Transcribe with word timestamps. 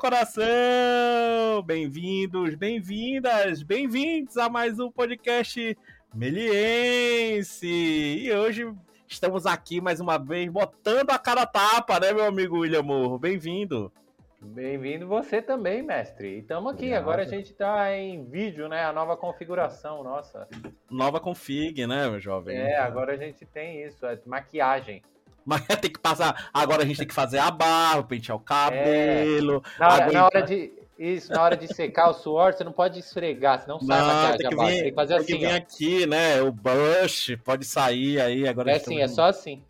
coração! 0.00 1.62
Bem-vindos, 1.66 2.54
bem-vindas, 2.54 3.62
bem-vindos 3.62 4.38
a 4.38 4.48
mais 4.48 4.80
um 4.80 4.90
podcast 4.90 5.76
Meliense! 6.14 7.66
E 7.66 8.32
hoje 8.32 8.72
estamos 9.06 9.44
aqui 9.44 9.78
mais 9.78 10.00
uma 10.00 10.16
vez 10.16 10.48
botando 10.48 11.10
a 11.10 11.18
cara 11.18 11.44
tapa, 11.44 12.00
né, 12.00 12.14
meu 12.14 12.24
amigo 12.24 12.60
William 12.60 12.82
Morro? 12.82 13.18
Bem-vindo! 13.18 13.92
Bem-vindo 14.40 15.06
você 15.06 15.42
também, 15.42 15.82
mestre. 15.82 16.38
Estamos 16.38 16.72
aqui. 16.72 16.84
Obrigado. 16.86 17.02
Agora 17.02 17.22
a 17.22 17.26
gente 17.26 17.50
está 17.52 17.94
em 17.94 18.24
vídeo, 18.24 18.70
né? 18.70 18.82
A 18.82 18.92
nova 18.94 19.14
configuração 19.18 20.02
nossa. 20.02 20.48
Nova 20.90 21.20
config, 21.20 21.86
né, 21.86 22.08
meu 22.08 22.18
jovem? 22.18 22.56
É, 22.56 22.78
agora 22.78 23.12
a 23.12 23.16
gente 23.18 23.44
tem 23.44 23.84
isso, 23.84 24.06
é 24.06 24.18
maquiagem. 24.24 25.02
Mas 25.44 25.62
tem 25.80 25.90
que 25.90 25.98
passar. 25.98 26.50
Agora 26.52 26.82
a 26.82 26.86
gente 26.86 26.98
tem 26.98 27.06
que 27.06 27.14
fazer 27.14 27.38
a 27.38 27.50
barba, 27.50 28.04
pentear 28.04 28.36
o 28.36 28.40
cabelo. 28.40 29.62
É. 29.76 29.80
Na, 29.80 29.88
hora, 29.88 30.12
na, 30.12 30.24
hora, 30.24 30.42
de. 30.42 30.72
Isso, 30.98 31.32
na 31.32 31.42
hora 31.42 31.56
de 31.56 31.66
secar 31.72 32.10
o 32.10 32.14
suor, 32.14 32.52
você 32.52 32.62
não 32.62 32.72
pode 32.72 32.98
esfregar, 32.98 33.60
senão 33.62 33.80
sai 33.80 33.98
não, 33.98 34.04
a 34.04 34.14
maquiagem 34.14 34.38
tem 34.38 34.48
que, 34.50 34.56
vir, 34.56 34.82
tem 34.82 34.90
que 34.90 34.94
fazer 34.94 35.14
assim. 35.14 35.26
Tem 35.26 35.38
que 35.38 35.46
vir 35.46 35.52
aqui, 35.52 36.06
né? 36.06 36.42
O 36.42 36.52
brush 36.52 37.36
pode 37.42 37.64
sair 37.64 38.20
aí. 38.20 38.46
Agora 38.46 38.70
é 38.70 38.76
assim, 38.76 39.00
é 39.00 39.08
só 39.08 39.24
assim 39.24 39.62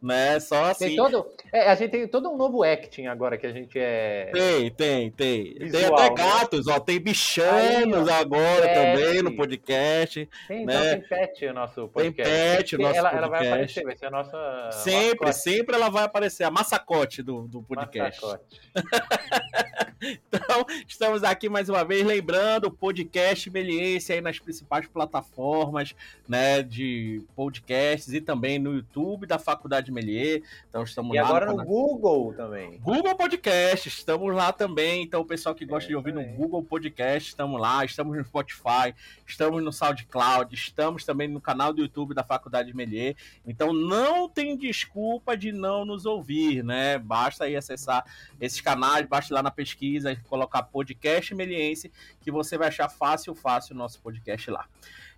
né? 0.00 0.38
Só 0.40 0.66
assim. 0.66 0.88
Tem 0.88 0.96
todo, 0.96 1.26
é, 1.52 1.70
a 1.70 1.74
gente 1.74 1.90
tem 1.90 2.08
todo 2.08 2.30
um 2.30 2.36
novo 2.36 2.62
acting 2.62 3.06
agora 3.06 3.36
que 3.36 3.46
a 3.46 3.52
gente 3.52 3.78
é. 3.78 4.30
Tem, 4.32 4.70
tem, 4.70 5.10
tem. 5.10 5.54
Visual, 5.58 5.70
tem 5.70 5.84
até 5.86 6.08
né? 6.08 6.14
gatos, 6.14 6.66
ó. 6.68 6.78
Tem 6.78 7.00
bichanos 7.00 8.08
Aí, 8.08 8.20
agora 8.20 8.62
pet. 8.62 8.74
também 8.74 9.22
no 9.22 9.34
podcast. 9.34 10.28
Tem, 10.46 10.62
então 10.62 10.74
né? 10.74 10.96
tem 10.96 11.08
pet 11.08 11.46
o 11.46 11.54
nosso 11.54 11.88
podcast. 11.88 12.32
Tem 12.32 12.56
pet 12.56 12.76
o 12.76 12.78
nosso 12.78 12.98
ela, 12.98 13.10
podcast. 13.10 13.16
Ela 13.16 13.28
vai 13.28 13.48
aparecer, 13.48 13.84
vai 13.84 13.96
ser 13.96 14.06
a 14.06 14.10
nossa. 14.10 14.70
Sempre, 14.72 15.26
mascote. 15.26 15.34
sempre 15.34 15.76
ela 15.76 15.88
vai 15.88 16.04
aparecer. 16.04 16.44
A 16.44 16.50
massacote 16.50 17.22
do, 17.22 17.48
do 17.48 17.62
podcast. 17.62 18.20
Massacote. 18.22 18.60
então, 20.00 20.66
estamos 20.86 21.24
aqui 21.24 21.48
mais 21.48 21.68
uma 21.68 21.84
vez, 21.84 22.04
lembrando, 22.04 22.66
o 22.66 22.70
podcast 22.70 23.50
Meliense 23.50 24.12
aí 24.12 24.20
nas 24.20 24.38
principais 24.38 24.86
plataformas, 24.86 25.94
né, 26.28 26.62
de 26.62 27.22
podcasts 27.34 28.12
e 28.12 28.20
também 28.20 28.58
no 28.58 28.74
YouTube 28.74 29.26
da 29.26 29.38
Faculdade 29.38 29.90
Melier. 29.96 30.42
Então, 30.68 30.82
estamos 30.82 31.14
e 31.14 31.20
lá. 31.20 31.22
E 31.22 31.26
agora 31.26 31.46
no, 31.46 31.56
no 31.56 31.64
Google 31.64 32.34
também. 32.34 32.78
Google 32.78 33.14
Podcast, 33.14 33.88
estamos 33.88 34.34
lá 34.34 34.52
também. 34.52 35.02
Então, 35.02 35.20
o 35.20 35.24
pessoal 35.24 35.54
que 35.54 35.64
gosta 35.64 35.86
é, 35.86 35.88
de 35.88 35.96
ouvir 35.96 36.12
também. 36.12 36.30
no 36.30 36.36
Google 36.36 36.62
Podcast, 36.62 37.30
estamos 37.30 37.60
lá. 37.60 37.84
Estamos 37.84 38.16
no 38.16 38.24
Spotify, 38.24 38.94
estamos 39.26 39.62
no 39.62 39.72
SoundCloud, 39.72 40.54
estamos 40.54 41.04
também 41.04 41.28
no 41.28 41.40
canal 41.40 41.72
do 41.72 41.80
YouTube 41.80 42.14
da 42.14 42.22
Faculdade 42.22 42.74
Melier. 42.74 43.16
Então, 43.46 43.72
não 43.72 44.28
tem 44.28 44.56
desculpa 44.56 45.36
de 45.36 45.52
não 45.52 45.84
nos 45.84 46.06
ouvir, 46.06 46.62
né? 46.62 46.98
Basta 46.98 47.44
aí 47.44 47.56
acessar 47.56 48.04
esses 48.40 48.60
canais, 48.60 49.06
basta 49.06 49.32
ir 49.32 49.34
lá 49.34 49.42
na 49.42 49.50
pesquisa 49.50 49.66
pesquisa, 49.86 50.16
colocar 50.28 50.62
podcast 50.62 51.34
meliense, 51.34 51.92
que 52.20 52.30
você 52.30 52.56
vai 52.56 52.68
achar 52.68 52.88
fácil, 52.88 53.34
fácil 53.34 53.74
o 53.74 53.78
nosso 53.78 54.00
podcast 54.00 54.50
lá. 54.50 54.66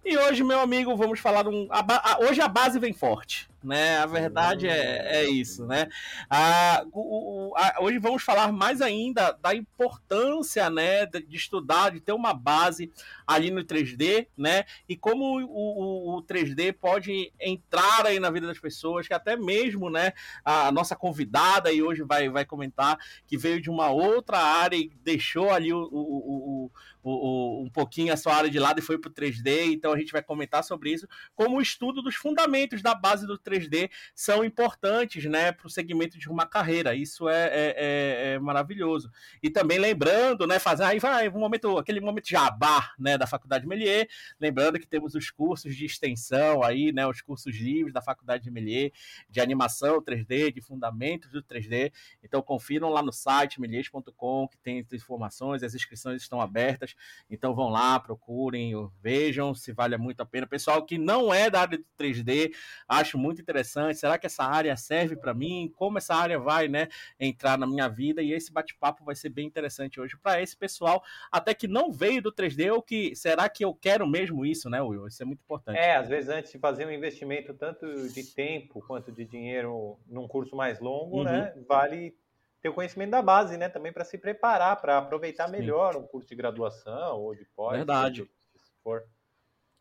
E 0.05 0.17
hoje, 0.17 0.43
meu 0.43 0.61
amigo, 0.61 0.97
vamos 0.97 1.21
falar 1.21 1.47
um. 1.47 1.69
A, 1.71 1.85
a, 2.15 2.19
hoje 2.21 2.41
a 2.41 2.49
base 2.49 2.79
vem 2.79 2.93
forte 2.93 3.49
né? 3.63 3.99
A 3.99 4.07
verdade 4.07 4.69
é, 4.69 5.23
é 5.23 5.29
isso, 5.29 5.67
né? 5.67 5.89
Ah, 6.31 6.85
o, 6.93 7.51
o, 7.51 7.57
a, 7.57 7.77
hoje 7.81 7.99
vamos 7.99 8.23
falar 8.23 8.53
mais 8.53 8.81
ainda 8.81 9.33
da 9.33 9.55
importância, 9.55 10.71
né, 10.71 11.07
de, 11.07 11.37
estudar, 11.37 11.91
de 11.91 12.01
ter 12.01 12.13
uma 12.13 12.33
base 12.33 12.93
ali 13.27 13.51
no 13.51 13.65
3D, 13.65 14.29
né? 14.37 14.65
E 14.89 14.97
como 14.97 15.41
o, 15.41 16.17
o, 16.17 16.23
3D 16.23 16.73
pode 16.73 17.33
entrar 17.41 18.07
aí 18.07 18.21
na 18.21 18.31
vida 18.31 18.47
das 18.47 18.59
pessoas, 18.59 19.09
que 19.09 19.15
até 19.15 19.37
mesmo, 19.37 19.91
né, 19.91 20.13
a 20.45 20.71
nossa 20.71 20.95
convidada 20.95 21.73
e 21.73 21.83
hoje 21.83 22.03
vai, 22.03 22.29
vai 22.29 22.45
comentar 22.45 22.99
que 23.27 23.37
veio 23.37 23.61
de 23.61 23.71
uma 23.71 23.91
outra 23.91 24.39
área 24.39 24.77
e 24.77 24.91
deixou 25.03 25.51
ali 25.51 25.73
o, 25.73 25.81
o, 25.81 26.71
o, 27.09 27.65
um 27.65 27.71
pouquinho 27.71 28.13
a 28.13 28.17
sua 28.17 28.35
área 28.35 28.51
de 28.51 28.59
lado 28.59 28.79
e 28.79 28.83
foi 28.83 28.99
para 28.99 29.11
o 29.11 29.13
3D, 29.13 29.73
então 29.73 29.93
a 29.93 29.99
gente 29.99 30.13
vai 30.13 30.23
comentar 30.23 30.63
sobre 30.65 30.93
isso, 30.93 31.07
como 31.35 31.59
o 31.59 31.63
estudo 31.63 32.03
dos 32.03 32.15
fundamentos 32.15 32.83
da 32.83 32.95
base 32.95 33.27
do 33.27 33.39
3D 33.39 33.91
são 34.15 34.45
importantes 34.45 35.25
né, 35.25 35.53
para 35.53 35.67
o 35.67 35.71
segmento 35.71 36.19
de 36.19 36.29
uma 36.29 36.47
carreira. 36.47 36.95
Isso 36.95 37.29
é, 37.29 37.47
é, 37.47 37.75
é, 37.77 38.33
é, 38.35 38.39
maravilhoso. 38.39 39.11
E 39.43 39.51
também 39.51 39.79
lembrando, 39.79 40.47
né, 40.47 40.59
fazer 40.59 40.85
aí 40.85 40.99
vai 40.99 41.29
um 41.29 41.39
momento, 41.39 41.79
aquele 41.79 42.01
momento 42.01 42.29
jabá 42.29 42.93
né, 42.99 43.17
da 43.17 43.27
Faculdade 43.27 43.67
Melier, 43.67 44.09
lembrando 44.41 44.79
que 44.79 44.87
temos 44.87 45.15
os 45.15 45.31
cursos 45.31 45.75
de 45.75 45.85
extensão 45.85 46.63
aí, 46.63 46.93
né, 46.93 47.07
os 47.07 47.21
cursos 47.21 47.55
livres 47.57 47.93
da 47.93 48.03
Faculdade 48.03 48.45
de 48.45 48.51
Melier, 48.51 48.93
de 49.29 49.41
animação 49.41 50.01
3D, 50.01 50.53
de 50.53 50.61
fundamentos 50.61 51.31
do 51.31 51.43
3D. 51.43 51.93
Então 52.23 52.43
confiram 52.43 52.89
lá 52.89 53.03
no 53.03 53.13
site 53.13 53.61
meliers.com 53.61 54.49
que 54.49 54.59
tem 54.59 54.87
informações, 54.93 55.63
as 55.63 55.75
inscrições 55.75 56.23
estão 56.23 56.41
abertas. 56.41 56.95
Então 57.31 57.55
vão 57.55 57.69
lá, 57.69 57.99
procurem, 58.01 58.73
vejam 59.03 59.55
se 59.55 59.73
vale 59.73 59.97
muito 59.97 60.21
a 60.21 60.27
pena. 60.27 60.47
Pessoal 60.47 60.85
que 60.85 60.99
não 60.99 61.33
é 61.33 61.51
da 61.51 61.61
área 61.61 61.79
do 61.79 61.85
3D, 61.99 62.53
acho 62.89 63.19
muito 63.19 63.41
interessante. 63.41 63.99
Será 63.99 64.19
que 64.19 64.27
essa 64.27 64.45
área 64.45 64.77
serve 64.77 65.17
para 65.17 65.35
mim? 65.35 65.73
Como 65.77 65.99
essa 65.99 66.15
área 66.15 66.39
vai, 66.39 66.69
né, 66.69 66.89
entrar 67.19 67.59
na 67.59 67.67
minha 67.67 67.89
vida? 67.89 68.23
E 68.23 68.33
esse 68.33 68.53
bate-papo 68.53 69.05
vai 69.05 69.15
ser 69.15 69.29
bem 69.29 69.47
interessante 69.47 70.01
hoje 70.01 70.17
para 70.17 70.41
esse 70.43 70.57
pessoal, 70.57 71.03
até 71.31 71.55
que 71.55 71.69
não 71.69 71.91
veio 71.91 72.23
do 72.23 72.33
3D 72.33 72.73
ou 72.73 72.83
que 72.83 73.15
será 73.15 73.49
que 73.49 73.65
eu 73.65 73.75
quero 73.75 74.07
mesmo 74.07 74.45
isso, 74.45 74.69
né, 74.71 74.81
Will? 74.81 75.07
Isso 75.07 75.23
é 75.23 75.27
muito 75.27 75.41
importante. 75.41 75.79
É, 75.79 75.97
às 75.97 76.09
vezes 76.09 76.31
antes 76.31 76.53
de 76.53 76.59
fazer 76.59 76.87
um 76.87 76.91
investimento 76.91 77.55
tanto 77.55 77.87
de 78.09 78.25
tempo 78.35 78.83
quanto 78.87 79.13
de 79.13 79.25
dinheiro 79.25 79.99
num 80.07 80.27
curso 80.27 80.57
mais 80.57 80.81
longo, 80.81 81.25
né, 81.25 81.33
uhum. 81.33 81.61
né, 81.61 81.65
vale 81.69 82.15
ter 82.61 82.69
o 82.69 82.75
conhecimento 82.75 83.11
da 83.11 83.23
base, 83.23 83.57
né? 83.57 83.69
Também 83.69 83.93
para 83.93 84.05
se 84.05 84.19
preparar, 84.19 84.81
para 84.81 84.99
aproveitar 84.99 85.49
melhor 85.49 85.97
um 85.97 86.03
curso 86.03 86.29
de 86.29 86.35
graduação 86.35 87.21
ou 87.21 87.35
de 87.35 87.45
pós. 87.57 87.77
Verdade. 87.77 88.29
Se 88.57 88.73
for. 88.83 89.05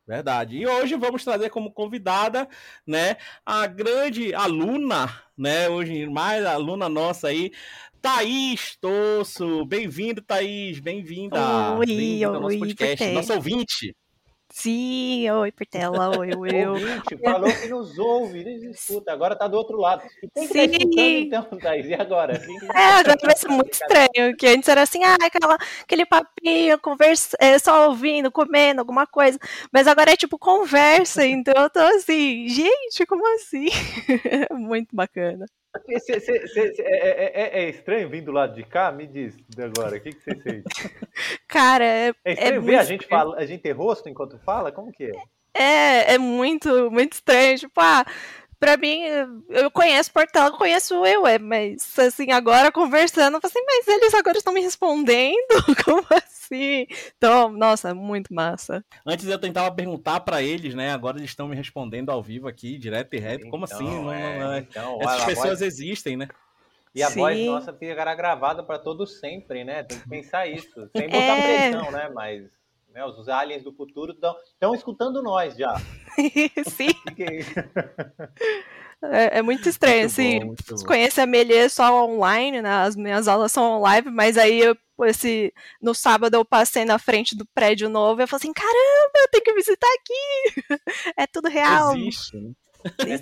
Verdade. 0.07 0.57
E 0.57 0.65
hoje 0.65 0.95
vamos 0.95 1.23
trazer 1.23 1.49
como 1.49 1.69
convidada, 1.69 2.47
né, 2.85 3.17
a 3.45 3.67
grande 3.67 4.33
aluna, 4.33 5.21
né, 5.37 5.67
hoje 5.67 6.07
mais 6.07 6.45
aluna 6.45 6.87
nossa 6.87 7.27
aí, 7.27 7.51
Thaís 8.01 8.77
Tosso. 8.77 9.65
Bem-vindo, 9.65 10.21
Thaís. 10.21 10.79
Bem-vinda. 10.79 11.75
Oi, 11.77 11.85
bem 11.85 12.23
ao 12.23 12.39
nosso 12.39 12.57
podcast. 12.57 13.05
Nosso 13.11 13.33
ouvinte. 13.33 13.93
Sim, 14.49 15.29
oi, 15.29 15.51
Portela, 15.51 16.17
oi, 16.17 16.29
Will. 16.35 16.73
Ouvinte, 16.73 17.17
falou 17.23 17.51
que 17.53 17.67
nos 17.67 17.97
ouve, 17.99 18.43
nos 18.43 18.63
escuta, 18.75 19.11
agora 19.11 19.35
tá 19.35 19.47
do 19.47 19.57
outro 19.57 19.77
lado. 19.77 20.03
Quem 20.33 20.47
Sim. 20.47 21.29
Tá 21.29 21.39
então, 21.39 21.43
Thaís? 21.59 21.85
E 21.85 21.93
agora? 21.93 22.41
É, 22.73 22.83
agora 22.99 23.17
vai 23.21 23.35
ser 23.35 23.49
muito 23.49 23.73
estranho, 23.73 24.35
que 24.37 24.47
antes 24.47 24.69
era 24.69 24.81
assim, 24.81 25.03
ah, 25.03 25.17
aquela, 25.21 25.57
aquele 25.81 26.05
papinho, 26.05 26.79
conversa, 26.79 27.35
é, 27.39 27.59
só 27.59 27.89
ouvindo, 27.89 28.31
comendo 28.31 28.79
alguma 28.79 29.05
coisa, 29.05 29.37
mas 29.71 29.87
agora 29.87 30.11
é 30.13 30.17
tipo 30.17 30.39
conversa, 30.39 31.25
então 31.25 31.53
eu 31.55 31.69
tô 31.69 31.79
assim, 31.79 32.47
gente, 32.47 33.05
como 33.05 33.27
assim? 33.35 33.67
muito 34.51 34.95
bacana. 34.95 35.45
Cê, 35.85 36.19
cê, 36.19 36.47
cê, 36.47 36.73
é, 36.79 37.59
é, 37.59 37.63
é, 37.63 37.69
estranho 37.69 38.09
vir 38.09 38.21
do 38.21 38.31
lado 38.31 38.55
de 38.55 38.63
cá? 38.63 38.91
Me 38.91 39.07
diz 39.07 39.35
agora, 39.57 39.97
o 39.97 39.99
que, 39.99 40.11
que 40.11 40.21
você 40.21 40.35
sente? 40.41 40.63
Cara, 41.47 41.83
é. 41.83 42.13
É 42.23 42.33
estranho 42.33 42.55
é 42.55 42.59
ver 42.59 42.75
a 42.75 42.83
gente, 42.83 43.07
fala, 43.07 43.37
a 43.37 43.45
gente 43.45 43.61
ter 43.61 43.71
rosto 43.71 44.09
enquanto 44.09 44.37
fala? 44.39 44.71
Como 44.71 44.91
que 44.91 45.05
é? 45.05 45.11
É, 45.53 46.13
é 46.13 46.17
muito, 46.17 46.91
muito 46.91 47.13
estranho. 47.13 47.57
Tipo, 47.57 47.79
ah, 47.81 48.05
pra 48.59 48.77
mim, 48.77 49.01
eu 49.49 49.69
conheço 49.71 50.11
Portela, 50.11 50.51
conheço 50.57 51.05
eu, 51.05 51.25
é, 51.25 51.37
mas 51.37 51.97
assim, 51.99 52.31
agora 52.31 52.71
conversando, 52.71 53.35
eu 53.35 53.41
falei 53.41 53.51
assim, 53.55 53.65
mas 53.65 53.87
eles 53.87 54.13
agora 54.13 54.37
estão 54.37 54.53
me 54.53 54.61
respondendo? 54.61 55.35
Como 55.85 56.05
assim? 56.11 56.87
Então, 57.17 57.49
nossa, 57.49 57.93
muito 57.93 58.33
massa. 58.33 58.83
Antes 59.05 59.27
eu 59.27 59.39
tentava 59.39 59.73
perguntar 59.73 60.21
para 60.21 60.41
eles, 60.41 60.73
né? 60.73 60.91
Agora 60.91 61.17
eles 61.17 61.29
estão 61.29 61.47
me 61.47 61.55
respondendo 61.55 62.09
ao 62.09 62.21
vivo 62.21 62.47
aqui, 62.47 62.77
direto 62.77 63.13
e 63.13 63.19
reto. 63.19 63.49
Como 63.49 63.65
assim? 63.65 63.85
Então, 63.85 64.11
é, 64.11 64.39
não, 64.39 64.53
é, 64.53 64.59
então, 64.59 64.99
Essas 65.01 65.25
pessoas 65.25 65.59
voz... 65.59 65.61
existem, 65.61 66.17
né? 66.17 66.27
E 66.95 67.03
a 67.03 67.09
Sim. 67.11 67.19
voz 67.19 67.45
nossa 67.45 67.73
fica 67.73 67.93
gravada 68.15 68.63
para 68.63 68.79
todo 68.79 69.05
sempre, 69.05 69.63
né? 69.63 69.83
Tem 69.83 69.99
que 69.99 70.09
pensar 70.09 70.47
isso. 70.47 70.89
Sem 70.95 71.07
botar 71.07 71.37
é... 71.37 71.69
pressão, 71.69 71.91
né? 71.91 72.09
Mas 72.13 72.56
né, 72.97 73.05
os 73.05 73.29
aliens 73.29 73.63
do 73.63 73.71
futuro 73.71 74.11
estão 74.11 74.73
escutando 74.73 75.21
nós 75.21 75.55
já. 75.55 75.75
Sim. 76.67 76.89
É, 79.03 79.37
é, 79.37 79.41
muito 79.43 79.69
estranho, 79.69 79.99
muito 79.99 80.11
assim, 80.11 80.39
bom, 80.39 80.45
muito 80.47 80.85
conheço 80.85 81.21
a 81.21 81.27
Melier 81.27 81.69
só 81.69 82.03
online, 82.03 82.59
né, 82.59 82.71
as 82.71 82.95
minhas 82.95 83.27
aulas 83.27 83.51
são 83.51 83.77
online, 83.77 84.09
mas 84.09 84.35
aí 84.35 84.59
eu, 84.59 84.75
esse, 85.03 85.53
no 85.79 85.93
sábado 85.93 86.33
eu 86.33 86.43
passei 86.43 86.83
na 86.83 86.97
frente 86.97 87.37
do 87.37 87.45
prédio 87.53 87.87
novo 87.87 88.19
e 88.19 88.23
eu 88.23 88.27
falei 88.27 88.41
assim, 88.41 88.53
caramba, 88.53 89.19
eu 89.21 89.27
tenho 89.29 89.43
que 89.43 89.53
visitar 89.53 89.87
aqui, 89.99 90.81
é 91.15 91.27
tudo 91.27 91.47
real. 91.47 91.95
Existe, 91.95 92.37
né? 92.37 92.51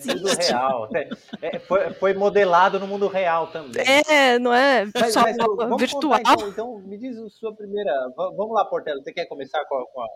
Tudo 0.08 0.28
real. 0.38 0.90
É, 0.94 1.10
é, 1.42 1.60
foi, 1.60 1.94
foi, 1.94 2.14
modelado 2.14 2.80
no 2.80 2.88
mundo 2.88 3.08
real 3.08 3.48
também. 3.48 3.84
É, 4.08 4.38
não 4.40 4.54
é 4.54 4.86
mas, 4.94 5.14
só 5.14 5.22
mas, 5.22 5.36
virtual. 5.78 6.18
Contar, 6.18 6.34
então, 6.34 6.50
então, 6.50 6.80
me 6.80 6.98
diz 6.98 7.18
a 7.18 7.30
sua 7.30 7.56
primeira. 7.56 7.92
Vamos 8.16 8.54
lá, 8.54 8.66
Portela, 8.66 9.02
você 9.02 9.12
quer 9.12 9.26
começar 9.26 9.64
com 9.66 9.76
a, 9.78 9.88
com 9.88 10.02
a 10.02 10.08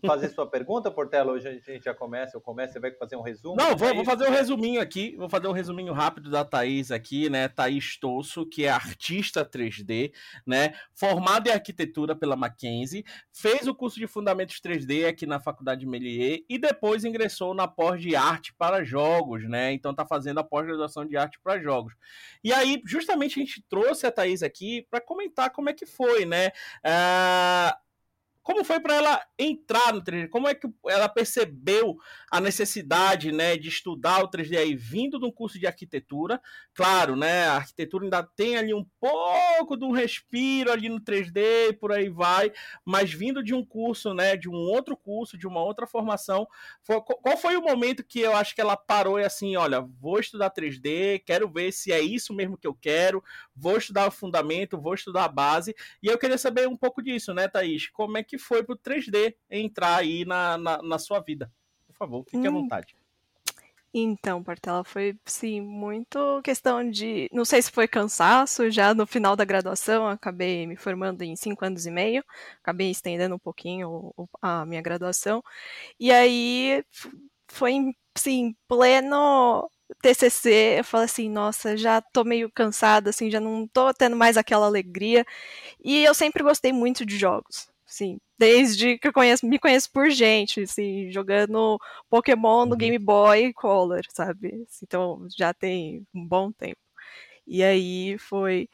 fazer 0.00 0.28
sua 0.30 0.48
pergunta, 0.48 0.90
Portela? 0.90 1.32
Hoje 1.32 1.48
a 1.48 1.52
gente 1.52 1.84
já 1.84 1.94
começa, 1.94 2.36
eu 2.36 2.40
começo, 2.40 2.72
você 2.72 2.80
vai 2.80 2.92
fazer 2.92 3.16
um 3.16 3.22
resumo? 3.22 3.56
Não, 3.56 3.76
vou, 3.76 3.94
vou 3.94 4.04
fazer 4.04 4.26
um 4.26 4.30
resuminho 4.30 4.80
aqui, 4.80 5.14
vou 5.16 5.28
fazer 5.28 5.46
um 5.48 5.52
resuminho 5.52 5.92
rápido 5.92 6.30
da 6.30 6.44
Thaís 6.44 6.90
aqui, 6.90 7.30
né? 7.30 7.48
Thaís 7.48 7.96
Tosso, 7.98 8.46
que 8.46 8.64
é 8.64 8.70
artista 8.70 9.44
3D, 9.44 10.12
né? 10.46 10.74
Formada 10.94 11.48
em 11.48 11.52
arquitetura 11.52 12.16
pela 12.16 12.36
Mackenzie, 12.36 13.04
fez 13.32 13.66
o 13.66 13.74
curso 13.74 13.98
de 13.98 14.06
Fundamentos 14.06 14.60
3D 14.60 15.06
aqui 15.06 15.26
na 15.26 15.40
Faculdade 15.40 15.86
Melier 15.86 16.44
e 16.48 16.58
depois 16.58 17.04
ingressou 17.04 17.54
na 17.54 17.68
pós 17.68 18.00
de 18.00 18.16
arte 18.16 18.52
para 18.54 18.84
jogos, 18.84 19.48
né? 19.48 19.72
Então 19.72 19.94
tá 19.94 20.06
fazendo 20.06 20.38
a 20.38 20.44
pós-graduação 20.44 21.04
de 21.06 21.16
arte 21.16 21.38
para 21.42 21.60
jogos. 21.60 21.94
E 22.42 22.52
aí, 22.52 22.82
justamente, 22.84 23.40
a 23.40 23.44
gente 23.44 23.62
trouxe 23.68 24.06
a 24.06 24.12
Thaís 24.12 24.42
aqui 24.42 24.86
para 24.90 25.00
comentar 25.00 25.50
como 25.50 25.70
é 25.70 25.72
que 25.72 25.86
foi, 25.86 26.24
né? 26.24 26.48
Uh, 26.84 27.83
como 28.44 28.62
foi 28.62 28.78
para 28.78 28.94
ela 28.94 29.26
entrar 29.38 29.94
no 29.94 30.02
3D? 30.04 30.28
Como 30.28 30.46
é 30.46 30.54
que 30.54 30.68
ela 30.86 31.08
percebeu 31.08 31.96
a 32.30 32.42
necessidade, 32.42 33.32
né, 33.32 33.56
de 33.56 33.68
estudar 33.68 34.22
o 34.22 34.28
3D 34.28 34.58
aí 34.58 34.76
vindo 34.76 35.18
de 35.18 35.24
um 35.24 35.32
curso 35.32 35.58
de 35.58 35.66
arquitetura? 35.66 36.38
Claro, 36.74 37.16
né, 37.16 37.46
a 37.46 37.54
arquitetura 37.54 38.04
ainda 38.04 38.22
tem 38.22 38.58
ali 38.58 38.74
um 38.74 38.84
pouco 39.00 39.78
de 39.78 39.84
um 39.86 39.92
respiro 39.92 40.70
ali 40.70 40.90
no 40.90 41.00
3D 41.00 41.70
e 41.70 41.72
por 41.72 41.90
aí 41.90 42.10
vai, 42.10 42.52
mas 42.84 43.10
vindo 43.14 43.42
de 43.42 43.54
um 43.54 43.64
curso, 43.64 44.12
né, 44.12 44.36
de 44.36 44.48
um 44.48 44.54
outro 44.54 44.94
curso, 44.94 45.38
de 45.38 45.46
uma 45.46 45.62
outra 45.62 45.86
formação, 45.86 46.46
foi, 46.82 47.00
qual 47.00 47.38
foi 47.38 47.56
o 47.56 47.62
momento 47.62 48.04
que 48.04 48.20
eu 48.20 48.36
acho 48.36 48.54
que 48.54 48.60
ela 48.60 48.76
parou 48.76 49.18
e 49.18 49.24
assim, 49.24 49.56
olha, 49.56 49.80
vou 49.80 50.20
estudar 50.20 50.50
3D, 50.50 51.22
quero 51.24 51.48
ver 51.48 51.72
se 51.72 51.90
é 51.92 52.00
isso 52.00 52.34
mesmo 52.34 52.58
que 52.58 52.66
eu 52.66 52.74
quero, 52.74 53.24
vou 53.56 53.78
estudar 53.78 54.06
o 54.06 54.10
fundamento, 54.10 54.78
vou 54.78 54.92
estudar 54.92 55.24
a 55.24 55.28
base, 55.28 55.74
e 56.02 56.08
eu 56.08 56.18
queria 56.18 56.36
saber 56.36 56.68
um 56.68 56.76
pouco 56.76 57.02
disso, 57.02 57.32
né, 57.32 57.48
Thaís? 57.48 57.88
Como 57.88 58.18
é 58.18 58.22
que 58.22 58.33
que 58.34 58.38
foi 58.38 58.64
pro 58.64 58.76
3D 58.76 59.36
entrar 59.48 59.96
aí 59.96 60.24
na, 60.24 60.58
na, 60.58 60.82
na 60.82 60.98
sua 60.98 61.20
vida. 61.20 61.50
Por 61.86 61.94
favor, 61.94 62.24
fique 62.24 62.38
hum. 62.38 62.48
à 62.48 62.50
vontade. 62.50 62.96
Então, 63.96 64.42
Portela, 64.42 64.82
foi 64.82 65.16
sim 65.24 65.60
muito 65.60 66.42
questão 66.42 66.90
de. 66.90 67.30
Não 67.32 67.44
sei 67.44 67.62
se 67.62 67.70
foi 67.70 67.86
cansaço, 67.86 68.68
já 68.68 68.92
no 68.92 69.06
final 69.06 69.36
da 69.36 69.44
graduação, 69.44 70.08
acabei 70.08 70.66
me 70.66 70.74
formando 70.74 71.22
em 71.22 71.36
cinco 71.36 71.64
anos 71.64 71.86
e 71.86 71.92
meio, 71.92 72.24
acabei 72.60 72.90
estendendo 72.90 73.36
um 73.36 73.38
pouquinho 73.38 74.12
a 74.42 74.66
minha 74.66 74.82
graduação. 74.82 75.44
E 76.00 76.10
aí 76.10 76.84
foi 77.48 77.94
sim, 78.18 78.56
pleno 78.66 79.70
TCC, 80.02 80.80
eu 80.80 80.84
falei 80.84 81.04
assim, 81.04 81.30
nossa, 81.30 81.76
já 81.76 82.00
tô 82.00 82.24
meio 82.24 82.50
cansada, 82.50 83.10
assim, 83.10 83.30
já 83.30 83.38
não 83.38 83.68
tô 83.68 83.94
tendo 83.94 84.16
mais 84.16 84.36
aquela 84.36 84.66
alegria. 84.66 85.24
E 85.84 86.02
eu 86.04 86.14
sempre 86.14 86.42
gostei 86.42 86.72
muito 86.72 87.06
de 87.06 87.16
jogos 87.16 87.72
assim, 87.94 88.18
desde 88.38 88.98
que 88.98 89.08
eu 89.08 89.12
conheço, 89.12 89.46
me 89.46 89.58
conheço 89.58 89.90
por 89.92 90.10
gente, 90.10 90.62
assim, 90.62 91.10
jogando 91.10 91.78
Pokémon 92.10 92.66
no 92.66 92.72
uhum. 92.72 92.76
Game 92.78 92.98
Boy 92.98 93.52
Color, 93.52 94.02
sabe? 94.10 94.66
Então 94.82 95.26
já 95.36 95.54
tem 95.54 96.04
um 96.14 96.26
bom 96.26 96.50
tempo. 96.52 96.80
E 97.46 97.62
aí 97.62 98.18
foi 98.18 98.68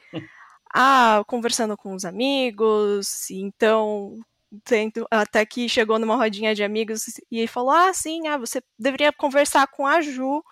ah, 0.73 1.23
conversando 1.27 1.77
com 1.77 1.93
os 1.95 2.05
amigos, 2.05 3.29
então 3.31 4.19
tento, 4.65 5.05
até 5.11 5.45
que 5.45 5.69
chegou 5.69 5.99
numa 5.99 6.15
rodinha 6.15 6.55
de 6.55 6.63
amigos 6.63 7.05
e 7.31 7.47
falou: 7.47 7.71
"Ah, 7.71 7.93
sim, 7.93 8.27
ah, 8.27 8.37
você 8.37 8.61
deveria 8.79 9.13
conversar 9.13 9.67
com 9.67 9.85
a 9.87 10.01
Ju, 10.01 10.43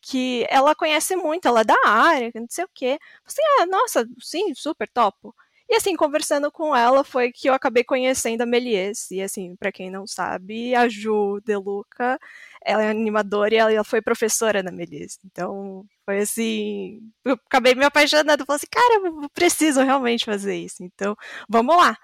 que 0.00 0.46
ela 0.50 0.74
conhece 0.74 1.16
muito, 1.16 1.48
ela 1.48 1.62
é 1.62 1.64
da 1.64 1.76
área, 1.86 2.30
não 2.34 2.46
sei 2.48 2.64
o 2.64 2.70
quê". 2.74 2.98
Assim, 3.26 3.42
ah, 3.60 3.66
nossa, 3.66 4.06
sim, 4.20 4.54
super 4.54 4.88
topo. 4.88 5.34
E 5.68 5.74
assim, 5.76 5.96
conversando 5.96 6.50
com 6.52 6.76
ela 6.76 7.02
foi 7.02 7.32
que 7.32 7.48
eu 7.48 7.54
acabei 7.54 7.82
conhecendo 7.84 8.42
a 8.42 8.46
Melies. 8.46 9.10
E 9.10 9.22
assim, 9.22 9.56
para 9.56 9.72
quem 9.72 9.90
não 9.90 10.06
sabe, 10.06 10.74
a 10.74 10.88
Ju 10.88 11.40
De 11.44 11.56
Luca, 11.56 12.18
ela 12.64 12.82
é 12.82 12.90
animadora 12.90 13.54
e 13.54 13.56
ela 13.56 13.84
foi 13.84 14.02
professora 14.02 14.62
na 14.62 14.70
Melies. 14.70 15.18
Então, 15.24 15.84
foi 16.04 16.20
assim, 16.20 17.00
eu 17.24 17.34
acabei 17.46 17.74
me 17.74 17.84
apaixonando, 17.84 18.44
falei 18.44 18.56
assim, 18.56 18.66
cara, 18.70 19.06
eu 19.06 19.30
preciso 19.30 19.82
realmente 19.82 20.24
fazer 20.26 20.56
isso. 20.56 20.82
Então, 20.84 21.16
vamos 21.48 21.76
lá. 21.76 21.96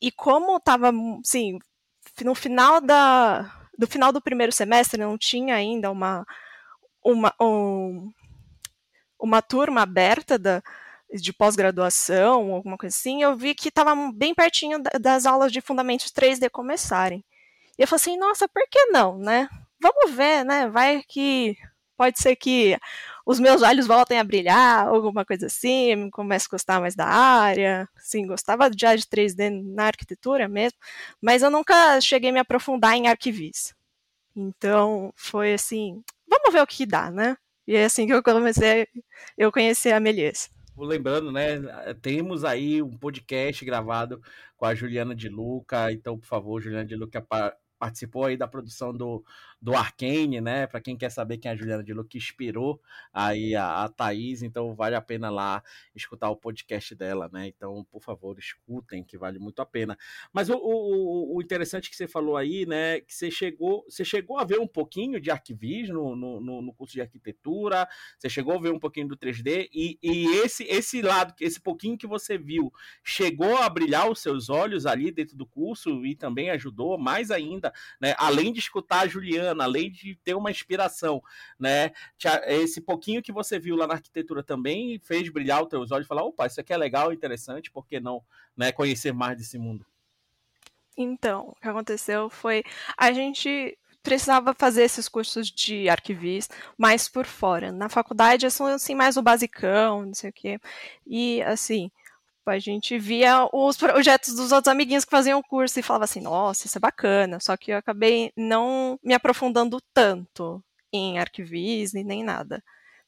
E 0.00 0.12
como 0.12 0.60
tava, 0.60 0.92
assim, 1.20 1.58
no 2.24 2.34
final 2.34 2.80
da 2.80 3.54
do 3.76 3.86
final 3.86 4.12
do 4.12 4.20
primeiro 4.20 4.52
semestre 4.52 5.00
não 5.00 5.16
tinha 5.16 5.54
ainda 5.54 5.90
uma 5.90 6.26
uma 7.04 7.32
um, 7.40 8.10
uma 9.20 9.42
turma 9.42 9.82
aberta 9.82 10.38
da 10.38 10.62
de 11.12 11.32
pós-graduação, 11.32 12.52
alguma 12.54 12.76
coisa 12.76 12.94
assim, 12.94 13.22
eu 13.22 13.36
vi 13.36 13.54
que 13.54 13.68
estava 13.68 13.94
bem 14.12 14.34
pertinho 14.34 14.82
das 15.00 15.26
aulas 15.26 15.52
de 15.52 15.60
fundamentos 15.60 16.12
3D 16.12 16.50
começarem. 16.50 17.24
E 17.78 17.82
eu 17.82 17.88
falei 17.88 18.00
assim, 18.00 18.18
nossa, 18.18 18.48
por 18.48 18.62
que 18.70 18.86
não, 18.86 19.18
né? 19.18 19.48
Vamos 19.80 20.10
ver, 20.12 20.44
né? 20.44 20.68
Vai 20.68 21.02
que 21.08 21.56
pode 21.96 22.20
ser 22.20 22.36
que 22.36 22.78
os 23.26 23.40
meus 23.40 23.62
olhos 23.62 23.86
voltem 23.86 24.18
a 24.18 24.24
brilhar, 24.24 24.88
alguma 24.88 25.24
coisa 25.24 25.46
assim, 25.46 26.10
comece 26.10 26.46
a 26.46 26.50
gostar 26.52 26.80
mais 26.80 26.94
da 26.94 27.06
área. 27.06 27.88
Sim, 27.96 28.26
gostava 28.26 28.70
já 28.76 28.94
de 28.94 29.04
3D 29.04 29.50
na 29.74 29.86
arquitetura 29.86 30.48
mesmo, 30.48 30.78
mas 31.20 31.42
eu 31.42 31.50
nunca 31.50 32.00
cheguei 32.00 32.30
a 32.30 32.32
me 32.32 32.38
aprofundar 32.40 32.94
em 32.94 33.08
arquivis. 33.08 33.74
Então, 34.36 35.12
foi 35.16 35.54
assim, 35.54 36.02
vamos 36.28 36.52
ver 36.52 36.62
o 36.62 36.66
que 36.66 36.86
dá, 36.86 37.10
né? 37.10 37.36
E 37.66 37.76
é 37.76 37.84
assim 37.84 38.06
que 38.06 38.12
eu 38.14 38.22
comecei, 38.22 38.86
eu 39.36 39.52
conheci 39.52 39.90
a 39.92 40.00
Melies 40.00 40.50
lembrando, 40.84 41.32
né? 41.32 41.58
Temos 42.00 42.44
aí 42.44 42.82
um 42.82 42.96
podcast 42.96 43.64
gravado 43.64 44.20
com 44.56 44.64
a 44.66 44.74
Juliana 44.74 45.14
de 45.14 45.28
Luca. 45.28 45.92
Então, 45.92 46.18
por 46.18 46.26
favor, 46.26 46.60
Juliana 46.60 46.84
de 46.84 46.96
Luca, 46.96 47.24
participou 47.78 48.24
aí 48.24 48.36
da 48.36 48.48
produção 48.48 48.92
do, 48.92 49.24
do 49.60 49.74
Arcane, 49.74 50.40
né? 50.40 50.66
Para 50.66 50.80
quem 50.80 50.96
quer 50.96 51.10
saber 51.10 51.38
quem 51.38 51.50
é 51.50 51.54
a 51.54 51.56
Juliana 51.56 51.82
de 51.82 51.92
Luca, 51.92 52.08
que 52.10 52.18
inspirou 52.18 52.80
aí 53.12 53.54
a, 53.54 53.84
a 53.84 53.88
Thaís, 53.88 54.42
então 54.42 54.74
vale 54.74 54.94
a 54.94 55.00
pena 55.00 55.30
lá 55.30 55.62
escutar 55.94 56.30
o 56.30 56.36
podcast 56.36 56.94
dela, 56.94 57.28
né? 57.32 57.48
Então, 57.48 57.84
por 57.90 58.02
favor, 58.02 58.38
escutem, 58.38 59.02
que 59.02 59.16
vale 59.16 59.38
muito 59.38 59.60
a 59.60 59.66
pena. 59.66 59.96
Mas 60.32 60.48
o, 60.48 60.56
o, 60.56 61.36
o 61.36 61.42
interessante 61.42 61.90
que 61.90 61.96
você 61.96 62.06
falou 62.06 62.36
aí, 62.36 62.66
né? 62.66 63.00
Que 63.00 63.14
você 63.14 63.30
chegou, 63.30 63.84
você 63.88 64.04
chegou 64.04 64.38
a 64.38 64.44
ver 64.44 64.58
um 64.58 64.66
pouquinho 64.66 65.20
de 65.20 65.30
arquivis 65.30 65.88
no, 65.88 66.14
no, 66.14 66.40
no 66.40 66.74
curso 66.74 66.94
de 66.94 67.00
arquitetura, 67.00 67.88
você 68.18 68.28
chegou 68.28 68.54
a 68.54 68.60
ver 68.60 68.72
um 68.72 68.78
pouquinho 68.78 69.08
do 69.08 69.16
3D, 69.16 69.68
e, 69.72 69.98
e 70.02 70.26
esse, 70.38 70.64
esse 70.64 71.02
lado, 71.02 71.34
esse 71.40 71.60
pouquinho 71.60 71.98
que 71.98 72.06
você 72.06 72.38
viu, 72.38 72.72
chegou 73.02 73.56
a 73.58 73.68
brilhar 73.68 74.10
os 74.10 74.20
seus 74.20 74.48
olhos 74.48 74.86
ali 74.86 75.10
dentro 75.10 75.36
do 75.36 75.46
curso 75.46 76.04
e 76.04 76.14
também 76.14 76.50
ajudou 76.50 76.98
mais 76.98 77.30
ainda 77.30 77.72
né? 78.00 78.14
Além 78.18 78.52
de 78.52 78.60
escutar 78.60 79.00
a 79.00 79.06
Juliana, 79.06 79.47
além 79.48 79.90
de 79.90 80.16
ter 80.24 80.34
uma 80.34 80.50
inspiração, 80.50 81.22
né? 81.58 81.92
Esse 82.46 82.80
pouquinho 82.80 83.22
que 83.22 83.32
você 83.32 83.58
viu 83.58 83.76
lá 83.76 83.86
na 83.86 83.94
arquitetura 83.94 84.42
também 84.42 84.98
fez 84.98 85.28
brilhar 85.28 85.62
os 85.62 85.68
teus 85.68 85.90
olhos 85.90 86.06
e 86.06 86.08
falar, 86.08 86.24
opa, 86.24 86.46
isso 86.46 86.60
aqui 86.60 86.72
é 86.72 86.76
legal, 86.76 87.12
interessante, 87.12 87.70
por 87.70 87.86
que 87.86 88.00
não, 88.00 88.22
né? 88.56 88.72
Conhecer 88.72 89.12
mais 89.12 89.36
desse 89.36 89.58
mundo. 89.58 89.86
Então, 90.96 91.48
o 91.50 91.54
que 91.60 91.68
aconteceu 91.68 92.28
foi 92.28 92.64
a 92.96 93.12
gente 93.12 93.78
precisava 94.02 94.54
fazer 94.54 94.84
esses 94.84 95.08
cursos 95.08 95.50
de 95.50 95.88
arquivista 95.88 96.54
mais 96.78 97.08
por 97.08 97.26
fora. 97.26 97.70
Na 97.70 97.88
faculdade 97.88 98.46
é 98.46 98.48
assim 98.48 98.94
mais 98.94 99.16
o 99.16 99.22
basicão, 99.22 100.06
não 100.06 100.14
sei 100.14 100.30
o 100.30 100.32
quê. 100.32 100.60
E 101.06 101.42
assim, 101.42 101.90
a 102.50 102.58
gente 102.58 102.98
via 102.98 103.48
os 103.52 103.76
projetos 103.76 104.34
dos 104.34 104.52
outros 104.52 104.70
amiguinhos 104.72 105.04
que 105.04 105.10
faziam 105.10 105.38
o 105.38 105.44
curso 105.44 105.78
e 105.78 105.82
falava 105.82 106.04
assim, 106.04 106.20
nossa, 106.20 106.66
isso 106.66 106.78
é 106.78 106.80
bacana. 106.80 107.38
Só 107.40 107.56
que 107.56 107.72
eu 107.72 107.76
acabei 107.78 108.32
não 108.36 108.98
me 109.02 109.14
aprofundando 109.14 109.80
tanto 109.92 110.62
em 110.92 111.18
arquivismo 111.18 112.02
nem 112.04 112.24
nada. 112.24 112.62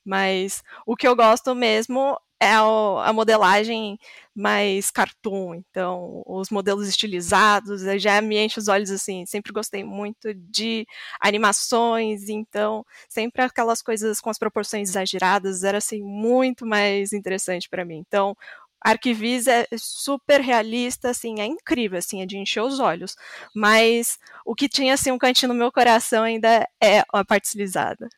Mas 0.04 0.62
o 0.87 0.97
que 0.97 1.06
eu 1.06 1.14
gosto 1.16 1.54
mesmo 1.54 2.18
é 2.42 2.54
a 2.54 3.12
modelagem 3.12 3.99
mais 4.35 4.90
cartoon, 4.90 5.56
então 5.56 6.23
os 6.26 6.49
modelos 6.49 6.88
estilizados, 6.88 7.82
já 8.00 8.23
me 8.23 8.38
enche 8.38 8.59
os 8.59 8.66
olhos 8.66 8.90
assim, 8.90 9.26
sempre 9.26 9.52
gostei 9.52 9.85
muito 9.85 10.32
de 10.32 10.87
animações, 11.20 12.30
então 12.30 12.82
sempre 13.11 13.42
aquelas 13.42 13.82
coisas 13.82 14.23
com 14.23 14.30
as 14.30 14.38
proporções 14.38 14.88
exageradas 14.88 15.64
era 15.64 15.76
assim 15.76 16.02
muito 16.02 16.64
mais 16.64 17.12
interessante 17.12 17.68
para 17.68 17.85
mim. 17.85 17.99
Então, 17.99 18.35
Arquivis 18.80 19.46
é 19.46 19.66
super 19.76 20.40
realista, 20.40 21.10
assim, 21.10 21.40
é 21.40 21.44
incrível, 21.44 21.99
assim, 21.99 22.22
é 22.22 22.26
de 22.26 22.38
encher 22.38 22.62
os 22.62 22.80
olhos. 22.80 23.14
Mas 23.54 24.18
o 24.44 24.54
que 24.54 24.68
tinha, 24.68 24.94
assim, 24.94 25.10
um 25.10 25.18
cantinho 25.18 25.52
no 25.52 25.58
meu 25.58 25.70
coração 25.70 26.22
ainda 26.22 26.66
é 26.82 27.02
a 27.12 27.25
parte 27.25 27.44
estilizada. 27.44 28.08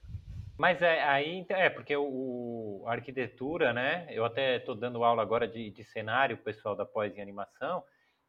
Mas 0.57 0.81
é 0.81 1.03
aí, 1.03 1.45
é, 1.49 1.69
porque 1.69 1.97
o 1.97 2.85
a 2.87 2.93
arquitetura, 2.93 3.73
né, 3.73 4.07
eu 4.11 4.25
até 4.25 4.57
estou 4.57 4.75
dando 4.75 5.03
aula 5.03 5.23
agora 5.23 5.47
de, 5.49 5.71
de 5.71 5.85
cenário, 5.85 6.37
pessoal 6.37 6.77
da 6.77 6.85
pós 6.85 7.17
em 7.17 7.21
animação, 7.21 7.83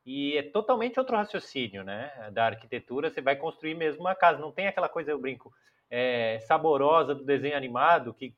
e 0.05 0.37
é 0.37 0.43
totalmente 0.43 0.99
outro 0.99 1.15
raciocínio, 1.15 1.83
né, 1.83 2.11
da 2.31 2.45
arquitetura, 2.45 3.09
você 3.09 3.21
vai 3.21 3.35
construir 3.35 3.75
mesmo 3.75 4.01
uma 4.01 4.15
casa, 4.15 4.39
não 4.39 4.51
tem 4.51 4.67
aquela 4.67 4.89
coisa, 4.89 5.11
eu 5.11 5.19
brinco, 5.19 5.51
é, 5.89 6.39
saborosa 6.41 7.13
do 7.13 7.23
desenho 7.23 7.55
animado, 7.55 8.13
que 8.13 8.35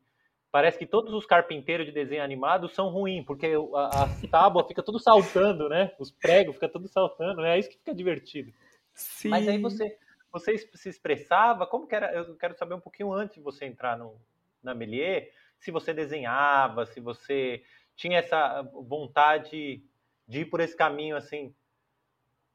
parece 0.55 0.79
que 0.79 0.85
todos 0.85 1.13
os 1.13 1.25
carpinteiros 1.25 1.85
de 1.85 1.91
desenho 1.91 2.23
animado 2.23 2.69
são 2.69 2.87
ruins, 2.87 3.25
porque 3.25 3.51
a, 3.73 4.03
a 4.03 4.27
tábua 4.31 4.63
fica 4.65 4.81
tudo 4.81 4.97
saltando, 4.97 5.67
né? 5.67 5.91
Os 5.99 6.11
pregos 6.11 6.55
ficam 6.55 6.69
tudo 6.69 6.87
saltando, 6.87 7.43
é 7.43 7.59
isso 7.59 7.69
que 7.69 7.77
fica 7.77 7.93
divertido. 7.93 8.53
Sim. 8.93 9.27
Mas 9.27 9.45
aí 9.49 9.57
você, 9.57 9.97
você 10.31 10.57
se 10.57 10.87
expressava, 10.87 11.67
como 11.67 11.85
que 11.85 11.93
era? 11.93 12.09
Eu 12.13 12.37
quero 12.37 12.57
saber 12.57 12.73
um 12.73 12.79
pouquinho 12.79 13.11
antes 13.11 13.35
de 13.35 13.41
você 13.41 13.65
entrar 13.65 13.97
no, 13.97 14.15
na 14.63 14.73
Melier, 14.73 15.29
se 15.59 15.71
você 15.71 15.93
desenhava, 15.93 16.85
se 16.85 17.01
você 17.01 17.61
tinha 17.93 18.19
essa 18.19 18.61
vontade 18.61 19.83
de 20.25 20.39
ir 20.39 20.45
por 20.45 20.61
esse 20.61 20.77
caminho 20.77 21.17
assim 21.17 21.53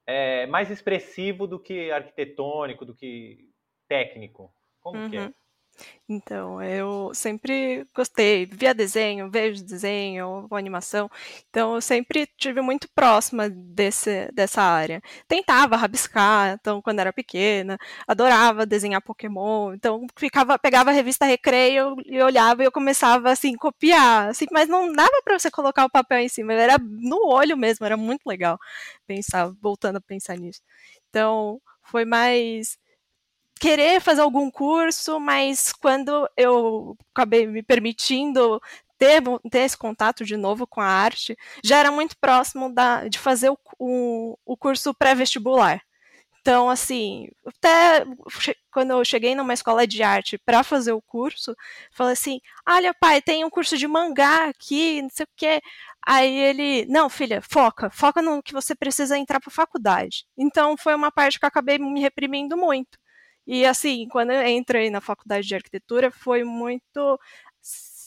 é, 0.07 0.47
mais 0.47 0.71
expressivo 0.71 1.47
do 1.47 1.61
que 1.61 1.91
arquitetônico, 1.91 2.87
do 2.87 2.95
que 2.95 3.47
técnico. 3.87 4.51
Como 4.81 4.99
uhum. 4.99 5.11
que 5.11 5.19
é? 5.19 5.31
Então, 6.09 6.61
eu 6.61 7.13
sempre 7.15 7.87
gostei, 7.95 8.45
via 8.45 8.75
desenho, 8.75 9.31
vejo 9.31 9.65
desenho, 9.65 10.49
animação, 10.51 11.09
então 11.49 11.77
eu 11.77 11.81
sempre 11.81 12.27
tive 12.37 12.61
muito 12.61 12.89
próxima 12.93 13.49
desse, 13.49 14.29
dessa 14.33 14.61
área. 14.61 15.01
Tentava 15.29 15.77
rabiscar, 15.77 16.59
então, 16.61 16.83
quando 16.83 16.99
era 16.99 17.13
pequena, 17.13 17.79
adorava 18.09 18.67
desenhar 18.67 19.01
Pokémon, 19.01 19.73
então 19.73 20.05
ficava, 20.17 20.59
pegava 20.59 20.91
a 20.91 20.93
revista 20.93 21.25
Recreio 21.25 21.95
e 22.05 22.21
olhava 22.21 22.63
e 22.63 22.67
eu 22.67 22.73
começava, 22.73 23.31
assim, 23.31 23.55
copiar, 23.55 24.31
assim, 24.31 24.47
mas 24.51 24.69
não 24.69 24.93
dava 24.93 25.23
para 25.23 25.39
você 25.39 25.49
colocar 25.51 25.85
o 25.85 25.91
papel 25.91 26.19
em 26.19 26.29
cima, 26.29 26.53
era 26.53 26.77
no 26.79 27.29
olho 27.29 27.57
mesmo, 27.57 27.87
era 27.87 27.97
muito 27.97 28.27
legal 28.27 28.59
pensar, 29.07 29.53
voltando 29.63 29.97
a 29.97 30.01
pensar 30.01 30.37
nisso. 30.37 30.61
Então, 31.09 31.61
foi 31.83 32.05
mais 32.05 32.77
querer 33.61 34.01
fazer 34.01 34.23
algum 34.23 34.51
curso, 34.51 35.21
mas 35.21 35.73
quando 35.73 36.29
eu 36.37 36.97
acabei 37.15 37.47
me 37.47 37.63
permitindo 37.63 38.61
ter, 38.99 39.23
ter 39.51 39.61
esse 39.61 39.77
contato 39.77 40.25
de 40.25 40.37
novo 40.37 40.67
com 40.67 40.81
a 40.81 40.87
arte, 40.87 41.37
já 41.63 41.79
era 41.79 41.91
muito 41.93 42.17
próximo 42.19 42.73
da, 42.73 43.07
de 43.07 43.19
fazer 43.19 43.51
o, 43.51 43.59
o, 43.79 44.39
o 44.47 44.57
curso 44.57 44.95
pré-vestibular. 44.95 45.83
Então, 46.41 46.71
assim, 46.71 47.29
até 47.47 48.05
quando 48.73 48.93
eu 48.93 49.05
cheguei 49.05 49.35
numa 49.35 49.53
escola 49.53 49.87
de 49.87 50.03
arte 50.03 50.39
para 50.39 50.63
fazer 50.65 50.93
o 50.93 51.03
curso, 51.03 51.55
falei 51.93 52.15
assim: 52.15 52.41
olha, 52.67 52.95
pai, 52.95 53.21
tem 53.21 53.45
um 53.45 53.51
curso 53.51 53.77
de 53.77 53.87
mangá 53.87 54.49
aqui, 54.49 55.03
não 55.03 55.11
sei 55.11 55.25
o 55.25 55.29
quê. 55.37 55.61
Aí 56.07 56.35
ele, 56.35 56.87
não, 56.87 57.11
filha, 57.11 57.43
foca, 57.43 57.91
foca 57.91 58.23
no 58.23 58.43
que 58.43 58.55
você 58.55 58.75
precisa 58.75 59.19
entrar 59.19 59.39
para 59.41 59.51
faculdade. 59.51 60.25
Então, 60.37 60.77
foi 60.79 60.95
uma 60.95 61.13
parte 61.13 61.39
que 61.39 61.45
eu 61.45 61.49
acabei 61.49 61.79
me 61.79 62.01
reprimindo 62.01 62.57
muito. 62.57 62.99
E 63.53 63.67
assim, 63.67 64.07
quando 64.07 64.31
eu 64.31 64.47
entrei 64.47 64.91
na 64.91 65.01
faculdade 65.01 65.45
de 65.49 65.57
arquitetura, 65.57 66.09
foi 66.13 66.45
muito 66.45 67.19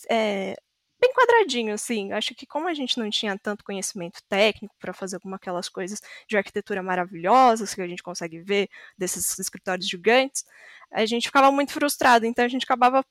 é, 0.09 0.55
bem 1.01 1.11
quadradinho, 1.13 1.73
assim. 1.73 2.13
Acho 2.13 2.33
que 2.33 2.45
como 2.45 2.69
a 2.69 2.73
gente 2.73 2.97
não 2.97 3.09
tinha 3.09 3.37
tanto 3.37 3.61
conhecimento 3.65 4.21
técnico 4.29 4.73
para 4.79 4.93
fazer 4.93 5.17
alguma 5.17 5.35
aquelas 5.35 5.67
coisas 5.67 5.99
de 6.29 6.37
arquitetura 6.37 6.81
maravilhosas 6.81 7.73
que 7.75 7.81
a 7.81 7.87
gente 7.87 8.01
consegue 8.01 8.39
ver 8.39 8.69
desses 8.97 9.37
escritórios 9.37 9.85
gigantes, 9.85 10.45
a 10.89 11.05
gente 11.05 11.27
ficava 11.27 11.51
muito 11.51 11.73
frustrado. 11.73 12.25
Então 12.25 12.45
a 12.45 12.47
gente 12.47 12.63
acabava 12.63 13.03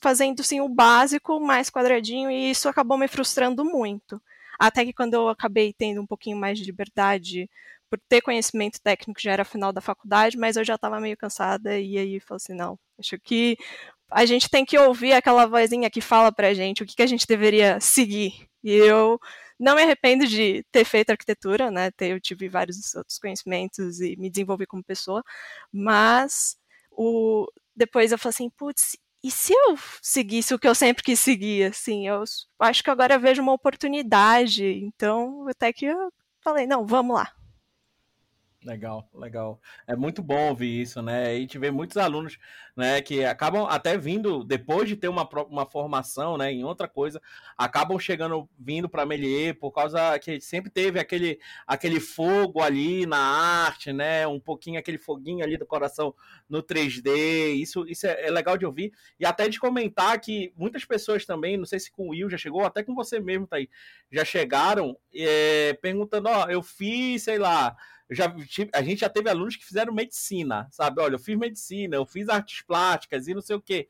fazendo 0.00 0.42
sim 0.42 0.60
o 0.60 0.68
básico 0.68 1.38
mais 1.38 1.70
quadradinho 1.70 2.28
e 2.32 2.50
isso 2.50 2.68
acabou 2.68 2.98
me 2.98 3.06
frustrando 3.06 3.64
muito. 3.64 4.20
Até 4.58 4.84
que 4.84 4.92
quando 4.92 5.14
eu 5.14 5.28
acabei 5.28 5.72
tendo 5.72 6.02
um 6.02 6.06
pouquinho 6.06 6.36
mais 6.36 6.58
de 6.58 6.64
liberdade 6.64 7.48
por 7.90 8.00
ter 8.08 8.20
conhecimento 8.20 8.80
técnico 8.80 9.20
já 9.20 9.32
era 9.32 9.44
final 9.44 9.72
da 9.72 9.80
faculdade, 9.80 10.36
mas 10.36 10.56
eu 10.56 10.64
já 10.64 10.74
estava 10.74 11.00
meio 11.00 11.16
cansada 11.16 11.78
e 11.78 11.98
aí 11.98 12.20
falei 12.20 12.36
assim, 12.36 12.54
não, 12.54 12.78
acho 12.98 13.18
que 13.18 13.56
a 14.10 14.24
gente 14.24 14.48
tem 14.48 14.64
que 14.64 14.78
ouvir 14.78 15.12
aquela 15.12 15.46
vozinha 15.46 15.90
que 15.90 16.00
fala 16.00 16.32
pra 16.32 16.54
gente 16.54 16.82
o 16.82 16.86
que, 16.86 16.94
que 16.96 17.02
a 17.02 17.06
gente 17.06 17.26
deveria 17.26 17.80
seguir. 17.80 18.48
E 18.62 18.72
eu 18.72 19.18
não 19.58 19.74
me 19.76 19.82
arrependo 19.82 20.26
de 20.26 20.64
ter 20.70 20.84
feito 20.84 21.10
arquitetura, 21.10 21.70
né? 21.70 21.90
Eu 22.00 22.20
tive 22.20 22.48
vários 22.48 22.94
outros 22.94 23.18
conhecimentos 23.18 24.00
e 24.00 24.16
me 24.16 24.30
desenvolvi 24.30 24.66
como 24.66 24.84
pessoa, 24.84 25.22
mas 25.72 26.56
o 26.90 27.46
depois 27.74 28.12
eu 28.12 28.18
falei 28.18 28.30
assim, 28.30 28.50
putz, 28.50 28.96
e 29.22 29.30
se 29.30 29.52
eu 29.52 29.76
seguisse 30.02 30.54
o 30.54 30.58
que 30.58 30.68
eu 30.68 30.74
sempre 30.74 31.02
quis 31.02 31.20
seguir, 31.20 31.64
assim, 31.64 32.06
eu 32.08 32.22
acho 32.60 32.82
que 32.82 32.90
agora 32.90 33.14
eu 33.14 33.20
vejo 33.20 33.42
uma 33.42 33.52
oportunidade, 33.52 34.64
então 34.64 35.46
até 35.48 35.72
que 35.72 35.86
eu 35.86 36.12
falei, 36.42 36.66
não, 36.66 36.86
vamos 36.86 37.16
lá. 37.16 37.32
Legal, 38.66 39.08
legal. 39.14 39.60
É 39.86 39.94
muito 39.94 40.20
bom 40.20 40.48
ouvir 40.48 40.80
isso, 40.82 41.00
né? 41.00 41.36
E 41.36 41.42
gente 41.42 41.56
vê 41.56 41.70
muitos 41.70 41.96
alunos, 41.96 42.36
né, 42.76 43.00
que 43.00 43.24
acabam 43.24 43.64
até 43.70 43.96
vindo 43.96 44.42
depois 44.42 44.88
de 44.88 44.96
ter 44.96 45.06
uma, 45.06 45.22
uma 45.48 45.64
formação, 45.64 46.36
né, 46.36 46.50
em 46.50 46.64
outra 46.64 46.88
coisa, 46.88 47.22
acabam 47.56 47.96
chegando 47.96 48.48
vindo 48.58 48.88
para 48.88 49.06
Melier 49.06 49.54
por 49.56 49.70
causa 49.70 50.18
que 50.18 50.40
sempre 50.40 50.68
teve 50.68 50.98
aquele 50.98 51.38
aquele 51.64 52.00
fogo 52.00 52.60
ali 52.60 53.06
na 53.06 53.16
arte, 53.18 53.92
né, 53.92 54.26
um 54.26 54.40
pouquinho 54.40 54.80
aquele 54.80 54.98
foguinho 54.98 55.44
ali 55.44 55.56
do 55.56 55.64
coração 55.64 56.12
no 56.48 56.60
3D. 56.60 57.54
Isso 57.54 57.86
isso 57.86 58.04
é, 58.08 58.26
é 58.26 58.30
legal 58.32 58.58
de 58.58 58.66
ouvir 58.66 58.92
e 59.20 59.24
até 59.24 59.48
de 59.48 59.60
comentar 59.60 60.20
que 60.20 60.52
muitas 60.56 60.84
pessoas 60.84 61.24
também, 61.24 61.56
não 61.56 61.66
sei 61.66 61.78
se 61.78 61.92
com 61.92 62.08
o 62.08 62.10
Will 62.10 62.28
já 62.28 62.36
chegou, 62.36 62.64
até 62.64 62.82
com 62.82 62.96
você 62.96 63.20
mesmo 63.20 63.46
tá 63.46 63.56
aí, 63.58 63.70
já 64.10 64.24
chegaram 64.24 64.98
é, 65.14 65.72
perguntando, 65.80 66.28
ó, 66.28 66.46
eu 66.48 66.62
fiz, 66.64 67.22
sei 67.22 67.38
lá, 67.38 67.76
já 68.10 68.34
a 68.72 68.82
gente 68.82 69.00
já 69.00 69.08
teve 69.08 69.28
alunos 69.28 69.56
que 69.56 69.64
fizeram 69.64 69.92
medicina, 69.92 70.68
sabe? 70.70 71.00
Olha, 71.00 71.14
eu 71.14 71.18
fiz 71.18 71.36
medicina, 71.36 71.96
eu 71.96 72.06
fiz 72.06 72.28
artes 72.28 72.62
plásticas 72.62 73.26
e 73.28 73.34
não 73.34 73.40
sei 73.40 73.56
o 73.56 73.60
quê. 73.60 73.88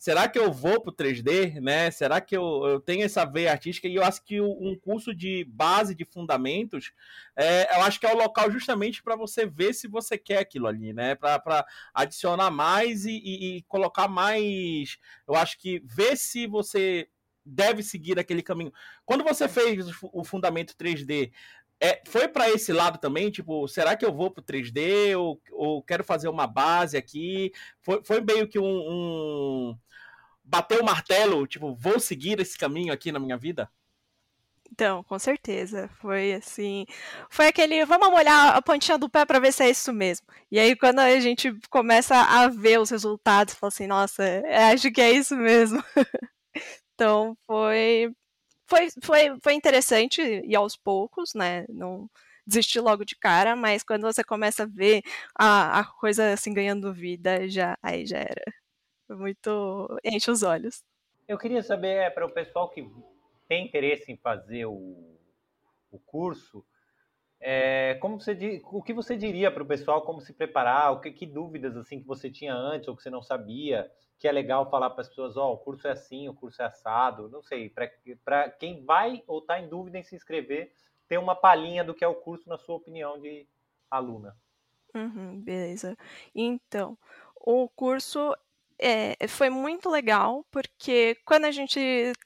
Será 0.00 0.26
que 0.30 0.38
eu 0.38 0.50
vou 0.50 0.80
para 0.80 0.90
o 0.90 0.96
3D, 0.96 1.60
né? 1.60 1.90
Será 1.90 2.22
que 2.22 2.34
eu, 2.34 2.66
eu, 2.66 2.80
tenho 2.80 3.04
essa 3.04 3.22
veia 3.26 3.50
artística? 3.52 3.86
E 3.86 3.96
eu 3.96 4.02
acho 4.02 4.24
que 4.24 4.40
um 4.40 4.74
curso 4.74 5.14
de 5.14 5.44
base 5.44 5.94
de 5.94 6.06
fundamentos, 6.06 6.90
é, 7.36 7.76
eu 7.76 7.82
acho 7.82 8.00
que 8.00 8.06
é 8.06 8.14
o 8.14 8.16
local 8.16 8.50
justamente 8.50 9.02
para 9.02 9.14
você 9.14 9.44
ver 9.44 9.74
se 9.74 9.86
você 9.86 10.16
quer 10.16 10.38
aquilo 10.38 10.66
ali, 10.66 10.94
né? 10.94 11.14
Para 11.16 11.66
adicionar 11.92 12.50
mais 12.50 13.04
e, 13.04 13.10
e, 13.10 13.56
e 13.58 13.62
colocar 13.64 14.08
mais. 14.08 14.96
Eu 15.28 15.34
acho 15.34 15.58
que 15.58 15.82
ver 15.84 16.16
se 16.16 16.46
você 16.46 17.06
deve 17.44 17.82
seguir 17.82 18.18
aquele 18.18 18.42
caminho. 18.42 18.72
Quando 19.04 19.24
você 19.24 19.48
fez 19.48 19.86
o 20.02 20.24
fundamento 20.24 20.74
3D, 20.76 21.30
é, 21.80 22.02
foi 22.06 22.28
para 22.28 22.50
esse 22.50 22.72
lado 22.72 22.98
também, 22.98 23.30
tipo, 23.30 23.66
será 23.66 23.96
que 23.96 24.04
eu 24.04 24.12
vou 24.12 24.30
pro 24.30 24.42
3D 24.42 25.18
ou, 25.18 25.40
ou 25.50 25.82
quero 25.82 26.04
fazer 26.04 26.28
uma 26.28 26.46
base 26.46 26.96
aqui? 26.96 27.52
Foi, 27.80 28.02
foi 28.04 28.20
meio 28.20 28.46
que 28.46 28.58
um, 28.58 28.64
um 28.64 29.78
bater 30.44 30.80
o 30.80 30.84
martelo, 30.84 31.46
tipo, 31.46 31.74
vou 31.74 31.98
seguir 31.98 32.38
esse 32.38 32.58
caminho 32.58 32.92
aqui 32.92 33.10
na 33.10 33.18
minha 33.18 33.36
vida? 33.38 33.70
Então, 34.72 35.02
com 35.04 35.18
certeza. 35.18 35.88
Foi 36.00 36.34
assim. 36.34 36.86
Foi 37.28 37.48
aquele. 37.48 37.84
Vamos 37.84 38.08
molhar 38.10 38.56
a 38.56 38.62
pontinha 38.62 38.96
do 38.96 39.10
pé 39.10 39.24
para 39.24 39.40
ver 39.40 39.52
se 39.52 39.64
é 39.64 39.70
isso 39.70 39.92
mesmo. 39.92 40.26
E 40.50 40.58
aí, 40.58 40.76
quando 40.76 41.00
a 41.00 41.18
gente 41.20 41.52
começa 41.68 42.14
a 42.16 42.48
ver 42.48 42.78
os 42.78 42.90
resultados, 42.90 43.54
fala 43.54 43.68
assim: 43.68 43.86
nossa, 43.86 44.22
acho 44.72 44.90
que 44.92 45.00
é 45.00 45.10
isso 45.12 45.36
mesmo. 45.36 45.82
então, 46.94 47.36
foi 47.46 48.14
foi, 48.70 48.88
foi, 49.02 49.40
foi 49.42 49.54
interessante 49.54 50.22
e 50.22 50.54
aos 50.54 50.76
poucos, 50.76 51.34
né? 51.34 51.66
Não 51.68 52.08
desistir 52.46 52.80
logo 52.80 53.04
de 53.04 53.16
cara, 53.16 53.54
mas 53.54 53.82
quando 53.82 54.02
você 54.02 54.24
começa 54.24 54.62
a 54.62 54.66
ver 54.66 55.02
a, 55.38 55.80
a 55.80 55.84
coisa 55.84 56.32
assim 56.32 56.54
ganhando 56.54 56.92
vida, 56.92 57.48
já 57.48 57.76
aí 57.82 58.06
já 58.06 58.18
era. 58.18 58.44
Muito. 59.08 59.98
enche 60.04 60.30
os 60.30 60.42
olhos. 60.42 60.82
Eu 61.28 61.36
queria 61.38 61.62
saber, 61.62 61.96
é, 61.96 62.10
para 62.10 62.26
o 62.26 62.32
pessoal 62.32 62.70
que 62.70 62.88
tem 63.48 63.66
interesse 63.66 64.10
em 64.10 64.16
fazer 64.16 64.66
o, 64.66 65.18
o 65.90 65.98
curso, 65.98 66.64
é, 67.40 67.94
como 68.00 68.20
você, 68.20 68.60
o 68.64 68.82
que 68.82 68.92
você 68.92 69.16
diria 69.16 69.50
para 69.50 69.62
o 69.62 69.66
pessoal 69.66 70.02
como 70.02 70.20
se 70.20 70.32
preparar? 70.32 70.92
O 70.92 71.00
que, 71.00 71.10
que, 71.10 71.26
dúvidas 71.26 71.76
assim 71.76 72.00
que 72.00 72.06
você 72.06 72.30
tinha 72.30 72.54
antes 72.54 72.88
ou 72.88 72.96
que 72.96 73.02
você 73.02 73.10
não 73.10 73.22
sabia? 73.22 73.90
Que 74.20 74.28
é 74.28 74.32
legal 74.32 74.70
falar 74.70 74.90
para 74.90 75.00
as 75.00 75.08
pessoas, 75.08 75.36
ó, 75.36 75.50
oh, 75.50 75.54
o 75.54 75.58
curso 75.58 75.88
é 75.88 75.92
assim, 75.92 76.28
o 76.28 76.34
curso 76.34 76.62
é 76.62 76.66
assado. 76.66 77.28
Não 77.28 77.42
sei, 77.42 77.70
para 77.70 78.50
quem 78.50 78.84
vai 78.84 79.24
ou 79.26 79.40
está 79.40 79.58
em 79.58 79.68
dúvida 79.68 79.98
em 79.98 80.04
se 80.04 80.14
inscrever, 80.14 80.72
ter 81.08 81.18
uma 81.18 81.34
palhinha 81.34 81.82
do 81.82 81.94
que 81.94 82.04
é 82.04 82.08
o 82.08 82.14
curso 82.14 82.48
na 82.48 82.58
sua 82.58 82.76
opinião 82.76 83.18
de 83.18 83.48
aluna. 83.90 84.36
Uhum, 84.94 85.40
beleza. 85.40 85.96
Então, 86.34 86.96
o 87.34 87.68
curso 87.70 88.32
é, 88.78 89.26
foi 89.28 89.50
muito 89.50 89.90
legal, 89.90 90.44
porque 90.50 91.16
quando 91.26 91.44
a 91.44 91.50
gente 91.50 91.78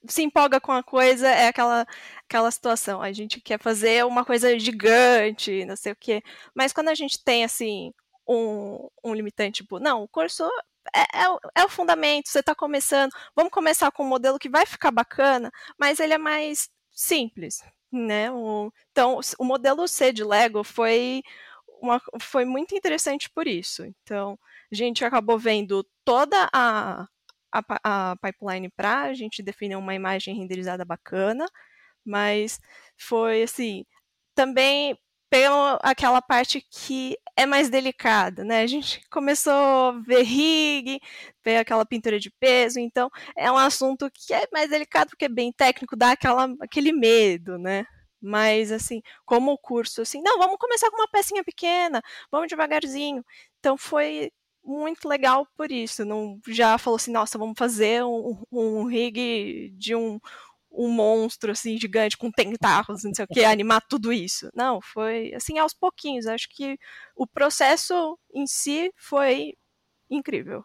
se 0.07 0.23
empolga 0.23 0.61
com 0.61 0.73
a 0.73 0.83
coisa, 0.83 1.29
é 1.29 1.49
aquela, 1.49 1.87
aquela 2.29 2.51
situação. 2.51 3.03
A 3.03 3.13
gente 3.13 3.41
quer 3.41 3.61
fazer 3.61 4.05
uma 4.05 4.25
coisa 4.25 4.59
gigante, 4.59 5.65
não 5.65 5.77
sei 5.77 5.93
o 5.93 5.97
quê. 5.97 6.23
Mas 6.55 6.73
quando 6.73 6.89
a 6.89 6.95
gente 6.95 7.23
tem, 7.23 7.45
assim, 7.45 7.93
um, 8.29 8.89
um 9.05 9.15
limitante, 9.15 9.63
tipo, 9.63 9.79
não, 9.79 10.03
o 10.03 10.09
curso 10.09 10.49
é, 10.93 11.01
é, 11.01 11.37
é, 11.57 11.65
o 11.65 11.69
fundamento, 11.69 12.29
você 12.29 12.41
está 12.41 12.55
começando, 12.55 13.13
vamos 13.35 13.53
começar 13.53 13.91
com 13.93 14.05
um 14.05 14.09
modelo 14.09 14.39
que 14.39 14.49
vai 14.49 14.67
ficar 14.67 14.91
bacana, 14.91 15.51
mas 15.79 16.01
ele 16.01 16.13
é 16.13 16.19
mais 16.19 16.69
simples, 16.91 17.63
né? 17.91 18.31
O, 18.31 18.73
então, 18.91 19.21
o 19.39 19.45
modelo 19.45 19.87
C 19.89 20.13
de 20.13 20.25
Lego 20.25 20.65
foi, 20.65 21.23
uma, 21.81 22.01
foi 22.21 22.45
muito 22.45 22.75
interessante 22.75 23.31
por 23.31 23.47
isso. 23.47 23.85
Então, 23.85 24.39
a 24.71 24.75
gente 24.75 25.05
acabou 25.05 25.39
vendo 25.39 25.87
toda 26.05 26.49
a, 26.53 27.07
a, 27.53 27.63
a 28.13 28.17
pipeline 28.17 28.69
para 28.71 29.03
a 29.03 29.15
gente 29.15 29.43
definir 29.43 29.77
uma 29.77 29.95
imagem 29.95 30.37
renderizada 30.37 30.85
bacana, 30.85 31.47
mas 32.05 32.61
foi 32.99 33.43
assim, 33.45 33.85
também 34.35 34.99
tem 35.35 35.47
aquela 35.83 36.23
parte 36.23 36.65
que 36.71 37.17
é 37.37 37.45
mais 37.45 37.69
delicada, 37.69 38.45
né? 38.45 38.61
A 38.61 38.67
gente 38.69 39.01
começou 39.11 39.53
a 39.53 40.01
ver 40.07 40.23
rig, 40.23 41.01
ver 41.45 41.57
aquela 41.57 41.85
pintura 41.85 42.21
de 42.21 42.31
peso, 42.31 42.79
então 42.79 43.11
é 43.37 43.51
um 43.51 43.57
assunto 43.57 44.09
que 44.15 44.33
é 44.33 44.47
mais 44.53 44.71
delicado 44.71 45.09
porque 45.09 45.25
é 45.25 45.29
bem 45.29 45.53
técnico, 45.53 45.97
dá 45.97 46.13
aquela, 46.13 46.49
aquele 46.61 46.93
medo, 46.93 47.59
né? 47.59 47.85
Mas 48.23 48.71
assim, 48.71 49.03
como 49.27 49.51
o 49.51 49.59
curso, 49.59 50.03
assim, 50.03 50.23
não, 50.23 50.39
vamos 50.39 50.57
começar 50.57 50.89
com 50.89 50.99
uma 50.99 51.11
pecinha 51.11 51.43
pequena, 51.43 52.01
vamos 52.31 52.47
devagarzinho. 52.47 53.25
Então 53.59 53.77
foi 53.77 54.31
muito 54.65 55.09
legal 55.09 55.49
por 55.57 55.73
isso. 55.73 56.05
Não 56.05 56.39
já 56.47 56.79
falou 56.79 56.97
assim, 56.97 57.11
nossa, 57.11 57.37
vamos 57.37 57.59
fazer 57.59 58.05
um, 58.05 58.41
um 58.53 58.85
rig 58.85 59.73
de 59.77 59.97
um, 59.97 60.21
um 60.77 60.89
monstro 60.89 61.53
assim 61.53 61.79
gigante 61.79 62.17
com 62.17 62.31
tentáculos, 62.31 63.05
não 63.05 63.15
sei 63.15 63.25
o 63.25 63.29
que, 63.29 63.45
animar 63.45 63.81
tudo 63.89 64.13
isso. 64.13 64.51
Não, 64.55 64.81
foi 64.81 65.33
assim 65.35 65.59
aos 65.59 65.73
pouquinhos. 65.73 66.27
Acho 66.27 66.49
que 66.51 66.77
o 67.17 67.27
processo 67.27 68.19
em 68.35 68.47
si 68.47 68.93
foi 68.97 69.55
incrível. 70.11 70.65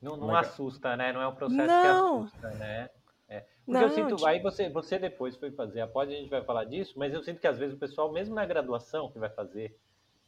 Não, 0.00 0.16
não 0.16 0.36
assusta, 0.36 0.96
né? 0.96 1.12
Não 1.12 1.20
é 1.20 1.28
um 1.28 1.34
processo 1.34 1.66
não. 1.66 2.20
que 2.20 2.26
assusta, 2.26 2.50
né? 2.58 2.90
É. 3.28 3.40
Porque 3.40 3.72
não, 3.72 3.82
eu 3.82 3.90
sinto, 3.90 4.16
de... 4.16 4.26
aí 4.26 4.40
você, 4.40 4.68
você 4.68 4.98
depois 4.98 5.36
foi 5.36 5.50
fazer, 5.50 5.80
após 5.80 6.08
a 6.08 6.12
gente 6.12 6.28
vai 6.28 6.44
falar 6.44 6.64
disso, 6.64 6.94
mas 6.96 7.12
eu 7.12 7.22
sinto 7.22 7.40
que 7.40 7.46
às 7.46 7.58
vezes 7.58 7.74
o 7.74 7.78
pessoal, 7.78 8.12
mesmo 8.12 8.34
na 8.34 8.44
graduação 8.44 9.10
que 9.10 9.18
vai 9.18 9.30
fazer, 9.30 9.76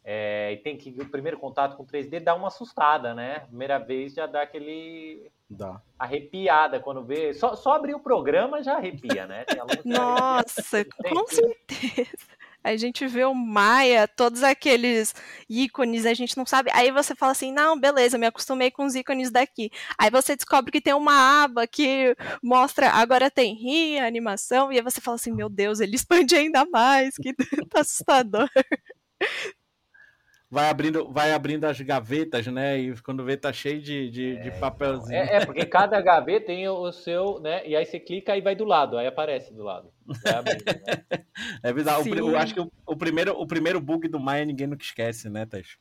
é, 0.03 0.53
e 0.53 0.57
tem 0.59 0.79
que 0.79 0.91
o 1.01 1.11
primeiro 1.11 1.39
contato 1.39 1.77
com 1.77 1.85
3D 1.85 2.21
dá 2.21 2.35
uma 2.35 2.49
assustada, 2.49 3.15
né? 3.15 3.41
Primeira 3.41 3.79
vez 3.79 4.15
já 4.15 4.27
dá 4.27 4.43
aquele 4.43 5.31
dá. 5.49 5.81
arrepiada 5.99 6.81
quando 6.81 7.05
vê. 7.05 7.33
Só, 7.35 7.55
só 7.55 7.75
abrir 7.75 7.95
o 7.95 8.01
programa 8.01 8.63
já 8.63 8.75
arrepia, 8.77 9.27
né? 9.27 9.45
Nossa, 9.85 10.85
com 10.85 11.27
certeza. 11.27 12.37
A 12.67 12.77
gente 12.77 13.07
vê 13.07 13.25
o 13.25 13.33
Maia, 13.33 14.09
todos 14.09 14.43
aqueles 14.43 15.15
ícones, 15.49 16.05
a 16.05 16.13
gente 16.13 16.37
não 16.37 16.45
sabe. 16.45 16.69
Aí 16.75 16.91
você 16.91 17.15
fala 17.15 17.31
assim: 17.31 17.53
não, 17.53 17.79
beleza, 17.79 18.19
me 18.19 18.27
acostumei 18.27 18.73
com 18.73 18.85
os 18.85 18.97
ícones 18.97 19.31
daqui. 19.31 19.71
Aí 19.97 20.11
você 20.11 20.35
descobre 20.35 20.73
que 20.73 20.81
tem 20.81 20.93
uma 20.93 21.45
aba 21.45 21.65
que 21.69 22.17
mostra, 22.43 22.91
agora 22.91 23.31
tem 23.31 23.55
ri, 23.55 24.01
animação, 24.01 24.73
e 24.73 24.79
aí 24.79 24.83
você 24.83 25.01
fala 25.01 25.15
assim: 25.15 25.33
meu 25.33 25.49
Deus, 25.49 25.79
ele 25.79 25.95
expande 25.95 26.35
ainda 26.35 26.65
mais, 26.65 27.15
que 27.15 27.33
tá 27.71 27.81
assustador 27.83 28.49
vai 30.57 30.71
abrindo, 30.71 31.13
vai 31.13 31.33
abrindo 31.35 31.67
as 31.67 31.79
gavetas, 31.83 32.47
né? 32.47 32.79
E 32.79 32.97
quando 33.03 33.23
vê 33.23 33.37
tá 33.37 33.53
cheio 33.53 33.79
de, 33.79 34.11
de, 34.11 34.37
é, 34.37 34.41
de 34.41 34.51
papelzinho. 34.53 35.15
É, 35.15 35.37
é, 35.37 35.45
porque 35.45 35.67
cada 35.67 36.01
gaveta 36.01 36.47
tem 36.47 36.67
o 36.67 36.91
seu, 36.93 37.39
né? 37.41 37.61
E 37.69 37.77
aí 37.77 37.85
você 37.85 38.01
clica 38.01 38.35
e 38.35 38.41
vai 38.41 38.57
do 38.57 38.65
lado, 38.65 38.97
aí 38.97 39.07
aparece 39.07 39.53
do 39.53 39.63
lado. 39.63 39.93
Abrindo, 40.25 40.65
né? 40.65 41.25
É 41.63 41.71
verdade. 41.75 42.09
O, 42.09 42.15
eu 42.15 42.39
acho 42.39 42.55
que 42.55 42.61
o, 42.61 42.73
o, 42.87 42.97
primeiro, 42.97 43.39
o 43.39 43.47
primeiro 43.47 43.79
bug 43.79 44.09
do 44.09 44.19
Maia 44.19 44.47
ninguém 44.47 44.67
nunca 44.67 44.83
esquece, 44.83 45.29
né, 45.29 45.45
Tess? 45.45 45.77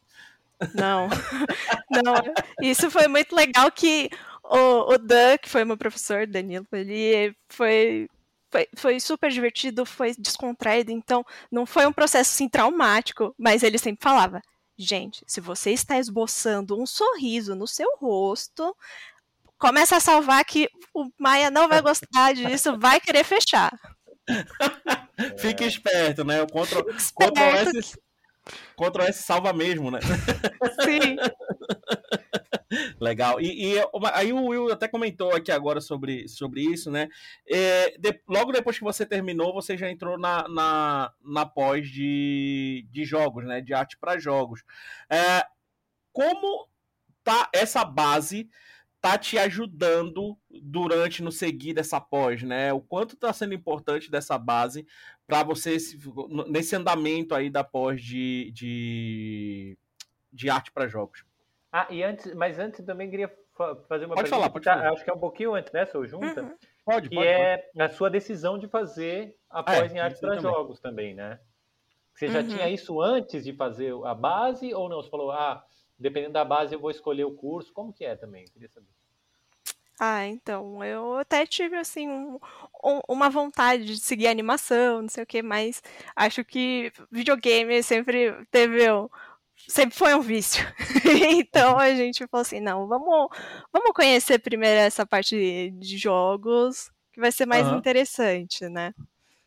Não, 0.74 1.08
não. 1.90 2.16
Isso 2.62 2.92
foi 2.92 3.08
muito 3.08 3.34
legal 3.34 3.72
que 3.72 4.10
o, 4.44 4.94
o 4.94 4.98
Dan, 4.98 5.38
que 5.38 5.48
foi 5.48 5.64
meu 5.64 5.78
professor, 5.78 6.28
Danilo, 6.28 6.68
ele 6.74 7.34
foi 7.48 8.10
foi, 8.52 8.68
foi, 8.76 9.00
super 9.00 9.32
divertido, 9.32 9.86
foi 9.86 10.14
descontraído, 10.18 10.92
então 10.92 11.26
não 11.50 11.66
foi 11.66 11.86
um 11.86 11.94
processo 11.94 12.32
assim 12.32 12.50
traumático, 12.50 13.34
mas 13.38 13.64
ele 13.64 13.78
sempre 13.78 14.04
falava: 14.04 14.42
Gente, 14.78 15.24
se 15.26 15.40
você 15.40 15.72
está 15.72 15.98
esboçando 15.98 16.80
um 16.80 16.86
sorriso 16.86 17.56
no 17.56 17.68
seu 17.68 17.88
rosto, 17.98 18.76
começa 19.58 19.96
a 19.96 20.02
salvar 20.02 20.44
que 20.44 20.70
o 20.94 21.10
Maia 21.18 21.50
não 21.50 21.68
vai 21.68 21.82
gostar 21.82 22.34
disso, 22.34 22.78
vai 22.78 23.00
querer 23.00 23.24
fechar. 23.24 23.72
Fique 25.40 25.64
esperto, 25.64 26.26
né? 26.26 26.42
O 26.42 26.48
Ctrl, 26.48 26.82
Ctrl 26.82 27.56
S, 27.56 27.98
Ctrl 28.76 29.04
S 29.04 29.24
salva 29.24 29.54
mesmo, 29.54 29.90
né? 29.90 30.00
Sim. 30.84 31.16
Legal. 33.00 33.40
E, 33.40 33.74
e, 33.74 33.76
aí 34.14 34.34
o 34.34 34.46
Will 34.46 34.72
até 34.72 34.88
comentou 34.88 35.34
aqui 35.34 35.52
agora 35.52 35.82
sobre, 35.82 36.28
sobre 36.28 36.62
isso, 36.62 36.92
né? 36.92 37.08
É, 37.48 37.98
de, 37.98 38.22
logo 38.28 38.52
depois 38.52 38.78
que 38.78 38.84
você 38.84 39.06
terminou, 39.06 39.54
você 39.54 39.78
já 39.78 39.90
entrou 39.90 40.18
na, 40.18 40.48
na, 40.48 41.14
na 41.24 41.46
pós 41.46 41.90
de, 41.90 42.88
de 42.92 43.06
jogos, 43.06 43.46
né? 43.46 43.62
De 43.62 43.74
arte 43.74 43.98
para 43.98 44.20
jogos. 44.20 44.64
É, 45.10 45.46
como 46.12 46.68
tá 47.24 47.50
essa 47.54 47.84
base 47.84 48.50
tá 49.06 49.20
te 49.20 49.38
ajudando 49.38 50.36
durante 50.64 51.22
no 51.22 51.32
seguir 51.32 51.76
dessa 51.76 52.02
pós, 52.02 52.42
né? 52.42 52.74
O 52.74 52.82
quanto 52.82 53.14
está 53.14 53.32
sendo 53.32 53.54
importante 53.54 54.10
dessa 54.10 54.36
base 54.36 54.88
para 55.28 55.44
você 55.44 55.78
nesse 56.50 56.76
andamento 56.76 57.36
aí 57.36 57.52
da 57.52 57.64
pós 57.64 58.02
de, 58.02 58.52
de, 58.52 59.78
de 60.34 60.50
arte 60.50 60.72
para 60.72 60.88
jogos. 60.88 61.24
Ah, 61.78 61.88
e 61.90 62.02
antes, 62.02 62.34
mas 62.34 62.58
antes 62.58 62.86
também 62.86 63.10
queria 63.10 63.30
fazer 63.90 64.06
uma 64.06 64.16
pode 64.16 64.30
falar, 64.30 64.50
pode 64.50 64.64
tá, 64.64 64.78
falar. 64.78 64.94
Acho 64.94 65.04
que 65.04 65.10
é 65.10 65.14
um 65.14 65.20
pouquinho 65.20 65.56
antes, 65.56 65.74
né, 65.74 65.86
seu 65.86 66.08
Junta? 66.08 66.42
Uhum. 66.42 66.56
Pode, 66.86 67.10
que 67.10 67.16
pode, 67.16 67.28
é 67.28 67.58
pode. 67.58 67.82
a 67.82 67.90
sua 67.94 68.10
decisão 68.10 68.58
de 68.58 68.66
fazer 68.66 69.36
após 69.50 69.92
é, 69.92 69.98
em 69.98 70.00
arte 70.00 70.22
para 70.22 70.40
jogos 70.40 70.80
também, 70.80 71.14
né? 71.14 71.38
Você 72.14 72.30
já 72.30 72.40
uhum. 72.40 72.48
tinha 72.48 72.70
isso 72.70 73.02
antes 73.02 73.44
de 73.44 73.52
fazer 73.52 73.94
a 74.06 74.14
base 74.16 74.74
ou 74.74 74.88
não? 74.88 75.04
Você 75.04 75.10
falou, 75.10 75.32
ah, 75.32 75.66
dependendo 76.00 76.32
da 76.32 76.46
base 76.46 76.74
eu 76.74 76.80
vou 76.80 76.92
escolher 76.92 77.26
o 77.26 77.36
curso. 77.36 77.74
Como 77.74 77.92
que 77.92 78.06
é 78.06 78.16
também? 78.16 78.46
queria 78.46 78.70
saber. 78.70 78.88
Ah, 80.00 80.26
então, 80.26 80.82
eu 80.82 81.18
até 81.18 81.46
tive, 81.46 81.76
assim, 81.76 82.08
um, 82.08 82.40
um, 82.82 83.02
uma 83.10 83.30
vontade 83.30 83.84
de 83.84 83.98
seguir 83.98 84.28
animação, 84.28 85.02
não 85.02 85.10
sei 85.10 85.24
o 85.24 85.28
que, 85.28 85.42
mas 85.42 85.84
acho 86.16 86.44
que 86.46 86.92
videogame 87.12 87.84
sempre 87.84 88.34
teve 88.50 88.86
sempre 89.68 89.96
foi 89.96 90.14
um 90.14 90.22
vício. 90.22 90.66
então 91.38 91.78
a 91.80 91.94
gente 91.94 92.26
falou 92.28 92.42
assim, 92.42 92.60
não, 92.60 92.88
vamos, 92.88 93.30
vamos 93.72 93.92
conhecer 93.94 94.40
primeiro 94.40 94.80
essa 94.80 95.06
parte 95.06 95.72
de 95.72 95.98
jogos, 95.98 96.90
que 97.14 97.20
vai 97.20 97.32
ser 97.32 97.46
mais 97.46 97.68
uhum. 97.68 97.78
interessante, 97.78 98.68
né? 98.70 98.94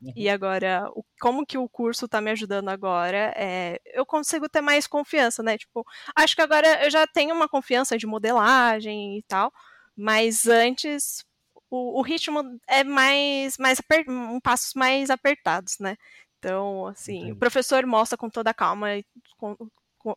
Uhum. 0.01 0.13
E 0.15 0.29
agora, 0.29 0.89
o, 0.95 1.05
como 1.21 1.45
que 1.45 1.59
o 1.59 1.69
curso 1.69 2.05
está 2.05 2.21
me 2.21 2.31
ajudando 2.31 2.69
agora, 2.69 3.33
é, 3.37 3.81
eu 3.87 4.07
consigo 4.07 4.49
ter 4.49 4.61
mais 4.61 4.87
confiança, 4.87 5.43
né? 5.43 5.59
Tipo, 5.59 5.85
acho 6.15 6.37
que 6.37 6.43
agora 6.43 6.85
eu 6.85 6.91
já 6.91 7.07
tenho 7.07 7.35
uma 7.35 7.49
confiança 7.49 7.99
de 7.99 8.07
modelagem 8.07 9.19
e 9.19 9.23
tal, 9.25 9.53
mas 9.97 10.47
antes 10.47 11.25
o, 11.71 11.99
o 11.99 12.03
ritmo 12.03 12.41
é 12.69 12.85
mais, 12.85 13.59
mais 13.59 13.81
um 14.09 14.41
passos 14.41 14.73
mais 14.75 15.11
apertados, 15.11 15.79
né? 15.79 15.97
Então, 16.39 16.87
assim, 16.87 17.17
Entendi. 17.19 17.33
o 17.33 17.37
professor 17.37 17.85
mostra 17.85 18.17
com 18.17 18.31
toda 18.31 18.51
a 18.51 18.55
calma, 18.55 18.89
com 19.37 19.57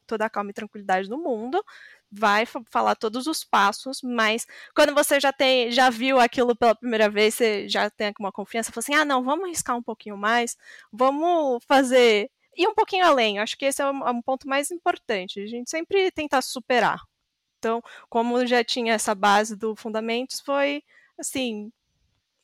toda 0.05 0.25
a 0.25 0.29
calma 0.29 0.51
e 0.51 0.53
tranquilidade 0.53 1.09
do 1.09 1.17
mundo, 1.17 1.63
vai 2.11 2.45
falar 2.45 2.95
todos 2.95 3.27
os 3.27 3.43
passos, 3.43 4.01
mas 4.03 4.45
quando 4.75 4.93
você 4.93 5.19
já 5.19 5.31
tem, 5.31 5.71
já 5.71 5.89
viu 5.89 6.19
aquilo 6.19 6.55
pela 6.55 6.75
primeira 6.75 7.09
vez, 7.09 7.35
você 7.35 7.67
já 7.69 7.89
tem 7.89 8.13
uma 8.19 8.31
confiança, 8.31 8.71
fala 8.71 8.81
assim, 8.81 8.95
ah, 8.95 9.05
não, 9.05 9.23
vamos 9.23 9.45
arriscar 9.45 9.77
um 9.77 9.83
pouquinho 9.83 10.17
mais, 10.17 10.57
vamos 10.91 11.63
fazer 11.65 12.29
ir 12.55 12.67
um 12.67 12.73
pouquinho 12.75 13.05
além. 13.05 13.39
Acho 13.39 13.57
que 13.57 13.65
esse 13.65 13.81
é 13.81 13.85
é 13.85 13.89
um 13.89 14.21
ponto 14.21 14.47
mais 14.47 14.71
importante. 14.71 15.39
A 15.41 15.47
gente 15.47 15.69
sempre 15.69 16.11
tentar 16.11 16.41
superar. 16.41 17.01
Então, 17.59 17.81
como 18.09 18.45
já 18.45 18.63
tinha 18.63 18.93
essa 18.93 19.15
base 19.15 19.55
do 19.55 19.75
fundamentos, 19.75 20.39
foi 20.41 20.83
assim, 21.17 21.71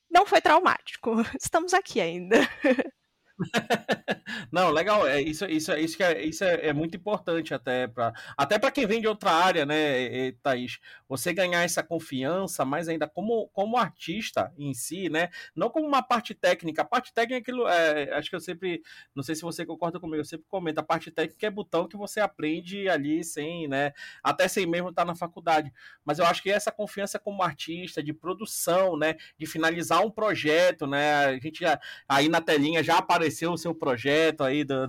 não 0.09 0.25
foi 0.25 0.41
traumático. 0.41 1.11
Estamos 1.41 1.73
aqui 1.73 2.01
ainda. 2.01 2.37
Não, 4.51 4.69
legal. 4.71 5.07
É, 5.07 5.21
isso, 5.21 5.45
isso, 5.45 5.71
isso, 5.73 6.03
é, 6.03 6.23
isso 6.23 6.43
é, 6.43 6.67
é 6.67 6.73
muito 6.73 6.95
importante 6.97 7.53
até 7.53 7.87
para 7.87 8.13
até 8.37 8.57
para 8.59 8.71
quem 8.71 8.85
vem 8.85 9.01
de 9.01 9.07
outra 9.07 9.31
área, 9.31 9.65
né, 9.65 10.31
Thaís? 10.43 10.79
Você 11.07 11.33
ganhar 11.33 11.63
essa 11.63 11.83
confiança, 11.83 12.65
mas 12.65 12.87
ainda 12.89 13.07
como, 13.07 13.47
como 13.49 13.77
artista 13.77 14.51
em 14.57 14.73
si, 14.73 15.09
né? 15.09 15.29
Não 15.55 15.69
como 15.69 15.87
uma 15.87 16.01
parte 16.01 16.33
técnica. 16.33 16.81
A 16.81 16.85
parte 16.85 17.13
técnica 17.13 17.37
é 17.37 17.41
aquilo. 17.41 17.67
É, 17.67 18.13
acho 18.17 18.29
que 18.29 18.35
eu 18.35 18.39
sempre. 18.39 18.81
Não 19.15 19.23
sei 19.23 19.35
se 19.35 19.41
você 19.41 19.65
concorda 19.65 19.99
comigo, 19.99 20.17
eu 20.21 20.25
sempre 20.25 20.45
comento. 20.49 20.79
A 20.79 20.83
parte 20.83 21.11
técnica 21.11 21.47
é 21.47 21.49
botão 21.49 21.87
que 21.87 21.97
você 21.97 22.19
aprende 22.19 22.89
ali 22.89 23.23
sem, 23.23 23.67
né? 23.67 23.91
Até 24.23 24.47
sem 24.47 24.65
mesmo 24.65 24.89
estar 24.89 25.05
na 25.05 25.15
faculdade. 25.15 25.71
Mas 26.03 26.19
eu 26.19 26.25
acho 26.25 26.41
que 26.41 26.49
essa 26.51 26.71
confiança 26.71 27.19
como 27.19 27.43
artista, 27.43 28.01
de 28.03 28.13
produção, 28.13 28.97
né? 28.97 29.15
De 29.37 29.45
finalizar 29.45 30.01
um 30.05 30.11
projeto, 30.11 30.87
né? 30.87 31.25
A 31.25 31.39
gente 31.39 31.59
já, 31.61 31.79
aí 32.07 32.29
na 32.29 32.41
telinha 32.41 32.83
já 32.83 32.97
apareceu 32.97 33.26
apareceu 33.27 33.51
o 33.51 33.57
seu 33.57 33.75
projeto 33.75 34.43
aí 34.43 34.63
do, 34.63 34.87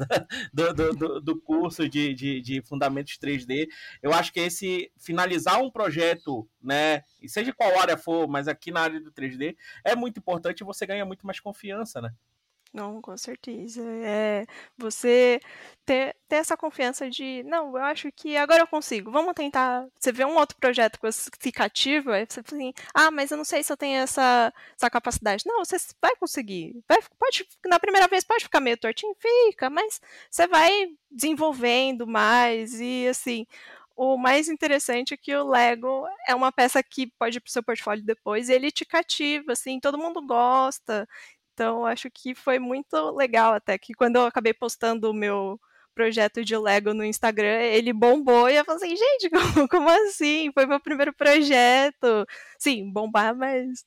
do, 0.75 0.93
do, 0.95 1.21
do 1.21 1.41
curso 1.41 1.89
de, 1.89 2.15
de, 2.15 2.41
de, 2.41 2.63
Fundamentos 2.63 3.19
3D. 3.19 3.69
Eu 4.03 4.13
acho 4.13 4.33
que 4.33 4.41
esse 4.41 4.91
finalizar 4.97 5.61
um 5.61 5.71
projeto, 5.71 6.49
né, 6.63 7.03
seja 7.27 7.53
qual 7.53 7.79
área 7.79 7.97
for, 7.97 8.29
mas 8.29 8.49
aqui 8.49 8.71
na 8.71 8.81
área 8.81 9.01
do 9.01 9.13
3D, 9.13 9.57
é 9.85 9.95
muito 9.95 10.19
importante 10.19 10.61
e 10.61 10.65
você 10.65 10.87
ganha 10.87 11.05
muito 11.05 11.27
mais 11.27 11.41
confiança, 11.41 12.01
né? 12.01 12.11
Não, 12.73 13.01
com 13.01 13.17
certeza. 13.17 13.83
É 14.05 14.45
você 14.77 15.41
ter, 15.87 16.15
ter 16.29 16.37
essa 16.37 16.57
confiança 16.57 17.09
de, 17.09 17.43
não, 17.45 17.77
eu 17.77 17.83
acho 17.83 18.13
que 18.13 18.37
agora 18.37 18.63
eu 18.63 18.67
consigo, 18.67 19.11
vamos 19.11 19.33
tentar. 19.35 19.87
Você 19.99 20.13
vê 20.13 20.25
um 20.25 20.37
outro 20.37 20.57
projeto 20.61 20.97
que 20.99 21.07
você 21.11 21.31
se 21.41 21.53
cativa, 21.53 22.15
aí 22.15 22.27
você 22.29 22.43
fala 22.43 22.63
assim, 22.63 22.73
ah, 22.95 23.11
mas 23.11 23.31
eu 23.31 23.39
não 23.39 23.45
sei 23.45 23.63
se 23.63 23.73
eu 23.73 23.77
tenho 23.77 23.99
essa, 24.03 24.53
essa 24.77 24.91
capacidade. 24.91 25.45
Não, 25.47 25.65
você 25.65 25.77
vai 26.01 26.15
conseguir. 26.17 26.75
Vai, 26.89 26.99
pode, 27.19 27.47
na 27.67 27.81
primeira 27.81 28.07
vez 28.07 28.23
pode 28.25 28.45
ficar 28.45 28.61
meio 28.61 28.77
tortinho, 28.77 29.15
fica, 29.19 29.71
mas 29.71 29.99
você 30.31 30.47
vai 30.47 30.71
desenvolvendo 31.11 32.07
mais 32.07 32.79
e 32.81 33.09
assim. 33.09 33.47
O 33.97 34.17
mais 34.17 34.49
interessante 34.49 35.13
é 35.15 35.17
que 35.17 35.35
o 35.35 35.49
Lego 35.49 36.07
é 36.29 36.33
uma 36.35 36.53
peça 36.53 36.81
que 36.85 37.09
pode 37.19 37.39
ir 37.39 37.41
pro 37.41 37.51
seu 37.51 37.65
portfólio 37.65 38.05
depois 38.05 38.49
e 38.49 38.53
ele 38.53 38.71
te 38.71 38.85
cativa, 38.85 39.53
assim, 39.53 39.81
todo 39.81 39.99
mundo 39.99 40.25
gosta. 40.25 41.05
Então, 41.59 41.85
acho 41.85 42.09
que 42.09 42.37
foi 42.37 42.61
muito 42.61 42.95
legal 43.17 43.53
até 43.53 43.77
que 43.77 43.93
quando 43.93 44.15
eu 44.15 44.27
acabei 44.27 44.55
postando 44.55 45.11
o 45.11 45.13
meu 45.13 45.61
projeto 45.93 46.45
de 46.45 46.57
Lego 46.57 46.95
no 46.95 47.05
Instagram, 47.05 47.63
ele 47.63 47.93
bombou 47.93 48.49
e 48.49 48.55
eu 48.55 48.65
falei 48.65 48.77
assim, 48.81 48.97
gente, 48.97 49.29
como, 49.67 49.69
como 49.69 49.89
assim? 49.91 50.53
Foi 50.53 50.67
meu 50.67 50.79
primeiro 50.79 51.13
projeto. 51.13 52.25
Sim, 52.61 52.93
bombar, 52.93 53.35
mas 53.35 53.85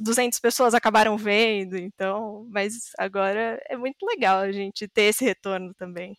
200 0.00 0.40
pessoas 0.40 0.72
acabaram 0.72 1.18
vendo, 1.18 1.76
então, 1.76 2.46
mas 2.50 2.90
agora 2.98 3.60
é 3.68 3.76
muito 3.76 4.06
legal 4.06 4.38
a 4.38 4.50
gente 4.50 4.88
ter 4.88 5.02
esse 5.02 5.26
retorno 5.26 5.74
também. 5.74 6.16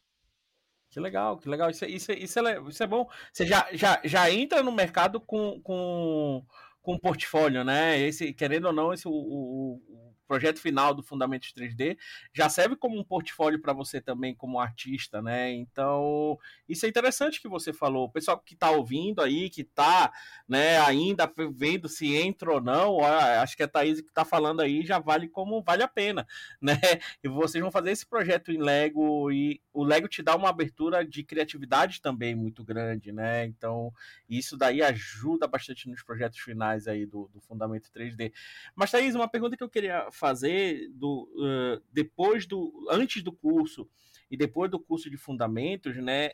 Que 0.91 0.99
legal, 0.99 1.39
que 1.39 1.49
legal. 1.49 1.71
Isso, 1.71 1.83
é, 1.83 1.89
isso, 1.89 2.11
é, 2.11 2.15
isso, 2.15 2.39
é, 2.47 2.61
isso 2.69 2.83
é 2.83 2.87
bom. 2.87 3.09
Você 3.33 3.43
já, 3.43 3.67
já, 3.73 3.99
já 4.03 4.29
entra 4.29 4.61
no 4.61 4.71
mercado 4.71 5.19
com, 5.19 5.59
com, 5.61 6.45
com 6.83 6.93
um 6.93 6.99
portfólio, 6.99 7.63
né? 7.63 7.99
Esse, 7.99 8.31
querendo 8.33 8.65
ou 8.65 8.73
não, 8.73 8.93
esse, 8.93 9.07
o, 9.07 9.11
o 9.11 10.07
projeto 10.27 10.59
final 10.59 10.93
do 10.93 11.01
Fundamentos 11.01 11.53
3D 11.53 11.97
já 12.33 12.49
serve 12.49 12.75
como 12.75 12.99
um 12.99 13.03
portfólio 13.03 13.61
para 13.61 13.73
você 13.73 14.01
também 14.01 14.35
como 14.35 14.59
artista, 14.59 15.21
né? 15.21 15.51
Então, 15.51 16.37
isso 16.67 16.85
é 16.85 16.89
interessante 16.89 17.41
que 17.41 17.47
você 17.47 17.71
falou. 17.71 18.05
O 18.05 18.11
pessoal 18.11 18.39
que 18.39 18.53
está 18.53 18.69
ouvindo 18.71 19.21
aí, 19.21 19.49
que 19.49 19.61
está 19.61 20.11
né, 20.47 20.79
ainda 20.79 21.31
vendo 21.51 21.87
se 21.87 22.15
entra 22.15 22.51
ou 22.51 22.61
não, 22.61 22.99
acho 23.03 23.55
que 23.55 23.63
a 23.63 23.67
Thaís 23.67 24.01
que 24.01 24.09
está 24.09 24.25
falando 24.25 24.61
aí 24.61 24.85
já 24.85 24.99
vale 24.99 25.27
como 25.27 25.61
vale 25.61 25.83
a 25.83 25.87
pena, 25.87 26.27
né? 26.61 26.79
E 27.23 27.27
vocês 27.27 27.61
vão 27.61 27.71
fazer 27.71 27.91
esse 27.91 28.05
projeto 28.05 28.51
em 28.51 28.57
Lego 28.57 29.31
e 29.31 29.61
o 29.73 29.83
Lego 29.83 30.07
te 30.07 30.21
dá 30.21 30.35
uma 30.35 30.49
abertura 30.49 31.05
de 31.05 31.23
criatividade 31.23 32.01
também 32.01 32.35
muito 32.35 32.63
grande, 32.63 33.11
né? 33.11 33.45
Então, 33.45 33.93
isso 34.27 34.57
daí 34.57 34.81
ajuda 34.81 35.47
bastante 35.47 35.89
nos 35.89 36.03
projetos 36.03 36.39
finais 36.39 36.87
aí 36.87 37.05
do, 37.05 37.29
do 37.33 37.39
Fundamento 37.39 37.89
3D. 37.91 38.33
Mas, 38.75 38.91
Thaís, 38.91 39.15
uma 39.15 39.27
pergunta 39.27 39.55
que 39.55 39.63
eu 39.63 39.69
queria 39.69 40.11
fazer 40.17 40.89
do, 40.89 41.29
uh, 41.35 41.83
depois 41.91 42.45
do. 42.45 42.87
antes 42.89 43.23
do 43.23 43.31
curso 43.31 43.89
e 44.29 44.35
depois 44.35 44.69
do 44.69 44.79
curso 44.79 45.09
de 45.09 45.17
fundamentos, 45.17 45.95
né? 45.97 46.31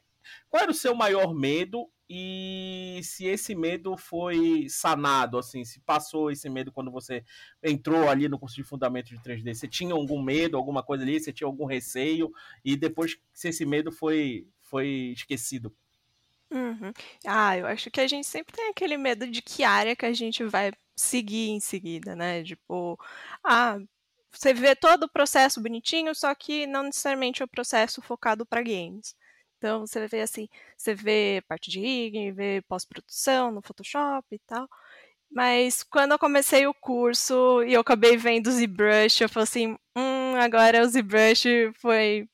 Qual 0.49 0.63
era 0.63 0.71
o 0.71 0.75
seu 0.75 0.95
maior 0.95 1.33
medo 1.33 1.89
e 2.09 2.99
se 3.03 3.25
esse 3.25 3.55
medo 3.55 3.97
foi 3.97 4.67
sanado, 4.69 5.37
assim, 5.37 5.65
se 5.65 5.79
passou 5.81 6.31
esse 6.31 6.49
medo 6.49 6.71
quando 6.71 6.91
você 6.91 7.23
entrou 7.61 8.07
ali 8.07 8.27
no 8.29 8.39
curso 8.39 8.55
de 8.55 8.63
fundamentos 8.63 9.11
de 9.11 9.17
3D? 9.17 9.53
Você 9.53 9.67
tinha 9.67 9.93
algum 9.93 10.21
medo, 10.21 10.57
alguma 10.57 10.83
coisa 10.83 11.03
ali? 11.03 11.19
Você 11.19 11.33
tinha 11.33 11.47
algum 11.47 11.65
receio? 11.65 12.31
E 12.63 12.75
depois 12.75 13.17
se 13.33 13.49
esse 13.49 13.65
medo 13.65 13.91
foi, 13.91 14.47
foi 14.61 15.13
esquecido? 15.13 15.75
Uhum. 16.51 16.93
Ah, 17.25 17.57
eu 17.57 17.65
acho 17.65 17.89
que 17.89 17.99
a 17.99 18.07
gente 18.07 18.27
sempre 18.27 18.55
tem 18.55 18.69
aquele 18.69 18.95
medo 18.95 19.25
de 19.25 19.41
que 19.41 19.63
área 19.63 19.95
que 19.95 20.05
a 20.05 20.13
gente 20.13 20.43
vai 20.43 20.71
seguir 20.95 21.49
em 21.51 21.59
seguida, 21.59 22.15
né? 22.15 22.43
Tipo, 22.43 22.99
ah, 23.43 23.77
você 24.31 24.53
vê 24.53 24.75
todo 24.75 25.03
o 25.03 25.09
processo 25.09 25.61
bonitinho, 25.61 26.13
só 26.15 26.33
que 26.35 26.67
não 26.67 26.83
necessariamente 26.83 27.41
é 27.41 27.45
o 27.45 27.47
processo 27.47 28.01
focado 28.01 28.45
para 28.45 28.63
games. 28.63 29.15
Então 29.57 29.87
você 29.87 30.07
vê 30.07 30.21
assim, 30.21 30.49
você 30.77 30.93
vê 30.93 31.41
parte 31.47 31.69
de 31.71 31.79
rigging, 31.79 32.33
vê 32.33 32.61
pós-produção 32.67 33.51
no 33.51 33.61
Photoshop 33.61 34.25
e 34.31 34.39
tal. 34.39 34.67
Mas 35.31 35.83
quando 35.83 36.13
eu 36.13 36.19
comecei 36.19 36.67
o 36.67 36.73
curso 36.73 37.63
e 37.63 37.73
eu 37.73 37.81
acabei 37.81 38.17
vendo 38.17 38.47
o 38.47 38.51
ZBrush, 38.51 39.21
eu 39.21 39.29
falei 39.29 39.43
assim, 39.45 39.77
hum, 39.95 40.35
agora 40.37 40.83
o 40.83 40.87
ZBrush 40.87 41.45
foi, 41.75 42.27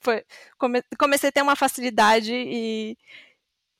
foi 0.00 0.24
come, 0.58 0.82
comecei 0.98 1.30
a 1.30 1.32
ter 1.32 1.42
uma 1.42 1.56
facilidade 1.56 2.32
e 2.34 2.98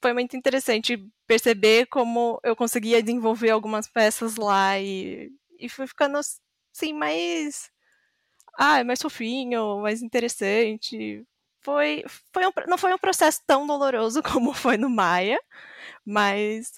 foi 0.04 0.12
muito 0.12 0.36
interessante 0.36 1.02
perceber 1.26 1.86
como 1.86 2.38
eu 2.44 2.54
conseguia 2.54 3.02
desenvolver 3.02 3.48
algumas 3.48 3.88
peças 3.88 4.36
lá 4.36 4.78
e, 4.78 5.32
e 5.58 5.66
fui 5.66 5.86
ficando 5.86 6.18
assim 6.18 6.92
mais 6.92 7.70
ah, 8.58 8.84
mais 8.84 9.00
fofinho, 9.00 9.80
mais 9.80 10.02
interessante. 10.02 11.24
Foi, 11.62 12.04
foi 12.34 12.46
um, 12.46 12.50
não 12.68 12.76
foi 12.76 12.92
um 12.92 12.98
processo 12.98 13.40
tão 13.46 13.66
doloroso 13.66 14.22
como 14.22 14.52
foi 14.52 14.76
no 14.76 14.90
Maia, 14.90 15.40
mas 16.04 16.72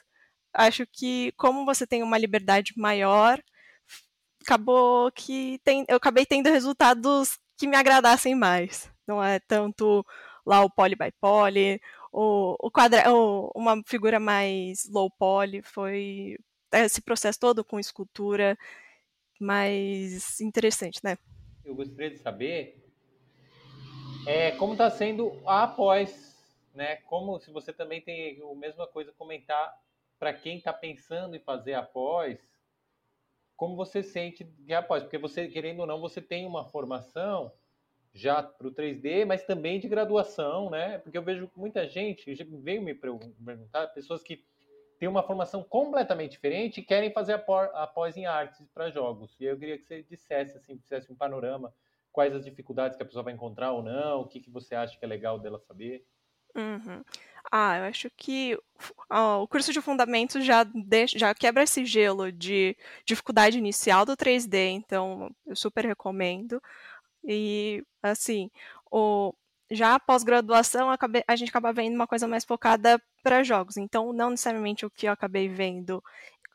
acho 0.54 0.86
que 0.86 1.32
como 1.32 1.64
você 1.64 1.84
tem 1.84 2.04
uma 2.04 2.18
liberdade 2.18 2.74
maior, 2.76 3.42
acabou 4.40 5.10
que 5.10 5.60
tem, 5.64 5.84
eu 5.88 5.96
acabei 5.96 6.24
tendo 6.24 6.48
resultados 6.48 7.36
que 7.58 7.66
me 7.66 7.76
agradassem 7.76 8.36
mais. 8.36 8.88
Não 9.04 9.22
é 9.22 9.40
tanto 9.40 10.06
lá 10.46 10.62
o 10.62 10.70
poly 10.70 10.94
by 10.94 11.10
poly 11.20 11.80
o, 12.16 12.56
o 12.58 12.70
quadra, 12.70 13.12
o, 13.12 13.52
uma 13.54 13.82
figura 13.84 14.18
mais 14.18 14.88
low 14.88 15.10
poly, 15.10 15.60
foi 15.60 16.38
esse 16.72 17.02
processo 17.02 17.38
todo 17.38 17.62
com 17.62 17.78
escultura 17.78 18.56
mais 19.38 20.40
interessante, 20.40 20.98
né? 21.04 21.18
Eu 21.62 21.74
gostaria 21.74 22.10
de 22.10 22.16
saber 22.16 22.82
é, 24.26 24.52
como 24.52 24.72
está 24.72 24.90
sendo 24.90 25.38
a 25.46 25.64
após, 25.64 26.42
né? 26.74 26.96
Como 27.04 27.38
se 27.38 27.50
você 27.50 27.70
também 27.70 28.00
tem 28.00 28.40
a 28.42 28.54
mesma 28.54 28.86
coisa 28.86 29.12
comentar 29.12 29.78
para 30.18 30.32
quem 30.32 30.56
está 30.56 30.72
pensando 30.72 31.36
em 31.36 31.40
fazer 31.40 31.74
após, 31.74 32.38
como 33.54 33.76
você 33.76 34.02
sente 34.02 34.42
de 34.42 34.72
após, 34.72 35.02
porque 35.02 35.18
você 35.18 35.48
querendo 35.48 35.80
ou 35.80 35.86
não 35.86 36.00
você 36.00 36.22
tem 36.22 36.46
uma 36.46 36.64
formação 36.64 37.52
já 38.16 38.42
para 38.42 38.66
o 38.66 38.72
3D, 38.72 39.26
mas 39.26 39.44
também 39.44 39.78
de 39.78 39.88
graduação, 39.88 40.70
né? 40.70 40.98
Porque 40.98 41.18
eu 41.18 41.22
vejo 41.22 41.50
muita 41.54 41.86
gente 41.86 42.32
veio 42.62 42.82
me 42.82 42.94
perguntar, 42.94 43.88
pessoas 43.88 44.22
que 44.22 44.44
têm 44.98 45.08
uma 45.08 45.22
formação 45.22 45.62
completamente 45.62 46.32
diferente 46.32 46.80
e 46.80 46.82
querem 46.84 47.12
fazer 47.12 47.34
a 47.34 47.86
pós 47.86 48.16
em 48.16 48.24
artes 48.24 48.66
para 48.72 48.90
jogos. 48.90 49.36
E 49.38 49.44
eu 49.44 49.58
queria 49.58 49.76
que 49.76 49.84
você 49.84 50.02
dissesse, 50.02 50.56
assim, 50.56 50.78
fizesse 50.78 51.12
um 51.12 51.14
panorama, 51.14 51.72
quais 52.10 52.34
as 52.34 52.44
dificuldades 52.44 52.96
que 52.96 53.02
a 53.02 53.06
pessoa 53.06 53.22
vai 53.22 53.34
encontrar 53.34 53.72
ou 53.72 53.82
não, 53.82 54.22
o 54.22 54.26
que, 54.26 54.40
que 54.40 54.50
você 54.50 54.74
acha 54.74 54.98
que 54.98 55.04
é 55.04 55.08
legal 55.08 55.38
dela 55.38 55.58
saber. 55.58 56.06
Uhum. 56.56 57.04
Ah, 57.52 57.78
eu 57.78 57.84
acho 57.84 58.10
que 58.16 58.58
ó, 59.10 59.42
o 59.42 59.48
curso 59.48 59.72
de 59.72 59.80
fundamentos 59.80 60.44
já, 60.44 60.66
já 61.14 61.34
quebra 61.34 61.62
esse 61.62 61.84
gelo 61.84 62.32
de 62.32 62.76
dificuldade 63.04 63.58
inicial 63.58 64.04
do 64.04 64.16
3D, 64.16 64.70
então 64.70 65.30
eu 65.46 65.54
super 65.54 65.84
recomendo. 65.84 66.60
E, 67.26 67.84
assim, 68.02 68.50
o, 68.90 69.34
já 69.70 69.98
pós-graduação, 69.98 70.88
a 71.26 71.36
gente 71.36 71.48
acaba 71.48 71.72
vendo 71.72 71.94
uma 71.94 72.06
coisa 72.06 72.28
mais 72.28 72.44
focada 72.44 73.00
para 73.22 73.42
jogos. 73.42 73.76
Então, 73.76 74.12
não 74.12 74.30
necessariamente 74.30 74.86
o 74.86 74.90
que 74.90 75.06
eu 75.08 75.12
acabei 75.12 75.48
vendo 75.48 76.02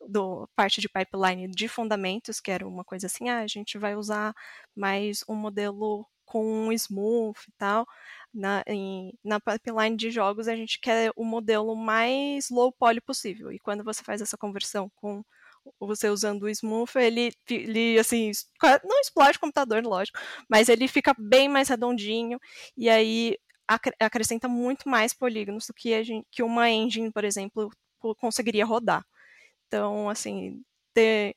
do 0.07 0.47
parte 0.55 0.81
de 0.81 0.89
pipeline 0.89 1.47
de 1.47 1.67
fundamentos, 1.67 2.39
que 2.39 2.51
era 2.51 2.67
uma 2.67 2.84
coisa 2.84 3.07
assim, 3.07 3.29
ah, 3.29 3.39
a 3.39 3.47
gente 3.47 3.77
vai 3.77 3.95
usar 3.95 4.34
mais 4.75 5.23
um 5.27 5.36
modelo 5.36 6.07
com 6.25 6.67
um 6.67 6.71
smooth 6.71 7.38
e 7.47 7.51
tal. 7.57 7.86
Na, 8.34 8.63
em, 8.65 9.13
na 9.23 9.39
pipeline 9.39 9.97
de 9.97 10.10
jogos, 10.10 10.47
a 10.47 10.55
gente 10.55 10.79
quer 10.79 11.12
o 11.15 11.25
modelo 11.25 11.75
mais 11.75 12.49
low 12.49 12.71
poly 12.71 13.01
possível. 13.01 13.51
E 13.51 13.60
quando 13.60 13.84
você 13.84 14.03
faz 14.03 14.21
essa 14.21 14.38
conversão 14.38 14.89
com 14.95 15.23
você 15.80 16.10
usando 16.10 16.43
o 16.43 16.50
Smooth, 16.50 16.97
ele, 16.97 17.32
ele 17.50 18.00
assim, 18.00 18.32
não 18.84 19.00
explode 19.00 19.38
o 19.38 19.41
computador, 19.41 19.84
lógico, 19.84 20.19
mas 20.50 20.69
ele 20.69 20.88
fica 20.88 21.13
bem 21.17 21.47
mais 21.50 21.69
redondinho 21.69 22.39
e 22.76 22.89
aí 22.89 23.38
acrescenta 24.00 24.47
muito 24.47 24.89
mais 24.89 25.13
polígonos 25.13 25.67
do 25.67 25.74
que, 25.74 26.04
gente, 26.04 26.28
que 26.32 26.43
uma 26.43 26.69
engine, 26.69 27.12
por 27.12 27.24
exemplo, 27.24 27.69
conseguiria 28.19 28.65
rodar. 28.65 29.06
Então, 29.67 30.10
assim, 30.10 30.62
ter, 30.93 31.36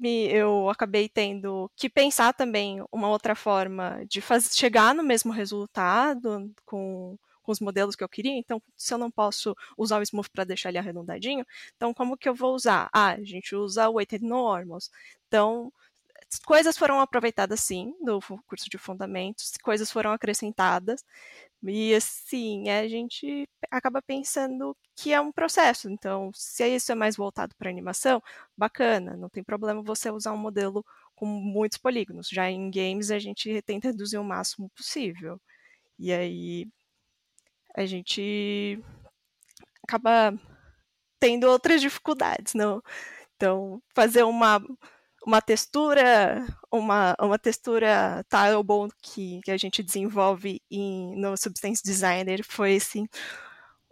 eu 0.00 0.68
acabei 0.68 1.08
tendo 1.08 1.70
que 1.76 1.88
pensar 1.88 2.32
também 2.32 2.84
uma 2.90 3.08
outra 3.08 3.34
forma 3.36 4.04
de 4.08 4.20
chegar 4.50 4.94
no 4.94 5.04
mesmo 5.04 5.32
resultado 5.32 6.50
com 6.64 7.16
com 7.42 7.52
os 7.52 7.60
modelos 7.60 7.96
que 7.96 8.04
eu 8.04 8.08
queria, 8.08 8.32
então 8.38 8.62
se 8.76 8.94
eu 8.94 8.98
não 8.98 9.10
posso 9.10 9.54
usar 9.76 9.98
o 9.98 10.02
Smooth 10.02 10.30
para 10.30 10.44
deixar 10.44 10.68
ele 10.70 10.78
arredondadinho, 10.78 11.44
então 11.76 11.92
como 11.94 12.16
que 12.16 12.28
eu 12.28 12.34
vou 12.34 12.54
usar? 12.54 12.88
Ah, 12.92 13.12
a 13.12 13.22
gente 13.24 13.54
usa 13.54 13.88
o 13.88 13.94
Weighted 13.94 14.24
Normals. 14.24 14.90
Então, 15.28 15.72
coisas 16.46 16.76
foram 16.78 17.00
aproveitadas 17.00 17.60
sim 17.60 17.94
do 18.02 18.20
curso 18.46 18.68
de 18.70 18.78
fundamentos, 18.78 19.52
coisas 19.62 19.90
foram 19.90 20.12
acrescentadas, 20.12 21.04
e 21.62 21.94
assim, 21.94 22.68
a 22.70 22.88
gente 22.88 23.48
acaba 23.70 24.02
pensando 24.02 24.76
que 24.96 25.12
é 25.12 25.20
um 25.20 25.30
processo. 25.32 25.88
Então, 25.90 26.30
se 26.34 26.66
isso 26.68 26.90
é 26.92 26.94
mais 26.94 27.16
voltado 27.16 27.54
para 27.56 27.70
animação, 27.70 28.22
bacana, 28.56 29.16
não 29.16 29.28
tem 29.28 29.44
problema 29.44 29.82
você 29.82 30.10
usar 30.10 30.32
um 30.32 30.36
modelo 30.36 30.84
com 31.14 31.26
muitos 31.26 31.78
polígonos. 31.78 32.28
Já 32.28 32.50
em 32.50 32.70
games 32.70 33.10
a 33.12 33.18
gente 33.18 33.62
tenta 33.62 33.88
reduzir 33.88 34.18
o 34.18 34.24
máximo 34.24 34.68
possível. 34.70 35.40
E 35.98 36.12
aí 36.12 36.68
a 37.76 37.86
gente 37.86 38.78
acaba 39.84 40.38
tendo 41.20 41.44
outras 41.48 41.80
dificuldades, 41.80 42.54
não? 42.54 42.82
Então, 43.36 43.82
fazer 43.94 44.24
uma 44.24 44.60
uma 45.26 45.40
textura, 45.40 46.44
uma, 46.70 47.14
uma 47.20 47.38
textura 47.38 48.24
Tilebone 48.28 48.90
que, 49.02 49.40
que 49.44 49.50
a 49.50 49.56
gente 49.56 49.82
desenvolve 49.82 50.60
em, 50.70 51.14
no 51.16 51.36
Substance 51.36 51.82
Designer 51.82 52.44
foi 52.44 52.76
assim 52.76 53.06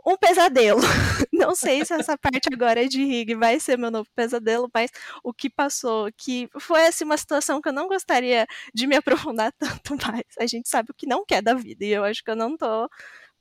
um 0.07 0.17
pesadelo. 0.17 0.81
Não 1.33 1.55
sei 1.55 1.85
se 1.85 1.93
essa 1.93 2.17
parte 2.19 2.49
agora 2.53 2.89
de 2.89 3.05
rig 3.05 3.35
vai 3.35 3.61
ser 3.61 3.79
meu 3.79 3.91
novo 3.91 4.09
pesadelo, 4.15 4.69
mas 4.75 4.91
o 5.23 5.33
que 5.33 5.49
passou, 5.51 6.09
que 6.17 6.49
foi 6.59 6.87
assim 6.87 7.05
uma 7.05 7.17
situação 7.17 7.61
que 7.61 7.69
eu 7.69 7.73
não 7.73 7.89
gostaria 7.89 8.47
de 8.75 8.87
me 8.87 8.97
aprofundar 8.97 9.53
tanto 9.59 9.97
mais. 9.97 10.25
A 10.39 10.47
gente 10.47 10.69
sabe 10.69 10.91
o 10.91 10.95
que 10.95 11.07
não 11.07 11.25
quer 11.25 11.43
da 11.43 11.55
vida 11.55 11.85
e 11.85 11.91
eu 11.91 12.05
acho 12.05 12.23
que 12.25 12.31
eu 12.31 12.37
não 12.37 12.57
tô 12.57 12.89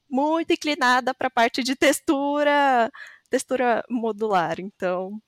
muito 0.09 0.51
inclinada 0.51 1.13
para 1.13 1.27
a 1.27 1.31
parte 1.31 1.63
de 1.63 1.75
textura, 1.75 2.91
textura 3.29 3.83
modular. 3.89 4.59
Então, 4.59 5.21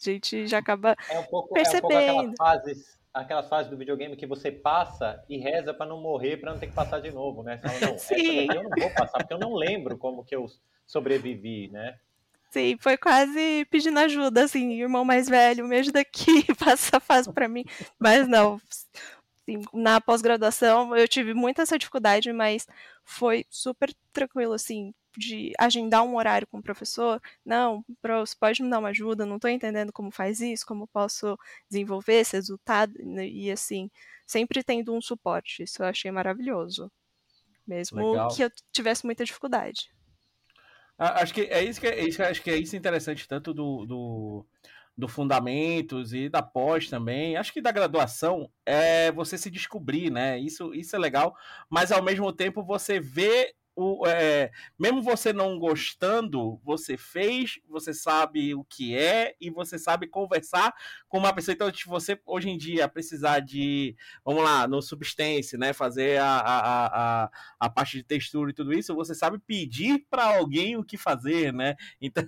a 0.00 0.10
gente 0.10 0.46
já 0.46 0.58
acaba 0.58 0.96
é 1.08 1.18
um 1.18 1.24
pouco, 1.24 1.54
percebendo. 1.54 1.92
É 1.92 2.12
um 2.12 2.14
pouco 2.14 2.32
aquelas 2.32 2.36
fases, 2.36 2.98
aquelas 3.12 3.48
fases 3.48 3.70
do 3.70 3.76
videogame 3.76 4.16
que 4.16 4.26
você 4.26 4.50
passa 4.50 5.22
e 5.28 5.38
reza 5.38 5.72
para 5.72 5.86
não 5.86 6.00
morrer, 6.00 6.38
para 6.38 6.52
não 6.52 6.58
ter 6.58 6.66
que 6.66 6.74
passar 6.74 7.00
de 7.00 7.10
novo, 7.10 7.42
né? 7.42 7.58
Você 7.58 7.68
fala, 7.68 7.80
não, 7.92 7.98
Sim. 7.98 8.48
eu 8.52 8.62
não 8.64 8.70
vou 8.70 8.90
passar, 8.90 9.18
porque 9.18 9.34
eu 9.34 9.38
não 9.38 9.54
lembro 9.54 9.96
como 9.96 10.24
que 10.24 10.34
eu 10.34 10.46
sobrevivi, 10.86 11.68
né? 11.68 11.98
Sim, 12.50 12.76
foi 12.78 12.96
quase 12.96 13.66
pedindo 13.68 13.98
ajuda, 13.98 14.44
assim, 14.44 14.80
irmão 14.80 15.04
mais 15.04 15.28
velho, 15.28 15.66
me 15.66 15.76
ajuda 15.76 16.00
aqui, 16.00 16.44
passa 16.56 16.98
a 16.98 17.00
fase 17.00 17.32
para 17.32 17.48
mim. 17.48 17.64
Mas 17.98 18.28
não, 18.28 18.60
na 19.72 20.00
pós-graduação 20.00 20.96
eu 20.96 21.06
tive 21.06 21.34
muita 21.34 21.62
essa 21.62 21.78
dificuldade, 21.78 22.32
mas 22.32 22.66
foi 23.04 23.44
super 23.50 23.94
tranquilo, 24.12 24.52
assim, 24.54 24.94
de 25.16 25.52
agendar 25.58 26.02
um 26.02 26.16
horário 26.16 26.46
com 26.46 26.58
o 26.58 26.62
professor. 26.62 27.20
Não, 27.44 27.84
você 28.02 28.34
pode 28.38 28.62
me 28.62 28.70
dar 28.70 28.78
uma 28.78 28.88
ajuda, 28.88 29.26
não 29.26 29.36
estou 29.36 29.50
entendendo 29.50 29.92
como 29.92 30.10
faz 30.10 30.40
isso, 30.40 30.66
como 30.66 30.86
posso 30.86 31.38
desenvolver 31.68 32.20
esse 32.20 32.36
resultado, 32.36 32.92
né, 32.98 33.26
e 33.26 33.50
assim, 33.50 33.90
sempre 34.26 34.62
tendo 34.62 34.94
um 34.94 35.00
suporte. 35.00 35.62
Isso 35.62 35.82
eu 35.82 35.86
achei 35.86 36.10
maravilhoso. 36.10 36.90
Mesmo 37.66 38.12
Legal. 38.12 38.28
que 38.28 38.42
eu 38.42 38.50
tivesse 38.72 39.04
muita 39.06 39.24
dificuldade. 39.24 39.90
Acho 40.96 41.34
que 41.34 41.42
é 41.42 41.62
isso 41.64 41.80
que 41.80 41.86
é, 41.86 42.06
isso, 42.06 42.22
acho 42.22 42.42
que 42.42 42.50
é 42.50 42.56
isso 42.56 42.76
interessante, 42.76 43.26
tanto 43.26 43.52
do, 43.52 43.84
do, 43.84 44.46
do 44.96 45.08
fundamentos 45.08 46.12
e 46.12 46.28
da 46.28 46.42
pós 46.42 46.88
também. 46.88 47.36
Acho 47.36 47.52
que 47.52 47.60
da 47.60 47.72
graduação 47.72 48.48
é 48.64 49.10
você 49.12 49.36
se 49.36 49.50
descobrir, 49.50 50.10
né? 50.10 50.38
Isso, 50.38 50.72
isso 50.74 50.94
é 50.94 50.98
legal, 50.98 51.34
mas 51.68 51.90
ao 51.90 52.02
mesmo 52.02 52.32
tempo 52.32 52.62
você 52.62 53.00
vê 53.00 53.54
o, 53.76 54.06
é, 54.06 54.50
mesmo 54.78 55.02
você 55.02 55.32
não 55.32 55.58
gostando, 55.58 56.60
você 56.62 56.96
fez, 56.96 57.58
você 57.68 57.92
sabe 57.92 58.54
o 58.54 58.64
que 58.64 58.96
é 58.96 59.34
e 59.40 59.50
você 59.50 59.78
sabe 59.78 60.06
conversar 60.06 60.74
com 61.08 61.18
uma 61.18 61.32
pessoa. 61.32 61.54
Então, 61.54 61.72
se 61.72 61.86
você 61.86 62.20
hoje 62.24 62.50
em 62.50 62.56
dia 62.56 62.88
precisar 62.88 63.40
de, 63.40 63.96
vamos 64.24 64.44
lá, 64.44 64.68
no 64.68 64.80
Substance, 64.80 65.56
né, 65.56 65.72
fazer 65.72 66.20
a, 66.20 66.38
a, 66.38 67.24
a, 67.24 67.30
a 67.58 67.70
parte 67.70 67.96
de 67.96 68.04
textura 68.04 68.50
e 68.50 68.54
tudo 68.54 68.72
isso, 68.72 68.94
você 68.94 69.14
sabe 69.14 69.38
pedir 69.38 70.06
para 70.08 70.36
alguém 70.36 70.76
o 70.76 70.84
que 70.84 70.96
fazer, 70.96 71.52
né? 71.52 71.74
Então, 72.00 72.24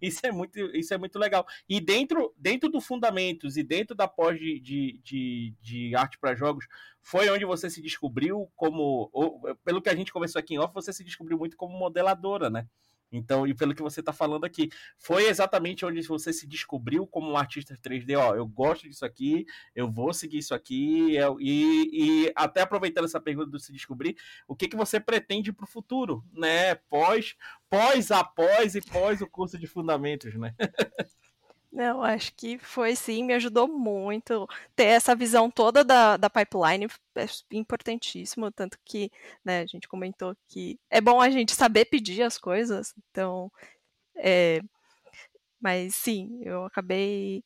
isso 0.00 0.20
é 0.22 0.30
muito, 0.30 0.58
isso 0.76 0.92
é 0.92 0.98
muito 0.98 1.18
legal. 1.18 1.46
E 1.68 1.80
dentro, 1.80 2.34
dentro 2.36 2.68
do 2.68 2.80
fundamentos 2.80 3.56
e 3.56 3.62
dentro 3.62 3.94
da 3.96 4.06
pós 4.06 4.38
de, 4.38 4.60
de, 4.60 5.00
de, 5.02 5.54
de 5.60 5.96
arte 5.96 6.18
para 6.18 6.34
jogos, 6.34 6.66
foi 7.02 7.28
onde 7.30 7.44
você 7.44 7.70
se 7.70 7.80
descobriu 7.80 8.50
como, 8.56 9.10
ou, 9.12 9.40
pelo 9.64 9.82
que 9.82 9.88
a 9.88 9.94
gente 9.94 10.12
conversou 10.12 10.38
aqui 10.38 10.54
em 10.54 10.58
off, 10.58 10.72
você 10.74 10.92
se 10.92 11.04
descobriu 11.04 11.38
muito 11.38 11.56
como 11.56 11.78
modeladora, 11.78 12.50
né? 12.50 12.66
Então, 13.12 13.46
e 13.46 13.54
pelo 13.54 13.74
que 13.74 13.82
você 13.82 14.00
está 14.00 14.12
falando 14.12 14.44
aqui, 14.44 14.68
foi 14.96 15.28
exatamente 15.28 15.84
onde 15.84 16.00
você 16.02 16.32
se 16.32 16.46
descobriu 16.46 17.06
como 17.06 17.30
um 17.30 17.36
artista 17.36 17.76
3D. 17.76 18.16
Ó, 18.16 18.36
eu 18.36 18.46
gosto 18.46 18.88
disso 18.88 19.04
aqui, 19.04 19.44
eu 19.74 19.90
vou 19.90 20.12
seguir 20.12 20.38
isso 20.38 20.54
aqui. 20.54 21.14
Eu, 21.16 21.36
e, 21.40 22.26
e, 22.26 22.32
até 22.36 22.60
aproveitando 22.60 23.06
essa 23.06 23.20
pergunta 23.20 23.50
do 23.50 23.58
se 23.58 23.72
descobrir, 23.72 24.16
o 24.46 24.54
que, 24.54 24.68
que 24.68 24.76
você 24.76 25.00
pretende 25.00 25.52
para 25.52 25.64
o 25.64 25.68
futuro, 25.68 26.24
né? 26.32 26.76
Pós, 26.88 27.34
pós, 27.68 28.10
após 28.10 28.74
e 28.76 28.80
pós 28.80 29.20
o 29.20 29.26
curso 29.26 29.58
de 29.58 29.66
fundamentos, 29.66 30.34
né? 30.36 30.54
Não, 31.72 32.02
acho 32.02 32.34
que 32.34 32.58
foi 32.58 32.96
sim, 32.96 33.24
me 33.24 33.34
ajudou 33.34 33.68
muito. 33.68 34.48
Ter 34.74 34.84
essa 34.86 35.14
visão 35.14 35.48
toda 35.50 35.84
da, 35.84 36.16
da 36.16 36.28
pipeline 36.28 36.86
é 37.14 37.26
importantíssimo, 37.52 38.50
tanto 38.50 38.76
que 38.84 39.10
né, 39.44 39.60
a 39.60 39.66
gente 39.66 39.86
comentou 39.88 40.36
que 40.48 40.78
é 40.90 41.00
bom 41.00 41.20
a 41.20 41.30
gente 41.30 41.54
saber 41.54 41.84
pedir 41.86 42.22
as 42.22 42.36
coisas, 42.38 42.92
então. 43.10 43.50
É, 44.16 44.60
mas 45.60 45.94
sim, 45.96 46.40
eu 46.42 46.64
acabei 46.66 47.44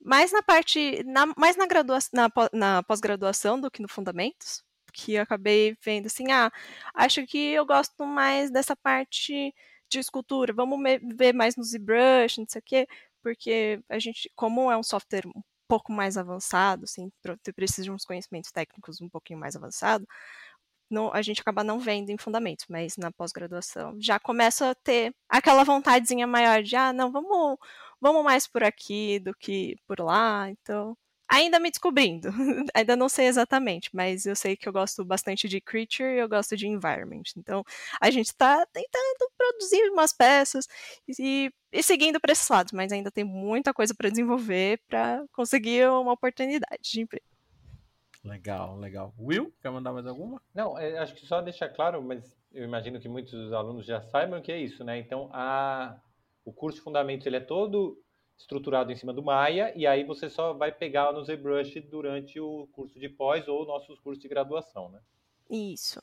mais 0.00 0.32
na 0.32 0.42
parte. 0.42 1.02
Na, 1.04 1.26
mais 1.36 1.56
na, 1.56 1.66
graduação, 1.66 2.10
na, 2.14 2.30
na 2.52 2.82
pós-graduação 2.82 3.60
do 3.60 3.70
que 3.70 3.82
no 3.82 3.88
Fundamentos, 3.88 4.64
que 4.92 5.18
acabei 5.18 5.76
vendo 5.84 6.06
assim, 6.06 6.32
ah, 6.32 6.50
acho 6.94 7.26
que 7.26 7.38
eu 7.38 7.66
gosto 7.66 8.06
mais 8.06 8.50
dessa 8.50 8.76
parte 8.76 9.54
de 9.88 9.98
escultura, 10.00 10.52
vamos 10.52 10.78
ver 11.16 11.32
mais 11.34 11.56
no 11.56 11.62
ZBrush, 11.64 12.38
não 12.38 12.46
sei 12.48 12.60
o 12.60 12.62
quê 12.64 12.88
porque 13.26 13.80
a 13.88 13.98
gente, 13.98 14.30
como 14.36 14.70
é 14.70 14.76
um 14.76 14.84
software 14.84 15.26
um 15.26 15.42
pouco 15.66 15.90
mais 15.90 16.16
avançado, 16.16 16.84
assim, 16.84 17.10
precisa 17.56 17.82
de 17.82 17.90
uns 17.90 18.04
conhecimentos 18.04 18.52
técnicos 18.52 19.00
um 19.00 19.08
pouquinho 19.08 19.40
mais 19.40 19.56
avançado, 19.56 20.06
não, 20.88 21.12
a 21.12 21.20
gente 21.22 21.40
acaba 21.40 21.64
não 21.64 21.80
vendo 21.80 22.10
em 22.10 22.18
fundamentos, 22.18 22.66
mas 22.68 22.96
na 22.96 23.10
pós-graduação 23.10 23.96
já 24.00 24.20
começa 24.20 24.70
a 24.70 24.74
ter 24.76 25.12
aquela 25.28 25.64
vontadezinha 25.64 26.24
maior 26.24 26.62
de, 26.62 26.76
ah, 26.76 26.92
não, 26.92 27.10
vamos, 27.10 27.58
vamos 28.00 28.22
mais 28.22 28.46
por 28.46 28.62
aqui 28.62 29.18
do 29.18 29.34
que 29.34 29.76
por 29.88 29.98
lá, 29.98 30.48
então 30.48 30.96
ainda 31.28 31.58
me 31.58 31.70
descobrindo. 31.70 32.28
ainda 32.74 32.96
não 32.96 33.08
sei 33.08 33.26
exatamente, 33.26 33.90
mas 33.92 34.26
eu 34.26 34.36
sei 34.36 34.56
que 34.56 34.68
eu 34.68 34.72
gosto 34.72 35.04
bastante 35.04 35.48
de 35.48 35.60
creature 35.60 36.08
e 36.08 36.18
eu 36.18 36.28
gosto 36.28 36.56
de 36.56 36.66
environment. 36.66 37.22
Então, 37.36 37.64
a 38.00 38.10
gente 38.10 38.28
está 38.28 38.64
tentando 38.66 39.30
produzir 39.36 39.90
umas 39.90 40.12
peças 40.12 40.66
e, 41.18 41.50
e 41.72 41.82
seguindo 41.82 42.20
para 42.20 42.32
esses 42.32 42.48
lados, 42.48 42.72
mas 42.72 42.92
ainda 42.92 43.10
tem 43.10 43.24
muita 43.24 43.72
coisa 43.74 43.94
para 43.94 44.10
desenvolver 44.10 44.80
para 44.88 45.24
conseguir 45.32 45.88
uma 45.88 46.12
oportunidade 46.12 46.82
de 46.82 47.00
emprego. 47.00 47.24
Legal, 48.24 48.76
legal. 48.76 49.14
Will, 49.18 49.54
quer 49.62 49.70
mandar 49.70 49.92
mais 49.92 50.06
alguma? 50.06 50.42
Não, 50.52 50.76
é, 50.76 50.98
acho 50.98 51.14
que 51.14 51.24
só 51.26 51.40
deixar 51.40 51.68
claro, 51.68 52.02
mas 52.02 52.36
eu 52.52 52.64
imagino 52.64 52.98
que 52.98 53.08
muitos 53.08 53.32
dos 53.32 53.52
alunos 53.52 53.86
já 53.86 54.02
saibam 54.02 54.42
que 54.42 54.50
é 54.50 54.58
isso, 54.58 54.82
né? 54.82 54.98
Então, 54.98 55.30
a, 55.32 55.96
o 56.44 56.52
curso 56.52 56.78
de 56.78 56.84
Fundamentos 56.84 57.26
ele 57.26 57.36
é 57.36 57.40
todo 57.40 57.96
estruturado 58.38 58.92
em 58.92 58.96
cima 58.96 59.12
do 59.12 59.22
Maya, 59.22 59.72
e 59.74 59.86
aí 59.86 60.04
você 60.04 60.28
só 60.28 60.52
vai 60.52 60.70
pegar 60.70 61.12
no 61.12 61.24
ZBrush 61.24 61.80
durante 61.90 62.38
o 62.38 62.68
curso 62.72 62.98
de 62.98 63.08
pós 63.08 63.48
ou 63.48 63.66
nossos 63.66 63.98
cursos 63.98 64.22
de 64.22 64.28
graduação, 64.28 64.90
né? 64.90 65.00
Isso. 65.50 66.00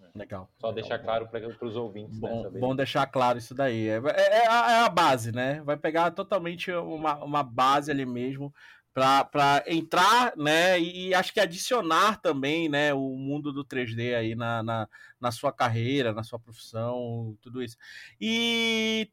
É. 0.00 0.18
Legal. 0.18 0.48
Só 0.58 0.68
legal, 0.68 0.74
deixar 0.74 0.98
claro 0.98 1.28
para 1.28 1.66
os 1.66 1.76
ouvintes. 1.76 2.18
Bom, 2.18 2.50
né, 2.50 2.58
bom 2.58 2.74
deixar 2.74 3.06
claro 3.06 3.38
isso 3.38 3.54
daí. 3.54 3.88
É, 3.88 3.96
é, 3.96 4.44
é, 4.44 4.48
a, 4.48 4.72
é, 4.72 4.84
a, 4.84 4.88
base, 4.88 5.30
né? 5.30 5.60
Vai 5.62 5.76
pegar 5.76 6.10
totalmente 6.10 6.72
uma, 6.72 7.22
uma 7.22 7.42
base 7.42 7.90
ali 7.90 8.06
mesmo 8.06 8.52
para 8.94 9.64
entrar, 9.66 10.36
né, 10.36 10.78
e, 10.78 11.12
acho 11.12 11.34
que 11.34 11.40
adicionar 11.40 12.20
também, 12.20 12.68
né, 12.68 12.94
o 12.94 13.16
mundo 13.16 13.52
do 13.52 13.64
3D 13.64 14.16
aí 14.16 14.36
na, 14.36 14.62
na, 14.62 14.88
na 15.20 15.32
sua 15.32 15.52
carreira, 15.52 16.12
na 16.12 16.22
sua 16.22 16.38
profissão, 16.38 17.36
tudo 17.42 17.60
isso. 17.60 17.76
E, 18.20 19.10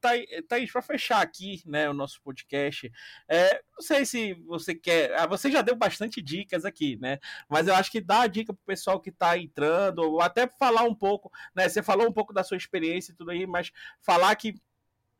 Thaís, 0.47 0.71
para 0.71 0.83
fechar 0.83 1.19
aqui, 1.19 1.63
né, 1.65 1.89
o 1.89 1.95
nosso 1.95 2.21
podcast, 2.21 2.91
é, 3.27 3.59
não 3.75 3.81
sei 3.81 4.05
se 4.05 4.35
você 4.45 4.75
quer, 4.75 5.19
ah, 5.19 5.25
você 5.25 5.49
já 5.49 5.63
deu 5.63 5.75
bastante 5.75 6.21
dicas 6.21 6.63
aqui, 6.63 6.99
né, 7.01 7.17
mas 7.49 7.67
eu 7.67 7.73
acho 7.73 7.91
que 7.91 7.99
dá 7.99 8.21
a 8.21 8.27
dica 8.27 8.53
pro 8.53 8.63
pessoal 8.63 8.99
que 9.01 9.09
está 9.09 9.35
entrando, 9.35 10.03
ou 10.03 10.21
até 10.21 10.47
falar 10.47 10.83
um 10.83 10.93
pouco, 10.93 11.31
né, 11.55 11.67
você 11.67 11.81
falou 11.81 12.07
um 12.07 12.13
pouco 12.13 12.31
da 12.31 12.43
sua 12.43 12.55
experiência 12.55 13.13
e 13.13 13.15
tudo 13.15 13.31
aí, 13.31 13.47
mas 13.47 13.71
falar 13.99 14.35
que 14.35 14.61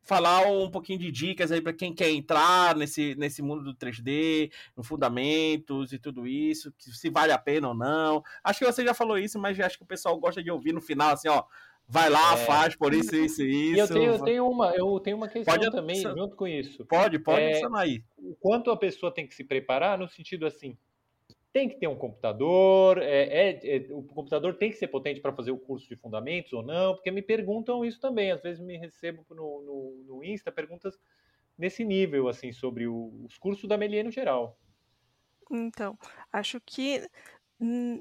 falar 0.02 0.46
um 0.46 0.70
pouquinho 0.70 0.98
de 0.98 1.10
dicas 1.10 1.52
aí 1.52 1.60
para 1.60 1.72
quem 1.72 1.94
quer 1.94 2.10
entrar 2.10 2.76
nesse, 2.76 3.14
nesse 3.14 3.40
mundo 3.40 3.62
do 3.62 3.74
3D, 3.74 4.52
no 4.76 4.82
fundamentos 4.82 5.92
e 5.92 5.98
tudo 5.98 6.26
isso, 6.26 6.72
se 6.78 7.08
vale 7.08 7.32
a 7.32 7.38
pena 7.38 7.68
ou 7.68 7.74
não. 7.74 8.22
Acho 8.42 8.58
que 8.58 8.66
você 8.66 8.84
já 8.84 8.94
falou 8.94 9.18
isso, 9.18 9.38
mas 9.38 9.58
acho 9.58 9.78
que 9.78 9.84
o 9.84 9.86
pessoal 9.86 10.18
gosta 10.18 10.42
de 10.42 10.50
ouvir 10.50 10.72
no 10.72 10.80
final, 10.80 11.12
assim, 11.12 11.28
ó, 11.28 11.44
vai 11.86 12.10
lá, 12.10 12.34
é. 12.34 12.36
faz 12.38 12.74
por 12.74 12.92
isso, 12.92 13.14
isso 13.14 13.42
e 13.42 13.72
isso. 13.72 13.80
Eu 13.80 13.88
tenho, 13.88 14.12
eu 14.12 14.24
tenho, 14.24 14.48
uma, 14.48 14.70
eu 14.74 15.00
tenho 15.00 15.16
uma 15.16 15.28
questão 15.28 15.54
pode, 15.54 15.70
também 15.70 16.00
junto 16.00 16.36
com 16.36 16.48
isso. 16.48 16.84
Pode, 16.84 17.18
pode 17.18 17.40
é, 17.40 17.60
aí. 17.76 18.02
O 18.18 18.34
quanto 18.34 18.70
a 18.70 18.76
pessoa 18.76 19.12
tem 19.12 19.26
que 19.26 19.34
se 19.34 19.44
preparar 19.44 19.98
no 19.98 20.08
sentido 20.08 20.46
assim, 20.46 20.76
tem 21.52 21.68
que 21.68 21.76
ter 21.76 21.86
um 21.86 21.96
computador, 21.96 22.98
é, 22.98 23.50
é, 23.50 23.76
é 23.76 23.86
o 23.90 24.02
computador 24.02 24.54
tem 24.54 24.70
que 24.70 24.76
ser 24.76 24.88
potente 24.88 25.20
para 25.20 25.34
fazer 25.34 25.50
o 25.50 25.58
curso 25.58 25.86
de 25.86 25.96
fundamentos 25.96 26.52
ou 26.52 26.62
não, 26.62 26.94
porque 26.94 27.10
me 27.10 27.20
perguntam 27.20 27.84
isso 27.84 28.00
também. 28.00 28.32
Às 28.32 28.42
vezes 28.42 28.60
me 28.60 28.76
recebo 28.78 29.24
no, 29.30 29.62
no, 29.62 30.04
no 30.06 30.24
Insta 30.24 30.50
perguntas 30.50 30.98
nesse 31.58 31.84
nível, 31.84 32.28
assim, 32.28 32.52
sobre 32.52 32.86
o, 32.86 33.12
os 33.24 33.36
cursos 33.36 33.68
da 33.68 33.76
Melier 33.76 34.04
no 34.04 34.10
geral. 34.10 34.58
Então, 35.50 35.98
acho 36.32 36.58
que 36.64 37.06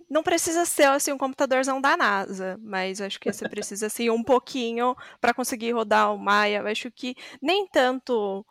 não 0.09 0.23
precisa 0.23 0.65
ser 0.65 0.85
assim 0.85 1.11
um 1.11 1.17
computadorzão 1.17 1.79
da 1.79 1.95
NASA, 1.95 2.57
mas 2.61 2.99
acho 2.99 3.19
que 3.19 3.31
você 3.31 3.47
precisa 3.47 3.85
assim 3.87 4.09
um 4.09 4.23
pouquinho 4.23 4.95
para 5.19 5.33
conseguir 5.33 5.71
rodar 5.73 6.13
o 6.13 6.17
Maya. 6.17 6.63
Acho 6.63 6.89
que 6.89 7.15
nem 7.41 7.67
tanto 7.67 8.45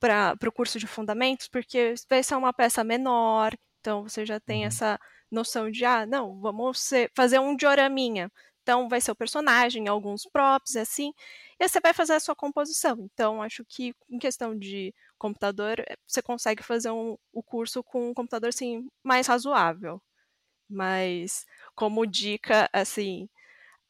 para 0.00 0.36
o 0.44 0.52
curso 0.52 0.78
de 0.78 0.86
fundamentos, 0.86 1.46
porque 1.46 1.94
vai 2.10 2.22
ser 2.22 2.34
uma 2.34 2.52
peça 2.52 2.82
menor, 2.82 3.54
então 3.86 4.02
você 4.02 4.26
já 4.26 4.40
tem 4.40 4.62
uhum. 4.62 4.66
essa 4.66 4.98
noção 5.30 5.70
de 5.70 5.84
ah, 5.84 6.04
não, 6.04 6.40
vamos 6.40 6.80
ser, 6.80 7.08
fazer 7.14 7.38
um 7.38 7.54
dioraminha. 7.54 8.32
Então 8.62 8.88
vai 8.88 9.00
ser 9.00 9.12
o 9.12 9.16
personagem, 9.16 9.86
alguns 9.86 10.24
props 10.24 10.74
assim, 10.74 11.12
e 11.60 11.68
você 11.68 11.78
vai 11.80 11.94
fazer 11.94 12.14
a 12.14 12.20
sua 12.20 12.34
composição. 12.34 13.08
Então 13.12 13.40
acho 13.40 13.64
que 13.64 13.94
em 14.10 14.18
questão 14.18 14.58
de 14.58 14.92
computador, 15.16 15.84
você 16.04 16.20
consegue 16.20 16.64
fazer 16.64 16.90
um, 16.90 17.16
o 17.32 17.42
curso 17.44 17.80
com 17.84 18.10
um 18.10 18.14
computador 18.14 18.48
assim 18.48 18.88
mais 19.04 19.28
razoável. 19.28 20.02
Mas, 20.68 21.46
como 21.76 22.06
dica, 22.06 22.68
assim, 22.72 23.28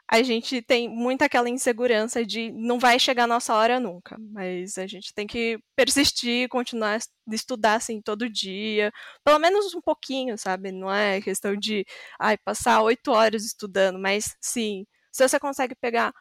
a 0.08 0.22
gente 0.22 0.62
tem 0.62 0.88
muita 0.88 1.24
aquela 1.24 1.48
insegurança 1.48 2.24
de 2.24 2.52
não 2.52 2.78
vai 2.78 2.98
chegar 2.98 3.24
a 3.24 3.26
nossa 3.26 3.54
hora 3.54 3.80
nunca, 3.80 4.16
mas 4.18 4.78
a 4.78 4.86
gente 4.86 5.12
tem 5.12 5.26
que 5.26 5.58
persistir, 5.74 6.48
continuar 6.48 6.96
a 6.96 7.34
estudar 7.34 7.74
assim 7.74 8.00
todo 8.00 8.30
dia, 8.30 8.92
pelo 9.24 9.38
menos 9.38 9.74
um 9.74 9.80
pouquinho, 9.80 10.38
sabe? 10.38 10.70
Não 10.70 10.92
é 10.92 11.20
questão 11.20 11.56
de 11.56 11.84
ai, 12.20 12.36
passar 12.38 12.82
oito 12.82 13.10
horas 13.10 13.44
estudando, 13.44 13.98
mas 13.98 14.36
sim, 14.40 14.86
se 15.10 15.26
você 15.26 15.40
consegue 15.40 15.74
pegar 15.74 16.12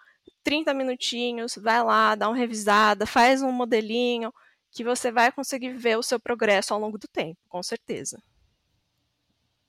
30 0.43 0.73
minutinhos, 0.73 1.55
vai 1.55 1.83
lá, 1.83 2.15
dá 2.15 2.27
uma 2.27 2.37
revisada, 2.37 3.05
faz 3.05 3.43
um 3.43 3.51
modelinho, 3.51 4.33
que 4.71 4.83
você 4.83 5.11
vai 5.11 5.31
conseguir 5.31 5.73
ver 5.73 5.97
o 5.97 6.03
seu 6.03 6.19
progresso 6.19 6.73
ao 6.73 6.79
longo 6.79 6.97
do 6.97 7.07
tempo, 7.07 7.39
com 7.47 7.61
certeza. 7.61 8.21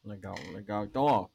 Legal, 0.03 0.35
legal. 0.53 0.85
Então, 0.85 1.03
ó, 1.03 1.29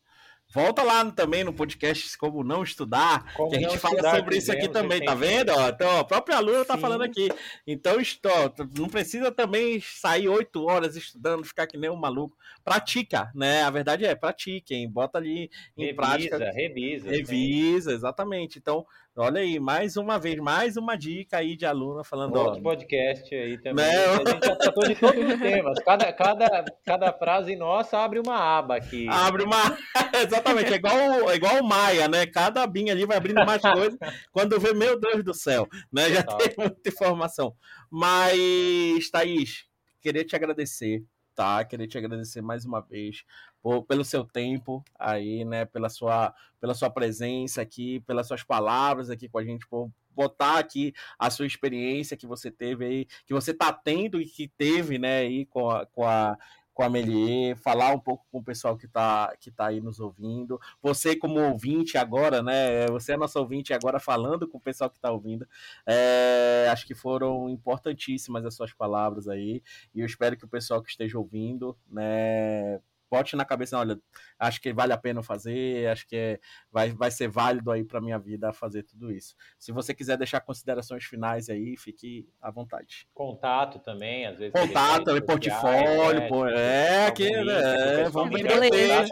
volta 0.53 0.83
lá 0.83 1.09
também 1.11 1.43
no 1.43 1.53
podcast 1.53 2.17
Como 2.17 2.43
Não 2.43 2.63
Estudar, 2.63 3.33
como 3.35 3.49
que 3.49 3.55
a 3.55 3.59
gente 3.59 3.77
fala 3.77 4.15
sobre 4.15 4.37
isso 4.37 4.51
aqui 4.51 4.67
também, 4.67 5.03
tá 5.03 5.15
vendo? 5.15 5.51
Ó, 5.51 5.69
então, 5.69 5.99
a 5.99 6.03
própria 6.03 6.37
aluna 6.37 6.65
tá 6.65 6.77
falando 6.77 7.03
aqui. 7.03 7.29
Então, 7.65 7.99
estou, 7.99 8.53
não 8.77 8.89
precisa 8.89 9.31
também 9.31 9.79
sair 9.81 10.27
oito 10.27 10.63
horas 10.65 10.95
estudando, 10.95 11.45
ficar 11.45 11.67
que 11.67 11.77
nem 11.77 11.89
um 11.89 11.95
maluco. 11.95 12.35
Pratica, 12.63 13.31
né? 13.33 13.63
A 13.63 13.69
verdade 13.69 14.05
é, 14.05 14.15
pratiquem, 14.15 14.89
bota 14.89 15.17
ali 15.17 15.49
em 15.77 15.85
revisa, 15.85 15.95
prática. 15.95 16.37
Revisa, 16.51 17.09
revisa. 17.09 17.89
Sim. 17.89 17.95
exatamente. 17.95 18.59
Então, 18.59 18.85
Olha 19.13 19.41
aí, 19.41 19.59
mais 19.59 19.97
uma 19.97 20.17
vez, 20.17 20.37
mais 20.37 20.77
uma 20.77 20.95
dica 20.95 21.37
aí 21.37 21.57
de 21.57 21.65
aluna 21.65 22.01
falando. 22.01 22.33
Outro 22.33 22.61
ó, 22.61 22.63
podcast 22.63 23.35
aí 23.35 23.57
também. 23.57 23.85
Né? 23.85 24.05
A 24.05 24.17
gente 24.17 24.45
já 24.45 24.55
tratou 24.55 24.87
de 24.87 24.95
todos 24.95 25.33
os 25.33 25.39
temas. 25.39 25.79
Cada, 25.83 26.13
cada, 26.13 26.65
cada 26.85 27.11
frase 27.11 27.57
nossa 27.57 27.97
abre 27.97 28.21
uma 28.21 28.37
aba 28.37 28.77
aqui. 28.77 29.09
Abre 29.09 29.43
uma. 29.43 29.57
Exatamente, 30.15 30.71
é 30.71 30.77
igual, 30.77 31.29
é 31.29 31.35
igual 31.35 31.59
o 31.59 31.67
Maia, 31.67 32.07
né? 32.07 32.25
Cada 32.25 32.63
abinha 32.63 32.93
ali 32.93 33.05
vai 33.05 33.17
abrindo 33.17 33.45
mais 33.45 33.61
coisas. 33.61 33.99
Quando 34.31 34.57
vê, 34.61 34.73
meu 34.73 34.97
Deus 34.97 35.25
do 35.25 35.33
céu, 35.33 35.67
né? 35.91 36.09
Já 36.09 36.23
tem 36.23 36.53
muita 36.57 36.89
informação. 36.89 37.53
Mas, 37.91 39.09
Thaís, 39.11 39.65
queria 39.99 40.23
te 40.23 40.37
agradecer 40.37 41.03
tá? 41.35 41.63
Queria 41.63 41.87
te 41.87 41.97
agradecer 41.97 42.41
mais 42.41 42.65
uma 42.65 42.81
vez 42.81 43.23
por, 43.61 43.83
pelo 43.83 44.03
seu 44.03 44.23
tempo 44.23 44.83
aí, 44.97 45.45
né? 45.45 45.65
Pela 45.65 45.89
sua, 45.89 46.33
pela 46.59 46.73
sua 46.73 46.89
presença 46.89 47.61
aqui, 47.61 47.99
pelas 48.01 48.27
suas 48.27 48.43
palavras 48.43 49.09
aqui 49.09 49.29
com 49.29 49.37
a 49.37 49.43
gente, 49.43 49.67
por 49.67 49.91
botar 50.13 50.59
aqui 50.59 50.93
a 51.17 51.29
sua 51.29 51.45
experiência 51.47 52.17
que 52.17 52.27
você 52.27 52.51
teve 52.51 52.85
aí, 52.85 53.05
que 53.25 53.33
você 53.33 53.53
tá 53.53 53.71
tendo 53.71 54.21
e 54.21 54.25
que 54.25 54.47
teve, 54.47 54.97
né, 54.97 55.19
aí 55.19 55.45
com 55.45 55.69
a, 55.69 55.85
com 55.85 56.05
a 56.05 56.37
com 56.73 56.83
a 56.83 56.89
Melier, 56.89 57.55
falar 57.57 57.91
um 57.91 57.99
pouco 57.99 58.25
com 58.31 58.39
o 58.39 58.43
pessoal 58.43 58.77
que 58.77 58.85
está 58.85 59.33
que 59.39 59.51
tá 59.51 59.67
aí 59.67 59.81
nos 59.81 59.99
ouvindo. 59.99 60.59
Você, 60.81 61.15
como 61.15 61.39
ouvinte 61.39 61.97
agora, 61.97 62.41
né? 62.41 62.87
Você 62.87 63.13
é 63.13 63.17
nosso 63.17 63.39
ouvinte 63.39 63.73
agora 63.73 63.99
falando 63.99 64.47
com 64.47 64.57
o 64.57 64.61
pessoal 64.61 64.89
que 64.89 64.97
está 64.97 65.11
ouvindo. 65.11 65.47
É, 65.85 66.67
acho 66.71 66.85
que 66.87 66.95
foram 66.95 67.49
importantíssimas 67.49 68.45
as 68.45 68.55
suas 68.55 68.73
palavras 68.73 69.27
aí. 69.27 69.61
E 69.93 69.99
eu 69.99 70.05
espero 70.05 70.37
que 70.37 70.45
o 70.45 70.49
pessoal 70.49 70.81
que 70.81 70.89
esteja 70.89 71.17
ouvindo, 71.17 71.77
né? 71.89 72.79
Bote 73.11 73.35
na 73.35 73.43
cabeça, 73.43 73.77
olha, 73.77 73.99
acho 74.39 74.61
que 74.61 74.71
vale 74.71 74.93
a 74.93 74.97
pena 74.97 75.21
fazer, 75.21 75.89
acho 75.89 76.07
que 76.07 76.15
é, 76.15 76.39
vai, 76.71 76.91
vai 76.91 77.11
ser 77.11 77.27
válido 77.27 77.69
aí 77.69 77.83
para 77.83 77.99
minha 77.99 78.17
vida 78.17 78.53
fazer 78.53 78.83
tudo 78.83 79.11
isso. 79.11 79.35
Se 79.59 79.73
você 79.73 79.93
quiser 79.93 80.17
deixar 80.17 80.39
considerações 80.39 81.03
finais 81.03 81.49
aí, 81.49 81.75
fique 81.75 82.29
à 82.41 82.49
vontade. 82.49 83.05
Contato 83.13 83.79
também, 83.79 84.25
às 84.25 84.39
vezes. 84.39 84.53
Contato, 84.53 85.21
portfólio, 85.25 86.29
pô, 86.29 86.47
é, 86.47 87.07
aqui, 87.07 87.27
é, 87.27 88.09
vamos 88.09 88.33
vender 88.33 88.57
o 88.57 88.69
peixe. 88.69 89.11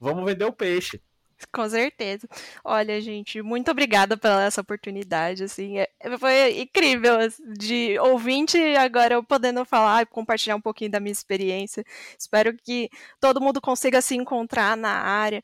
Vamos 0.00 0.24
vender 0.24 0.44
o 0.44 0.52
peixe. 0.52 1.00
Com 1.52 1.68
certeza. 1.68 2.28
Olha, 2.64 3.00
gente, 3.00 3.40
muito 3.42 3.70
obrigada 3.70 4.16
pela 4.16 4.44
essa 4.44 4.60
oportunidade, 4.60 5.44
assim, 5.44 5.78
é, 5.78 5.88
foi 6.18 6.60
incrível 6.60 7.18
assim, 7.18 7.42
de 7.52 7.98
ouvinte 8.00 8.58
agora 8.76 9.14
eu 9.14 9.22
podendo 9.22 9.64
falar 9.64 10.02
e 10.02 10.06
compartilhar 10.06 10.56
um 10.56 10.60
pouquinho 10.60 10.90
da 10.90 11.00
minha 11.00 11.12
experiência. 11.12 11.84
Espero 12.18 12.56
que 12.56 12.90
todo 13.20 13.40
mundo 13.40 13.60
consiga 13.60 14.00
se 14.00 14.16
encontrar 14.16 14.76
na 14.76 14.90
área, 14.90 15.42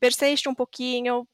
persiste 0.00 0.48
um 0.48 0.54
pouquinho, 0.54 1.26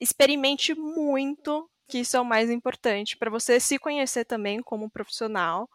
experimente 0.00 0.74
muito, 0.74 1.68
que 1.88 1.98
isso 2.00 2.16
é 2.16 2.20
o 2.20 2.24
mais 2.24 2.50
importante 2.50 3.16
para 3.16 3.30
você 3.30 3.58
se 3.60 3.78
conhecer 3.78 4.24
também 4.24 4.60
como 4.62 4.90
profissional 4.90 5.68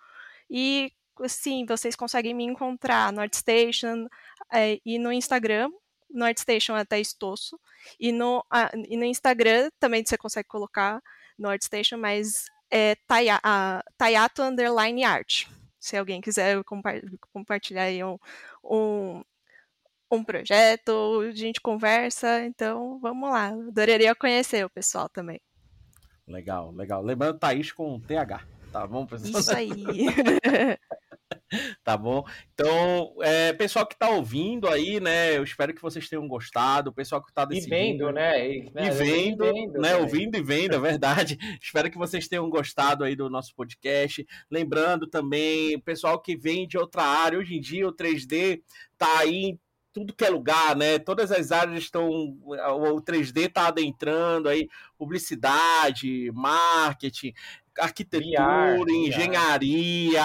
e 0.50 0.92
assim, 1.22 1.66
vocês 1.66 1.96
conseguem 1.96 2.34
me 2.34 2.44
encontrar 2.44 3.12
no 3.14 3.22
ArtStation 3.22 4.08
é, 4.52 4.80
e 4.86 4.98
no 5.00 5.12
Instagram 5.12 5.70
no 6.14 6.26
ArtStation 6.26 6.74
até 6.76 7.00
Estosso. 7.00 7.60
E 8.00 8.12
no, 8.12 8.44
e 8.88 8.98
no 8.98 9.06
Instagram 9.06 9.70
também 9.80 10.04
você 10.06 10.18
consegue 10.18 10.48
colocar 10.48 11.02
no 11.38 11.50
ArtStation, 11.50 11.98
mas 11.98 12.46
é 12.70 12.96
taia, 13.08 13.40
Tayato 13.98 14.42
Underline 14.42 15.04
Art. 15.04 15.48
Se 15.80 15.98
alguém 15.98 16.22
quiser 16.22 16.62
compartilhar 17.34 17.84
aí 17.84 18.04
um, 18.04 18.18
um, 18.64 19.24
um 20.12 20.24
projeto, 20.24 21.22
a 21.22 21.32
gente 21.32 21.60
conversa, 21.60 22.46
então 22.46 23.00
vamos 23.00 23.30
lá. 23.30 23.48
Adoraria 23.48 24.14
conhecer 24.14 24.66
o 24.66 24.70
pessoal 24.70 25.10
também. 25.10 25.42
Legal, 26.28 26.72
legal. 26.72 27.02
Lembrando, 27.02 27.40
Thaís 27.40 27.72
com 27.72 28.00
TH, 28.00 28.46
tá 28.72 28.86
bom, 28.86 29.06
pessoal? 29.06 29.40
Isso 29.40 29.56
aí. 29.56 29.72
tá 31.84 31.98
bom? 31.98 32.24
Então, 32.54 33.16
é, 33.22 33.54
pessoal 33.54 33.86
que 33.86 33.98
tá 33.98 34.10
ouvindo 34.10 34.68
aí, 34.68 35.00
né? 35.00 35.38
Eu 35.38 35.44
espero 35.44 35.74
que 35.74 35.82
vocês 35.82 36.08
tenham 36.08 36.28
gostado. 36.28 36.90
O 36.90 36.94
pessoal 36.94 37.24
que 37.24 37.34
tá 37.34 37.46
decidindo. 37.46 37.76
E 37.76 37.80
vendo, 37.80 38.12
né? 38.12 38.48
E, 38.48 38.72
né? 38.74 38.88
e 38.88 38.92
vendo, 38.92 39.46
vendo, 39.46 39.80
né? 39.80 39.96
Ouvindo 39.96 40.38
e 40.38 40.42
vendo, 40.42 40.76
é 40.76 40.80
verdade. 40.80 41.38
espero 41.62 41.90
que 41.90 41.98
vocês 41.98 42.28
tenham 42.28 42.50
gostado 42.50 43.04
aí 43.04 43.16
do 43.16 43.30
nosso 43.30 43.56
podcast. 43.56 44.26
Lembrando 44.50 45.08
também, 45.08 45.80
pessoal 45.80 46.20
que 46.20 46.36
vem 46.36 46.68
de 46.68 46.78
outra 46.78 47.04
área, 47.04 47.40
hoje 47.40 47.56
em 47.56 47.62
dia 47.62 47.88
o 47.88 47.94
3D 47.94 48.62
tá 48.98 49.20
aí 49.20 49.58
tudo 49.94 50.14
que 50.14 50.24
é 50.24 50.30
lugar, 50.30 50.76
né? 50.76 51.00
Todas 51.00 51.32
as 51.32 51.52
áreas 51.52 51.84
estão. 51.84 52.10
O 52.10 53.02
3D 53.02 53.48
está 53.48 53.68
adentrando 53.68 54.48
aí, 54.48 54.70
publicidade, 54.98 56.32
marketing 56.34 57.34
arquitetura, 57.80 58.78
VR, 58.78 58.92
engenharia, 58.92 60.24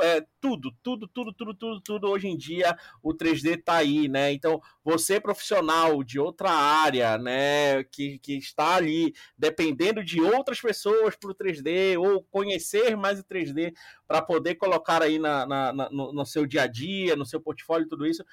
é, 0.00 0.24
tudo, 0.40 0.72
tudo, 0.82 1.08
tudo, 1.08 1.32
tudo, 1.32 1.54
tudo, 1.54 1.80
tudo. 1.80 2.08
Hoje 2.08 2.28
em 2.28 2.36
dia 2.36 2.76
o 3.02 3.12
3D 3.12 3.58
está 3.58 3.76
aí, 3.76 4.08
né? 4.08 4.32
Então, 4.32 4.60
você 4.84 5.20
profissional 5.20 6.02
de 6.02 6.18
outra 6.18 6.50
área, 6.50 7.18
né, 7.18 7.84
que, 7.84 8.18
que 8.18 8.36
está 8.36 8.76
ali 8.76 9.12
dependendo 9.36 10.02
de 10.02 10.20
outras 10.20 10.60
pessoas 10.60 11.16
para 11.16 11.30
o 11.30 11.34
3D 11.34 11.98
ou 11.98 12.22
conhecer 12.24 12.96
mais 12.96 13.18
o 13.20 13.24
3D 13.24 13.72
para 14.06 14.22
poder 14.22 14.56
colocar 14.56 15.02
aí 15.02 15.18
na, 15.18 15.46
na, 15.46 15.72
na 15.72 15.90
no, 15.90 16.12
no, 16.12 16.26
seu 16.26 16.46
dia 16.46 16.62
a 16.62 16.66
dia, 16.66 17.14
no 17.16 17.24
seu 17.24 17.40
portfólio, 17.40 17.88
tudo 17.88 18.06
isso, 18.06 18.24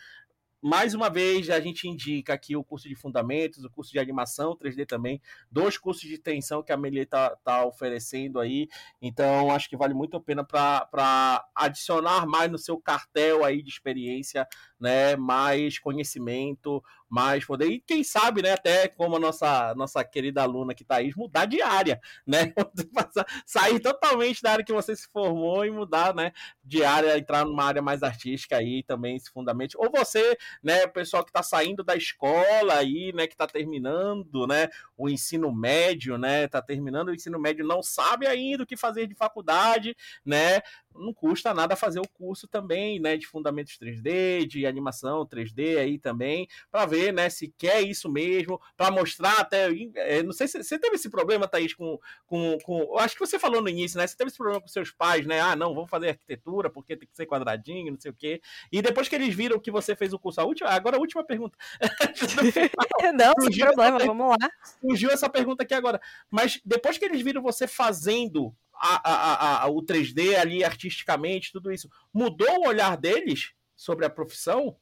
mais 0.62 0.94
uma 0.94 1.10
vez, 1.10 1.50
a 1.50 1.60
gente 1.60 1.88
indica 1.88 2.34
aqui 2.34 2.56
o 2.56 2.64
curso 2.64 2.90
de 2.90 2.96
fundamentos, 2.96 3.64
o 3.64 3.70
curso 3.70 3.92
de 3.92 4.00
animação 4.00 4.56
3D 4.56 4.86
também, 4.86 5.22
dois 5.52 5.78
cursos 5.78 6.08
de 6.08 6.18
tensão 6.18 6.64
que 6.64 6.72
a 6.72 6.78
Melie 6.78 7.02
está 7.02 7.36
tá 7.38 7.66
oferecendo 7.66 8.40
aí. 8.40 8.68
Então, 9.02 9.52
acho 9.52 9.70
que 9.70 9.78
vale 9.78 9.94
muito 9.94 10.18
a 10.18 10.22
pena 10.22 10.44
para 10.44 11.46
adicionar 11.56 12.26
mais 12.26 12.52
no 12.52 12.58
seu 12.58 12.80
cartel 12.80 13.46
aí 13.46 13.62
de 13.62 13.70
experiência, 13.70 14.48
né? 14.80 15.16
Mais 15.16 15.80
conhecimento, 15.80 16.84
mais 17.10 17.46
poder. 17.46 17.68
E 17.68 17.80
quem 17.80 18.04
sabe, 18.04 18.42
né? 18.42 18.54
Até 18.54 18.88
como 18.88 19.16
a 19.16 19.20
nossa, 19.20 19.74
nossa 19.76 20.04
querida 20.04 20.42
aluna 20.42 20.74
aqui, 20.74 20.84
Thaís, 20.84 21.16
mudar 21.16 21.46
de 21.46 21.62
área, 21.62 22.00
né? 22.26 22.54
Sair 23.46 23.80
totalmente 23.80 24.42
da 24.42 24.52
área 24.52 24.66
que 24.66 24.74
você 24.74 24.96
se 24.96 25.08
formou 25.12 25.66
e 25.66 25.72
mudar, 25.72 26.14
né? 26.14 26.32
De 26.64 26.84
área, 26.84 27.18
entrar 27.18 27.46
numa 27.46 27.64
área 27.64 27.82
mais 27.82 28.04
artística 28.04 28.58
aí 28.58 28.84
também, 28.84 29.18
se 29.20 29.32
fundamente. 29.32 29.78
Ou 29.78 29.90
você, 29.90 30.38
né? 30.62 30.86
Pessoal 30.88 31.24
que 31.24 31.30
está 31.30 31.42
saindo 31.42 31.84
da 31.84 31.96
escola 31.96 32.76
aí, 32.76 33.12
né? 33.14 33.28
Que 33.28 33.34
está 33.34 33.48
terminando, 33.48 34.46
né? 34.48 34.70
O 34.98 35.10
ensino 35.10 35.52
médio, 35.54 36.18
né? 36.18 36.44
Está 36.44 36.62
terminando 36.62 37.10
o 37.10 37.16
ensino 37.16 37.40
médio, 37.40 37.66
não 37.66 37.82
sabe 37.82 38.28
ainda 38.28 38.64
o 38.64 38.68
que 38.68 38.76
fazer 38.76 39.08
de 39.08 39.16
faculdade, 39.16 39.96
né? 40.26 40.62
Não 40.98 41.14
custa 41.14 41.54
nada 41.54 41.76
fazer 41.76 42.00
o 42.00 42.08
curso 42.08 42.48
também, 42.48 43.00
né, 43.00 43.18
de 43.18 43.28
fundamentos 43.28 43.78
3D, 43.78 44.46
de 44.46 44.66
animação 44.66 45.26
3D 45.26 45.78
aí 45.78 45.98
também, 45.98 46.48
para 46.72 46.86
ver, 46.86 47.14
né, 47.14 47.30
se 47.30 47.54
quer 47.58 47.82
isso 47.82 48.10
mesmo, 48.10 48.60
para 48.76 48.92
mostrar 48.92 49.40
até, 49.40 49.70
é, 49.96 50.24
não 50.24 50.32
sei 50.32 50.48
se 50.48 50.64
você 50.64 50.80
teve 50.80 50.96
esse 50.96 51.10
problema, 51.10 51.48
Thaís, 51.48 51.74
com, 51.74 52.00
com, 52.26 52.58
com, 52.64 52.98
acho 53.00 53.16
que 53.16 53.26
você 53.26 53.40
falou 53.40 53.62
no 53.62 53.70
início, 53.70 53.98
né, 53.98 54.08
você 54.08 54.16
teve 54.16 54.30
esse 54.30 54.38
problema 54.38 54.62
com 54.62 54.68
seus 54.68 54.92
pais, 54.92 55.26
né, 55.26 55.40
ah, 55.40 55.56
não, 55.56 55.74
vamos 55.74 55.90
fazer 55.90 56.10
arquitetura 56.10 56.70
porque 56.70 56.96
tem 56.98 57.08
que 57.08 57.16
ser 57.16 57.26
quadradinho, 57.26 57.92
não 57.92 58.00
sei 58.00 58.12
o 58.12 58.16
quê, 58.16 58.42
e 58.72 58.82
depois 58.82 59.08
que 59.08 59.16
eles 59.16 59.34
viram 59.34 59.60
que 59.60 59.72
você 59.72 59.96
fez 59.96 60.14
o 60.14 60.20
curso, 60.20 60.42
a 60.42 60.46
última, 60.46 60.70
agora 60.70 60.98
a 60.98 61.00
última 61.00 61.24
pergunta. 61.24 61.58
não, 63.14 63.34
sem 63.52 63.60
problema, 63.60 64.00
vamos 64.00 64.30
lá. 64.30 64.50
Surgiu 64.82 65.10
essa 65.10 65.30
pergunta 65.30 65.64
aqui 65.64 65.74
agora, 65.74 66.00
mas 66.30 66.60
depois 66.66 66.98
que 66.98 67.06
eles 67.06 67.22
viram 67.22 67.42
você 67.42 67.68
fazendo 67.68 68.56
a, 68.80 69.02
a, 69.04 69.64
a, 69.64 69.68
o 69.68 69.82
3D 69.84 70.36
ali 70.36 70.64
artisticamente, 70.64 71.52
tudo 71.52 71.72
isso, 71.72 71.90
mudou 72.14 72.60
o 72.60 72.68
olhar 72.68 72.98
deles 72.98 73.52
sobre 73.76 74.06
a 74.06 74.10
profissão? 74.10 74.78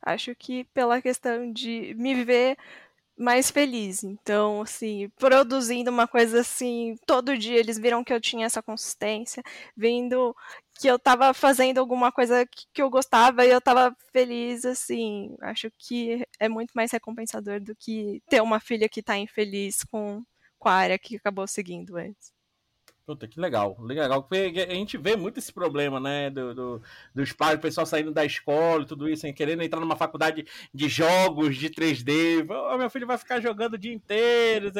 Acho 0.00 0.34
que 0.34 0.64
pela 0.64 1.02
questão 1.02 1.52
de 1.52 1.94
me 1.94 2.24
ver 2.24 2.56
mais 3.18 3.50
feliz. 3.50 4.04
Então, 4.04 4.62
assim, 4.62 5.10
produzindo 5.16 5.90
uma 5.90 6.06
coisa 6.06 6.40
assim, 6.40 6.96
todo 7.04 7.36
dia 7.36 7.58
eles 7.58 7.78
viram 7.78 8.04
que 8.04 8.12
eu 8.12 8.20
tinha 8.20 8.46
essa 8.46 8.62
consistência, 8.62 9.42
vendo 9.76 10.34
que 10.78 10.86
eu 10.86 10.98
tava 10.98 11.34
fazendo 11.34 11.78
alguma 11.78 12.12
coisa 12.12 12.46
que 12.72 12.80
eu 12.80 12.88
gostava 12.88 13.44
e 13.44 13.50
eu 13.50 13.60
tava 13.60 13.94
feliz, 14.12 14.64
assim. 14.64 15.34
Acho 15.40 15.70
que 15.76 16.24
é 16.38 16.48
muito 16.48 16.72
mais 16.74 16.92
recompensador 16.92 17.60
do 17.60 17.74
que 17.74 18.22
ter 18.28 18.40
uma 18.40 18.60
filha 18.60 18.88
que 18.88 19.02
tá 19.02 19.18
infeliz 19.18 19.82
com, 19.84 20.22
com 20.58 20.68
a 20.68 20.72
área 20.74 20.98
que 20.98 21.16
acabou 21.16 21.46
seguindo 21.48 21.96
antes. 21.96 22.37
Puta, 23.08 23.26
que 23.26 23.40
legal, 23.40 23.74
legal. 23.80 24.22
Porque 24.22 24.66
a 24.68 24.74
gente 24.74 24.98
vê 24.98 25.16
muito 25.16 25.38
esse 25.38 25.50
problema, 25.50 25.98
né? 25.98 26.28
Do, 26.28 26.54
do, 26.54 26.82
dos 27.14 27.32
pais, 27.32 27.56
o 27.56 27.58
pessoal 27.58 27.86
saindo 27.86 28.12
da 28.12 28.22
escola 28.22 28.82
e 28.82 28.86
tudo 28.86 29.08
isso, 29.08 29.26
hein, 29.26 29.32
querendo 29.32 29.62
entrar 29.62 29.80
numa 29.80 29.96
faculdade 29.96 30.44
de 30.74 30.88
jogos, 30.90 31.56
de 31.56 31.70
3D. 31.70 32.46
Oh, 32.50 32.76
meu 32.76 32.90
filho 32.90 33.06
vai 33.06 33.16
ficar 33.16 33.40
jogando 33.40 33.72
o 33.72 33.78
dia 33.78 33.94
inteiro. 33.94 34.70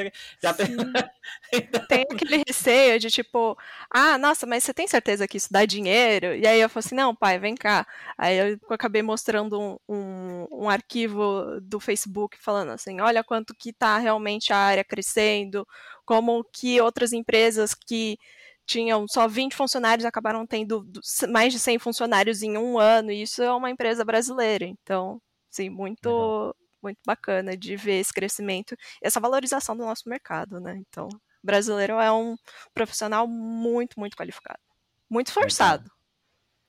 Já 0.42 0.52
tem... 0.52 0.66
tem 1.88 2.02
aquele 2.02 2.42
receio 2.46 3.00
de 3.00 3.10
tipo, 3.10 3.56
ah, 3.90 4.18
nossa, 4.18 4.44
mas 4.44 4.62
você 4.62 4.74
tem 4.74 4.86
certeza 4.86 5.26
que 5.26 5.38
isso 5.38 5.48
dá 5.50 5.64
dinheiro? 5.64 6.34
E 6.34 6.46
aí 6.46 6.60
eu 6.60 6.68
falei 6.68 6.84
assim, 6.84 6.94
não, 6.94 7.16
pai, 7.16 7.38
vem 7.38 7.54
cá. 7.54 7.86
Aí 8.18 8.36
eu 8.36 8.58
acabei 8.68 9.00
mostrando 9.00 9.58
um, 9.58 9.78
um, 9.88 10.64
um 10.64 10.68
arquivo 10.68 11.58
do 11.62 11.80
Facebook 11.80 12.36
falando 12.38 12.72
assim, 12.72 13.00
olha 13.00 13.24
quanto 13.24 13.54
que 13.54 13.72
tá 13.72 13.96
realmente 13.96 14.52
a 14.52 14.58
área 14.58 14.84
crescendo, 14.84 15.66
como 16.08 16.42
que 16.42 16.80
outras 16.80 17.12
empresas 17.12 17.74
que 17.74 18.16
tinham 18.64 19.06
só 19.06 19.28
20 19.28 19.54
funcionários 19.54 20.06
acabaram 20.06 20.46
tendo 20.46 20.82
mais 21.28 21.52
de 21.52 21.58
100 21.58 21.78
funcionários 21.78 22.42
em 22.42 22.56
um 22.56 22.78
ano, 22.78 23.12
e 23.12 23.20
isso 23.20 23.42
é 23.42 23.52
uma 23.52 23.68
empresa 23.68 24.06
brasileira, 24.06 24.64
então, 24.64 25.20
sim, 25.50 25.68
muito, 25.68 26.56
muito 26.82 26.98
bacana 27.06 27.54
de 27.54 27.76
ver 27.76 28.00
esse 28.00 28.10
crescimento, 28.10 28.74
essa 29.02 29.20
valorização 29.20 29.76
do 29.76 29.84
nosso 29.84 30.08
mercado, 30.08 30.58
né, 30.58 30.78
então, 30.78 31.10
brasileiro 31.42 32.00
é 32.00 32.10
um 32.10 32.36
profissional 32.72 33.28
muito, 33.28 34.00
muito 34.00 34.16
qualificado, 34.16 34.60
muito 35.10 35.26
esforçado. 35.26 35.90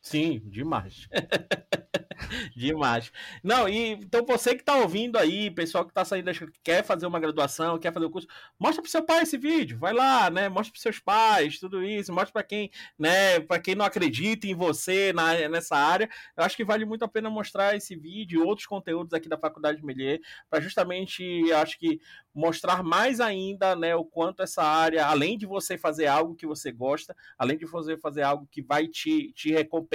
Sim, 0.01 0.39
demais. 0.45 1.07
demais. 2.55 3.11
Não, 3.43 3.67
e 3.67 3.91
então 3.93 4.25
você 4.25 4.55
que 4.55 4.61
está 4.61 4.75
ouvindo 4.77 5.17
aí, 5.17 5.51
pessoal 5.51 5.83
que 5.85 5.91
está 5.91 6.05
saindo, 6.05 6.31
quer 6.63 6.83
fazer 6.83 7.05
uma 7.05 7.19
graduação, 7.19 7.77
quer 7.77 7.93
fazer 7.93 8.05
o 8.05 8.09
curso, 8.09 8.27
mostra 8.57 8.81
para 8.81 8.91
seu 8.91 9.03
pai 9.03 9.23
esse 9.23 9.37
vídeo, 9.37 9.77
vai 9.77 9.93
lá, 9.93 10.29
né? 10.29 10.47
Mostra 10.49 10.71
para 10.71 10.81
seus 10.81 10.99
pais, 10.99 11.59
tudo 11.59 11.83
isso, 11.83 12.13
mostra 12.13 12.31
para 12.31 12.43
quem, 12.43 12.69
né, 12.97 13.39
para 13.41 13.59
quem 13.59 13.75
não 13.75 13.85
acredita 13.85 14.47
em 14.47 14.55
você 14.55 15.11
na, 15.13 15.47
nessa 15.49 15.75
área. 15.75 16.09
Eu 16.37 16.43
acho 16.43 16.55
que 16.55 16.63
vale 16.65 16.85
muito 16.85 17.03
a 17.03 17.07
pena 17.07 17.29
mostrar 17.29 17.75
esse 17.75 17.95
vídeo 17.95 18.41
e 18.41 18.45
outros 18.45 18.67
conteúdos 18.67 19.13
aqui 19.13 19.27
da 19.27 19.37
Faculdade 19.37 19.83
Melier, 19.83 20.19
para 20.49 20.61
justamente, 20.61 21.51
acho 21.53 21.77
que 21.77 21.99
mostrar 22.33 22.83
mais 22.83 23.19
ainda, 23.19 23.75
né, 23.75 23.95
o 23.95 24.05
quanto 24.05 24.41
essa 24.43 24.63
área, 24.63 25.05
além 25.05 25.37
de 25.37 25.45
você 25.45 25.77
fazer 25.77 26.07
algo 26.07 26.35
que 26.35 26.45
você 26.47 26.71
gosta, 26.71 27.15
além 27.37 27.57
de 27.57 27.65
você 27.65 27.97
fazer 27.97 28.21
algo 28.23 28.47
que 28.49 28.61
vai 28.61 28.87
te, 28.87 29.31
te 29.33 29.51
recompensar 29.51 29.88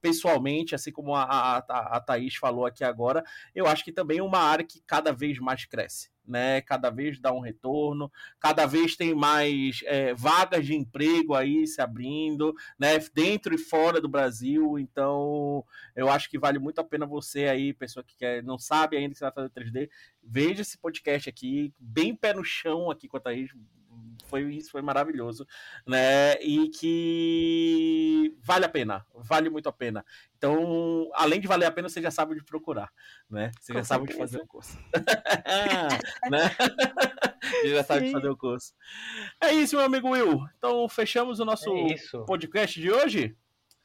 pessoalmente, 0.00 0.74
assim 0.74 0.92
como 0.92 1.14
a, 1.14 1.24
a, 1.24 1.96
a 1.96 2.00
Thaís 2.00 2.36
falou 2.36 2.66
aqui 2.66 2.84
agora, 2.84 3.24
eu 3.54 3.66
acho 3.66 3.84
que 3.84 3.92
também 3.92 4.18
é 4.18 4.22
uma 4.22 4.38
área 4.38 4.64
que 4.64 4.80
cada 4.86 5.12
vez 5.12 5.38
mais 5.38 5.64
cresce. 5.64 6.10
Né, 6.28 6.60
cada 6.60 6.90
vez 6.90 7.18
dá 7.18 7.32
um 7.32 7.40
retorno, 7.40 8.12
cada 8.38 8.66
vez 8.66 8.94
tem 8.94 9.14
mais 9.14 9.80
é, 9.86 10.12
vagas 10.12 10.66
de 10.66 10.74
emprego 10.74 11.34
aí 11.34 11.66
se 11.66 11.80
abrindo, 11.80 12.54
né, 12.78 12.98
dentro 13.14 13.54
e 13.54 13.56
fora 13.56 13.98
do 13.98 14.10
Brasil. 14.10 14.78
Então, 14.78 15.64
eu 15.96 16.06
acho 16.10 16.28
que 16.28 16.38
vale 16.38 16.58
muito 16.58 16.82
a 16.82 16.84
pena 16.84 17.06
você 17.06 17.46
aí, 17.46 17.72
pessoa 17.72 18.04
que 18.04 18.14
quer, 18.14 18.42
não 18.42 18.58
sabe 18.58 18.98
ainda 18.98 19.14
que 19.14 19.18
você 19.18 19.24
vai 19.24 19.32
fazer 19.32 19.48
3D, 19.48 19.90
veja 20.22 20.60
esse 20.60 20.76
podcast 20.76 21.30
aqui, 21.30 21.72
bem 21.80 22.14
pé 22.14 22.34
no 22.34 22.44
chão 22.44 22.90
aqui 22.90 23.08
com 23.08 23.16
a 23.16 23.20
Thaís, 23.20 23.50
foi 24.28 24.42
isso 24.54 24.70
foi 24.70 24.82
maravilhoso, 24.82 25.46
né? 25.86 26.34
E 26.40 26.68
que 26.68 28.36
vale 28.42 28.64
a 28.64 28.68
pena, 28.68 29.04
vale 29.14 29.50
muito 29.50 29.68
a 29.68 29.72
pena. 29.72 30.04
Então, 30.36 31.10
além 31.14 31.40
de 31.40 31.48
valer 31.48 31.66
a 31.66 31.72
pena, 31.72 31.88
você 31.88 32.00
já 32.00 32.10
sabe 32.10 32.32
onde 32.32 32.44
procurar, 32.44 32.90
né? 33.28 33.50
Você 33.58 33.72
Com 33.72 33.78
já 33.78 33.84
sabe 33.84 34.04
onde 34.04 34.14
fazer 34.14 34.40
o 34.40 34.46
curso. 34.46 34.78
né? 36.30 36.50
você 37.42 37.74
já 37.74 37.82
sabe 37.82 38.02
onde 38.02 38.12
fazer 38.12 38.28
o 38.28 38.36
curso. 38.36 38.74
É 39.40 39.52
isso, 39.52 39.76
meu 39.76 39.84
amigo 39.84 40.10
Will. 40.10 40.44
Então, 40.56 40.88
fechamos 40.88 41.40
o 41.40 41.44
nosso 41.44 41.74
é 41.76 42.24
podcast 42.26 42.80
de 42.80 42.90
hoje? 42.90 43.36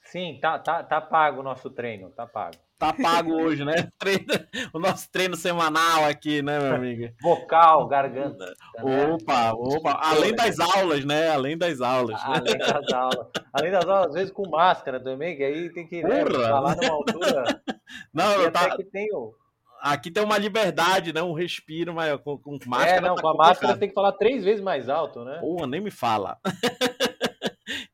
Sim, 0.04 0.38
tá, 0.42 0.60
tá, 0.60 0.84
tá 0.84 1.02
pago 1.02 1.40
o 1.40 1.44
nosso 1.44 1.70
treino, 1.70 2.12
tá 2.12 2.28
pago. 2.28 2.58
Tá 2.78 2.94
pago 2.94 3.34
hoje, 3.34 3.64
né? 3.64 3.88
o 4.74 4.80
nosso 4.80 5.10
treino 5.12 5.36
semanal 5.36 6.04
aqui, 6.06 6.42
né, 6.42 6.60
meu 6.60 6.76
amigo? 6.76 7.14
Vocal, 7.22 7.88
garganta. 7.88 8.46
Né? 8.84 9.08
Opa, 9.08 9.54
opa. 9.54 10.00
Além 10.04 10.36
das 10.36 10.60
aulas, 10.60 11.06
né? 11.06 11.30
Além 11.30 11.58
das 11.58 11.80
aulas. 11.80 12.20
Além 12.24 12.58
das 12.58 12.94
aulas. 12.94 13.28
Além 13.54 13.72
das 13.72 13.86
aulas, 13.86 14.08
às 14.08 14.14
vezes 14.14 14.32
com 14.32 14.50
máscara 14.50 15.00
também, 15.00 15.38
que 15.38 15.44
aí 15.44 15.70
tem 15.72 15.88
que 15.88 16.04
né, 16.04 16.26
falar 16.26 16.76
numa 16.76 16.94
altura. 16.94 17.62
Não, 18.14 18.34
eu 18.42 18.52
tá... 18.52 18.76
que 18.76 18.84
tem 18.84 19.14
o... 19.14 19.34
Aqui 19.82 20.10
tem 20.10 20.24
uma 20.24 20.38
liberdade, 20.38 21.12
né? 21.12 21.22
Um 21.22 21.34
respiro 21.34 21.94
mas 21.94 22.18
com, 22.22 22.38
com 22.38 22.58
máscara. 22.66 22.98
É, 22.98 23.02
não, 23.02 23.16
tá 23.16 23.22
com 23.22 23.28
a 23.28 23.34
máscara 23.34 23.78
tem 23.78 23.90
que 23.90 23.94
falar 23.94 24.14
três 24.14 24.42
vezes 24.42 24.64
mais 24.64 24.88
alto, 24.88 25.26
né? 25.26 25.40
Pô, 25.42 25.68
nem 25.68 25.82
me 25.82 25.92
fala. 25.92 26.38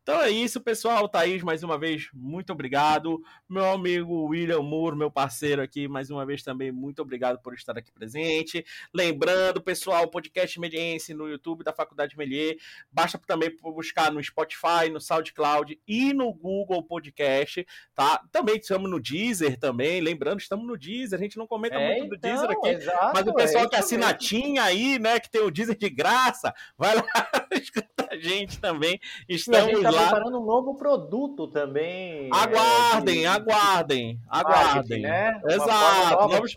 Então 0.09 0.23
é 0.23 0.31
isso, 0.31 0.59
pessoal. 0.59 1.07
Thaís, 1.07 1.43
mais 1.43 1.61
uma 1.61 1.77
vez, 1.77 2.09
muito 2.11 2.51
obrigado. 2.51 3.21
Meu 3.47 3.69
amigo 3.69 4.25
William 4.25 4.63
Moore, 4.63 4.97
meu 4.97 5.11
parceiro 5.11 5.61
aqui, 5.61 5.87
mais 5.87 6.09
uma 6.09 6.25
vez 6.25 6.41
também, 6.41 6.71
muito 6.71 6.99
obrigado 6.99 7.37
por 7.43 7.53
estar 7.53 7.77
aqui 7.77 7.91
presente. 7.91 8.65
Lembrando, 8.91 9.61
pessoal, 9.61 10.05
o 10.05 10.07
podcast 10.07 10.59
Mediense 10.59 11.13
no 11.13 11.29
YouTube 11.29 11.63
da 11.63 11.71
Faculdade 11.71 12.17
Melier. 12.17 12.57
Basta 12.91 13.19
também 13.19 13.55
buscar 13.61 14.11
no 14.11 14.23
Spotify, 14.23 14.89
no 14.91 14.99
SoundCloud 14.99 15.79
e 15.87 16.11
no 16.11 16.33
Google 16.33 16.81
Podcast, 16.81 17.63
tá? 17.93 18.19
Também 18.31 18.55
estamos 18.55 18.89
no 18.89 18.99
Deezer 18.99 19.59
também. 19.59 20.01
Lembrando, 20.01 20.39
estamos 20.39 20.65
no 20.65 20.75
Deezer. 20.75 21.19
A 21.19 21.21
gente 21.21 21.37
não 21.37 21.45
comenta 21.45 21.75
é, 21.75 21.99
muito 21.99 22.09
do 22.09 22.15
então, 22.15 22.31
Deezer 22.31 22.49
aqui. 22.49 22.69
Exato, 22.69 23.11
mas 23.13 23.27
o 23.27 23.33
pessoal 23.35 23.65
é 23.65 23.69
que 23.69 23.75
assina 23.75 24.11
tinha 24.15 24.63
aí, 24.63 24.97
né, 24.97 25.19
que 25.19 25.29
tem 25.29 25.41
o 25.41 25.51
Deezer 25.51 25.77
de 25.77 25.87
graça, 25.87 26.51
vai 26.75 26.95
lá 26.95 27.03
escutar 27.53 28.07
a 28.09 28.17
gente 28.17 28.59
também. 28.59 28.99
Estamos 29.27 29.83
lá 29.83 29.98
preparando 30.03 30.39
um 30.39 30.45
novo 30.45 30.75
produto 30.75 31.47
também. 31.47 32.27
É, 32.27 32.29
aguardem, 32.31 33.19
de... 33.19 33.25
aguardem, 33.25 34.19
aguardem. 34.27 35.01
Né? 35.01 35.41
Exato. 35.47 36.27
Novos, 36.27 36.55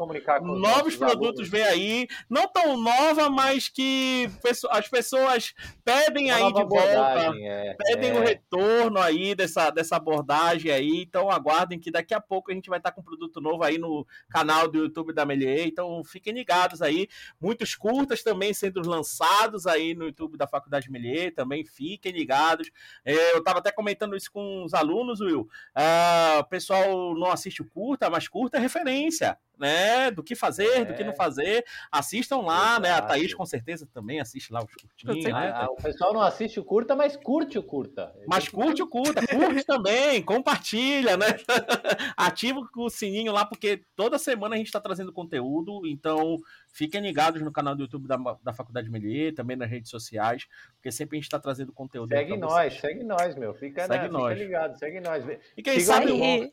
novos 0.60 0.96
produtos 0.96 1.48
vêm 1.48 1.62
aí. 1.62 2.08
Não 2.28 2.48
tão 2.48 2.76
nova, 2.76 3.28
mas 3.28 3.68
que 3.68 4.30
as 4.70 4.88
pessoas 4.88 5.54
pedem 5.84 6.26
Uma 6.26 6.36
aí 6.36 6.52
de 6.52 6.64
volta. 6.64 7.32
É, 7.40 7.76
pedem 7.78 8.10
é. 8.10 8.14
o 8.14 8.22
retorno 8.22 8.98
aí 8.98 9.34
dessa, 9.34 9.70
dessa 9.70 9.96
abordagem 9.96 10.70
aí. 10.70 11.02
Então 11.02 11.30
aguardem 11.30 11.78
que 11.78 11.90
daqui 11.90 12.14
a 12.14 12.20
pouco 12.20 12.50
a 12.50 12.54
gente 12.54 12.68
vai 12.68 12.78
estar 12.78 12.92
com 12.92 13.00
um 13.00 13.04
produto 13.04 13.40
novo 13.40 13.62
aí 13.62 13.78
no 13.78 14.06
canal 14.28 14.68
do 14.68 14.78
YouTube 14.78 15.12
da 15.12 15.24
Melier. 15.24 15.66
Então 15.66 16.02
fiquem 16.04 16.32
ligados 16.32 16.82
aí. 16.82 17.08
Muitos 17.40 17.74
curtas 17.74 18.22
também 18.22 18.52
sendo 18.52 18.80
lançados 18.88 19.66
aí 19.66 19.94
no 19.94 20.06
YouTube 20.06 20.36
da 20.36 20.46
Faculdade 20.46 20.90
Melier. 20.90 21.34
Também 21.34 21.64
fiquem 21.64 22.12
ligados. 22.12 22.70
É, 23.04 23.31
eu 23.32 23.38
estava 23.38 23.58
até 23.58 23.72
comentando 23.72 24.16
isso 24.16 24.30
com 24.30 24.64
os 24.64 24.74
alunos, 24.74 25.20
Will. 25.20 25.48
Uh, 25.76 26.40
o 26.40 26.44
pessoal 26.44 27.14
não 27.14 27.30
assiste 27.30 27.62
o 27.62 27.64
curta, 27.64 28.08
mas 28.08 28.28
curta 28.28 28.58
é 28.58 28.60
referência. 28.60 29.38
Né? 29.58 30.10
Do 30.10 30.22
que 30.22 30.34
fazer, 30.34 30.80
é. 30.80 30.84
do 30.84 30.94
que 30.94 31.04
não 31.04 31.12
é. 31.12 31.16
fazer. 31.16 31.64
Assistam 31.90 32.38
lá, 32.38 32.72
Exato. 32.72 32.82
né? 32.82 32.90
A 32.92 33.02
Thaís 33.02 33.34
com 33.34 33.46
certeza 33.46 33.86
também 33.92 34.20
assiste 34.20 34.52
lá 34.52 34.62
os 34.62 34.74
curtinhos. 34.74 35.24
Né? 35.24 35.52
Ah, 35.54 35.68
o 35.70 35.76
pessoal 35.76 36.12
não 36.12 36.22
assiste 36.22 36.58
o 36.58 36.64
curta, 36.64 36.96
mas 36.96 37.16
curte 37.16 37.58
o 37.58 37.62
curta. 37.62 38.14
Mas 38.26 38.48
curte 38.48 38.82
o 38.82 38.86
curta, 38.86 39.26
curte 39.26 39.64
também, 39.64 40.22
compartilha, 40.22 41.16
né? 41.16 41.26
Ativa 42.16 42.60
o 42.76 42.90
sininho 42.90 43.32
lá, 43.32 43.44
porque 43.44 43.82
toda 43.94 44.18
semana 44.18 44.54
a 44.54 44.58
gente 44.58 44.66
está 44.66 44.80
trazendo 44.80 45.12
conteúdo, 45.12 45.86
então 45.86 46.38
fiquem 46.72 47.00
ligados 47.00 47.42
no 47.42 47.52
canal 47.52 47.74
do 47.74 47.82
YouTube 47.82 48.08
da, 48.08 48.16
da 48.42 48.52
Faculdade 48.52 48.90
Melier, 48.90 49.34
também 49.34 49.56
nas 49.56 49.70
redes 49.70 49.90
sociais, 49.90 50.46
porque 50.74 50.90
sempre 50.90 51.16
a 51.16 51.18
gente 51.18 51.26
está 51.26 51.38
trazendo 51.38 51.72
conteúdo. 51.72 52.08
Segue 52.08 52.36
nós, 52.36 52.80
segue 52.80 53.04
nós, 53.04 53.36
meu. 53.36 53.54
Fica, 53.54 53.86
segue 53.86 54.08
na, 54.08 54.18
nós. 54.18 54.32
fica 54.32 54.44
ligado, 54.44 54.78
segue 54.78 55.00
nós. 55.00 55.24
E 55.56 55.62
quem 55.62 55.78
Siga 55.80 55.92
sabe. 55.92 56.52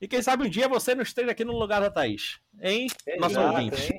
E 0.00 0.06
quem 0.06 0.22
sabe 0.22 0.44
um 0.44 0.48
dia 0.48 0.68
você 0.68 0.94
não 0.94 1.02
esteja 1.02 1.32
aqui 1.32 1.44
no 1.44 1.58
lugar 1.58 1.80
da 1.80 1.90
Thaís. 1.90 2.40
Hein? 2.60 2.86
Nosso 3.18 3.40
ouvinte. 3.40 3.96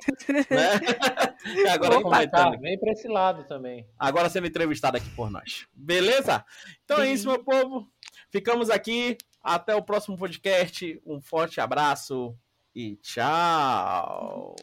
Né? 0.50 1.70
agora 1.70 2.00
comentando. 2.02 2.60
Vem 2.60 2.78
para 2.78 2.92
esse 2.92 3.08
lado 3.08 3.44
também. 3.44 3.86
Agora 3.98 4.28
sendo 4.28 4.46
entrevistado 4.46 4.96
aqui 4.96 5.08
por 5.10 5.30
nós. 5.30 5.66
Beleza? 5.72 6.44
Então 6.84 6.98
Sim. 6.98 7.02
é 7.02 7.12
isso, 7.12 7.28
meu 7.28 7.42
povo. 7.42 7.90
Ficamos 8.30 8.70
aqui. 8.70 9.16
Até 9.42 9.74
o 9.74 9.82
próximo 9.82 10.16
podcast. 10.16 11.00
Um 11.04 11.20
forte 11.20 11.60
abraço 11.60 12.36
e 12.74 12.96
tchau. 12.96 14.54